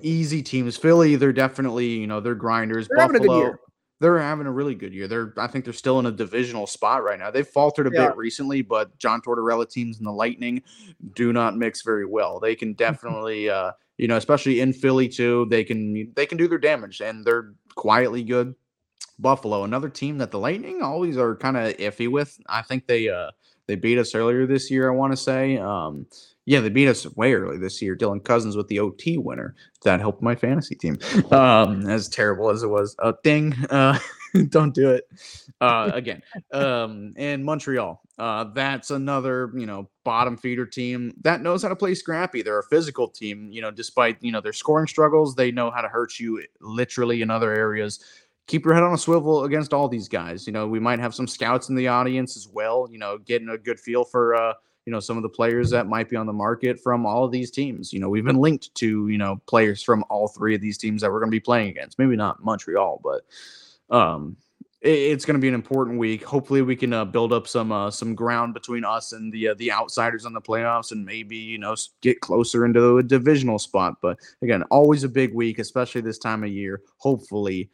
easy 0.02 0.42
teams. 0.44 0.78
Philly, 0.78 1.16
they're 1.16 1.34
definitely, 1.34 1.88
you 1.88 2.08
know, 2.08 2.20
they're 2.20 2.36
grinders. 2.36 2.88
They're 2.88 3.08
Buffalo, 3.08 3.56
they're 4.00 4.20
having 4.20 4.46
a 4.48 4.52
really 4.52 4.76
good 4.76 4.94
year. 4.94 5.08
They're 5.08 5.34
I 5.38 5.48
think 5.48 5.66
they're 5.66 5.74
still 5.74 6.00
in 6.00 6.06
a 6.06 6.12
divisional 6.12 6.68
spot 6.68 7.04
right 7.04 7.18
now. 7.18 7.32
They've 7.32 7.48
faltered 7.48 7.88
a 7.88 7.92
Yeah. 7.92 8.08
bit 8.08 8.18
recently, 8.18 8.62
but 8.62 8.98
John 9.00 9.22
Tortorella 9.22 9.70
teams 9.70 9.98
and 9.98 10.06
the 10.06 10.12
Lightning 10.12 10.62
do 11.16 11.34
not 11.34 11.58
mix 11.58 11.82
very 11.82 12.06
well. 12.06 12.40
They 12.40 12.56
can 12.56 12.74
definitely 12.74 13.50
uh 13.50 13.72
you 13.98 14.08
know, 14.08 14.18
especially 14.18 14.60
in 14.60 14.74
Philly 14.74 15.08
too, 15.10 15.48
they 15.50 15.64
can 15.64 16.14
they 16.16 16.26
can 16.28 16.38
do 16.38 16.48
their 16.48 16.60
damage 16.60 17.02
and 17.02 17.26
they're 17.26 17.54
quietly 17.76 18.24
good. 18.24 18.54
Buffalo, 19.20 19.64
another 19.64 19.90
team 19.90 20.20
that 20.20 20.30
the 20.30 20.38
Lightning 20.38 20.84
always 20.84 21.18
are 21.18 21.36
kind 21.36 21.58
of 21.58 21.76
iffy 21.78 22.08
with. 22.08 22.38
I 22.48 22.62
think 22.62 22.86
they 22.86 23.10
uh 23.10 23.32
they 23.66 23.76
beat 23.76 23.98
us 23.98 24.14
earlier 24.14 24.46
this 24.46 24.70
year, 24.70 24.92
I 24.92 24.96
want 24.96 25.12
to 25.14 25.18
say. 25.18 25.58
Um 25.58 26.06
yeah, 26.48 26.62
they 26.62 26.70
beat 26.70 26.88
us 26.88 27.06
way 27.18 27.34
early 27.34 27.58
this 27.58 27.82
year. 27.82 27.94
Dylan 27.94 28.24
Cozens 28.24 28.56
with 28.56 28.70
the 28.70 28.80
OT 28.80 29.18
winner. 29.18 29.54
That 29.84 30.00
helped 30.00 30.24
my 30.24 30.34
fantasy 30.34 30.76
team. 30.76 30.98
Um, 31.32 31.90
as 31.90 32.08
terrible 32.08 32.50
as 32.50 32.64
it 32.64 32.70
was. 32.70 32.96
Uh, 33.00 33.12
ding. 33.22 33.54
Uh, 33.70 34.00
don't 34.50 34.74
do 34.74 34.92
it. 34.92 35.10
Uh, 35.60 35.92
again. 35.94 36.22
Um, 36.54 37.14
and 37.18 37.44
Montreal. 37.44 38.02
Uh, 38.18 38.46
that's 38.46 38.92
another, 38.92 39.52
you 39.56 39.66
know, 39.66 39.90
bottom 40.06 40.38
feeder 40.38 40.66
team 40.66 41.14
that 41.22 41.42
knows 41.42 41.64
how 41.64 41.70
to 41.70 41.76
play 41.76 41.94
scrappy. 41.94 42.42
They're 42.42 42.60
a 42.60 42.64
physical 42.64 43.10
team, 43.10 43.52
you 43.52 43.62
know, 43.62 43.70
despite, 43.70 44.18
you 44.22 44.32
know, 44.32 44.40
their 44.40 44.54
scoring 44.54 44.88
struggles, 44.88 45.36
they 45.36 45.52
know 45.52 45.70
how 45.70 45.82
to 45.82 45.90
hurt 45.90 46.18
you 46.18 46.42
literally 46.62 47.22
in 47.22 47.30
other 47.30 47.52
areas. 47.52 48.00
Keep 48.48 48.64
your 48.64 48.74
head 48.74 48.84
on 48.84 48.94
a 48.94 48.98
swivel 48.98 49.44
against 49.44 49.74
all 49.74 49.90
these 49.90 50.08
guys. 50.08 50.48
You 50.48 50.54
know, 50.54 50.66
we 50.68 50.80
might 50.80 51.00
have 51.00 51.14
some 51.14 51.28
scouts 51.28 51.68
in 51.68 51.76
the 51.76 51.90
audience 51.90 52.38
as 52.38 52.48
well, 52.48 52.88
you 52.90 53.00
know, 53.00 53.18
getting 53.18 53.50
a 53.50 53.58
good 53.58 53.80
feel 53.80 54.06
for 54.06 54.36
uh 54.36 54.54
you 54.88 54.94
know 54.94 55.02
some 55.02 55.18
of 55.18 55.24
the 55.24 55.30
players 55.30 55.70
that 55.72 55.86
might 55.86 56.10
be 56.10 56.16
on 56.16 56.26
the 56.26 56.34
market 56.34 56.80
from 56.80 57.06
all 57.06 57.26
of 57.26 57.32
these 57.32 57.52
teams. 57.52 57.92
You 57.92 58.00
know, 58.00 58.08
we've 58.08 58.24
been 58.24 58.38
linked 58.38 58.74
to 58.76 59.10
you 59.10 59.18
know 59.18 59.42
players 59.46 59.84
from 59.84 60.06
all 60.10 60.30
three 60.30 60.56
of 60.56 60.62
these 60.62 60.78
teams 60.78 61.02
that 61.02 61.12
we're 61.12 61.20
going 61.20 61.30
to 61.30 61.36
be 61.36 61.42
playing 61.42 61.68
against. 61.68 62.00
Maybe 62.00 62.16
not 62.16 62.42
Montreal, 62.42 63.02
but 63.04 63.94
um, 63.94 64.38
it, 64.80 64.92
it's 64.92 65.26
going 65.26 65.36
to 65.36 65.42
be 65.42 65.50
an 65.50 65.54
important 65.54 66.00
week. 66.00 66.24
Hopefully, 66.24 66.62
we 66.62 66.78
can 66.78 66.94
uh, 66.94 67.04
build 67.04 67.34
up 67.34 67.50
some 67.50 67.74
uh, 67.74 67.92
some 67.92 68.16
ground 68.16 68.54
between 68.54 68.86
us 68.86 69.12
and 69.12 69.30
the 69.34 69.50
uh, 69.50 69.56
the 69.56 69.74
outsiders 69.74 70.26
on 70.26 70.32
the 70.32 70.40
playoffs, 70.40 70.94
and 70.94 71.04
maybe 71.04 71.36
you 71.36 71.58
know 71.58 71.76
get 72.00 72.22
closer 72.22 72.66
into 72.66 72.98
a 72.98 73.04
divisional 73.04 73.60
spot. 73.60 73.96
But 74.02 74.18
again, 74.42 74.64
always 74.72 75.04
a 75.04 75.10
big 75.10 75.34
week, 75.34 75.60
especially 75.60 76.00
this 76.00 76.18
time 76.18 76.46
of 76.46 76.50
year. 76.50 76.82
Hopefully. 76.96 77.70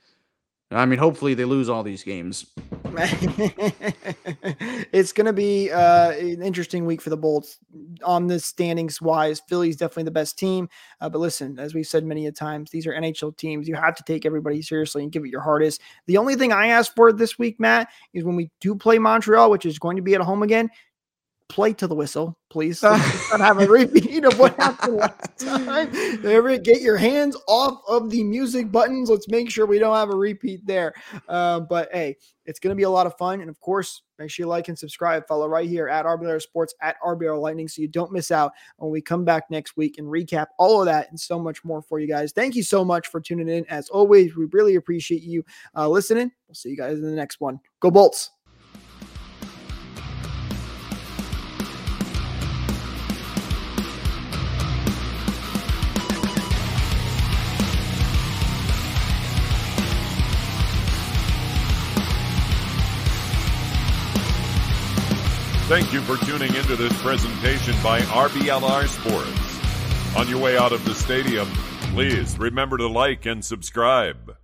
I 0.74 0.86
mean, 0.86 1.00
hopefully 1.00 1.34
they 1.34 1.46
lose 1.46 1.70
all 1.70 1.84
these 1.84 2.04
games. 2.04 2.46
it's 4.92 5.14
going 5.14 5.26
to 5.26 5.34
be 5.34 5.72
uh, 5.72 6.12
an 6.12 6.42
interesting 6.42 6.86
week 6.86 7.02
for 7.02 7.10
the 7.10 7.18
Bolts 7.18 7.58
on 8.04 8.28
the 8.28 8.40
standings 8.40 9.02
wise. 9.02 9.42
Philly's 9.48 9.78
definitely 9.78 10.04
the 10.04 10.12
best 10.12 10.38
team. 10.38 10.70
Uh, 11.02 11.10
but 11.10 11.20
listen, 11.20 11.58
as 11.60 11.74
we've 11.74 11.88
said 11.88 12.06
many 12.06 12.28
a 12.28 12.32
times, 12.32 12.72
these 12.72 12.86
are 12.88 12.94
NHL 12.94 13.36
teams. 13.38 13.68
You 13.68 13.76
have 13.76 13.96
to 13.96 14.04
take 14.04 14.26
everybody 14.26 14.62
seriously 14.62 15.04
and 15.04 15.12
give 15.12 15.24
it 15.26 15.30
your 15.30 15.42
hardest. 15.42 15.82
The 16.08 16.18
only 16.18 16.36
thing 16.36 16.52
I 16.52 16.68
ask 16.68 16.94
for 16.96 17.12
this 17.12 17.40
week, 17.40 17.60
Matt, 17.60 17.90
is 18.14 18.24
when 18.24 18.36
we 18.36 18.52
do 18.60 18.76
play 18.76 19.00
Montreal, 19.00 19.50
which 19.50 19.66
is 19.66 19.80
going 19.80 19.96
to 19.98 20.04
be 20.04 20.16
at 20.16 20.22
home 20.22 20.44
again, 20.44 20.70
play 21.54 21.72
to 21.74 21.86
the 21.86 21.94
whistle, 21.94 22.36
please. 22.50 22.82
Let's 22.82 23.32
not 23.32 23.40
have 23.40 23.60
a 23.62 23.68
repeat 23.68 24.26
of 24.26 24.40
what 24.40 24.56
happened 24.56 24.98
last 24.98 25.38
time. 25.38 25.96
Every- 26.26 26.58
Get 26.58 26.82
your 26.82 26.98
hands 26.98 27.38
off 27.48 27.80
of 27.88 28.10
the 28.10 28.24
music 28.24 28.72
buttons. 28.72 29.08
Let's 29.10 29.28
make 29.28 29.52
sure 29.52 29.68
we 29.68 29.78
don't 29.78 29.96
have 29.96 30.10
a 30.10 30.16
repeat 30.16 30.66
there. 30.66 30.94
Uh, 31.28 31.60
but 31.60 31.90
hey, 31.94 32.18
it's 32.46 32.60
going 32.60 32.72
to 32.72 32.76
be 32.76 32.84
a 32.84 32.90
lot 32.90 33.06
of 33.06 33.16
fun. 33.18 33.40
And 33.42 33.50
of 33.52 33.60
course, 33.60 34.02
make 34.18 34.32
sure 34.32 34.46
you 34.46 34.48
like 34.50 34.68
and 34.68 34.78
subscribe. 34.78 35.28
Follow 35.28 35.48
right 35.48 35.70
here 35.70 35.88
at 35.88 36.06
RBR 36.06 36.42
Sports, 36.42 36.74
at 36.82 36.96
RBR 37.06 37.40
Lightning, 37.40 37.68
so 37.68 37.82
you 37.84 37.88
don't 37.88 38.12
miss 38.12 38.32
out 38.32 38.52
when 38.78 38.92
we 38.92 39.00
come 39.00 39.24
back 39.24 39.44
next 39.52 39.78
week 39.78 40.00
and 40.00 40.08
recap 40.08 40.48
all 40.58 40.80
of 40.82 40.88
that 40.88 41.10
and 41.12 41.20
so 41.20 41.38
much 41.38 41.64
more 41.64 41.84
for 41.84 42.00
you 42.00 42.08
guys. 42.08 42.32
Thank 42.32 42.56
you 42.56 42.64
so 42.64 42.84
much 42.84 43.08
for 43.08 43.22
tuning 43.22 43.48
in. 43.48 43.64
As 43.70 43.90
always, 43.90 44.36
we 44.36 44.46
really 44.52 44.76
appreciate 44.76 45.22
you 45.22 45.44
uh, 45.76 45.88
listening. 45.88 46.32
We'll 46.48 46.56
see 46.56 46.70
you 46.70 46.78
guys 46.78 46.98
in 46.98 47.04
the 47.04 47.12
next 47.12 47.40
one. 47.40 47.60
Go 47.80 47.92
Bolts. 47.92 48.32
Thank 65.74 65.92
you 65.92 66.02
for 66.02 66.24
tuning 66.24 66.54
into 66.54 66.76
this 66.76 66.94
presentation 67.02 67.74
by 67.82 68.02
RBLR 68.02 68.88
Sports. 68.88 70.16
On 70.16 70.28
your 70.30 70.40
way 70.40 70.56
out 70.56 70.72
of 70.72 70.86
the 70.86 70.94
stadium, 70.94 71.48
please 71.96 72.38
remember 72.38 72.78
to 72.78 72.86
like 72.86 73.26
and 73.26 73.44
subscribe. 73.44 74.38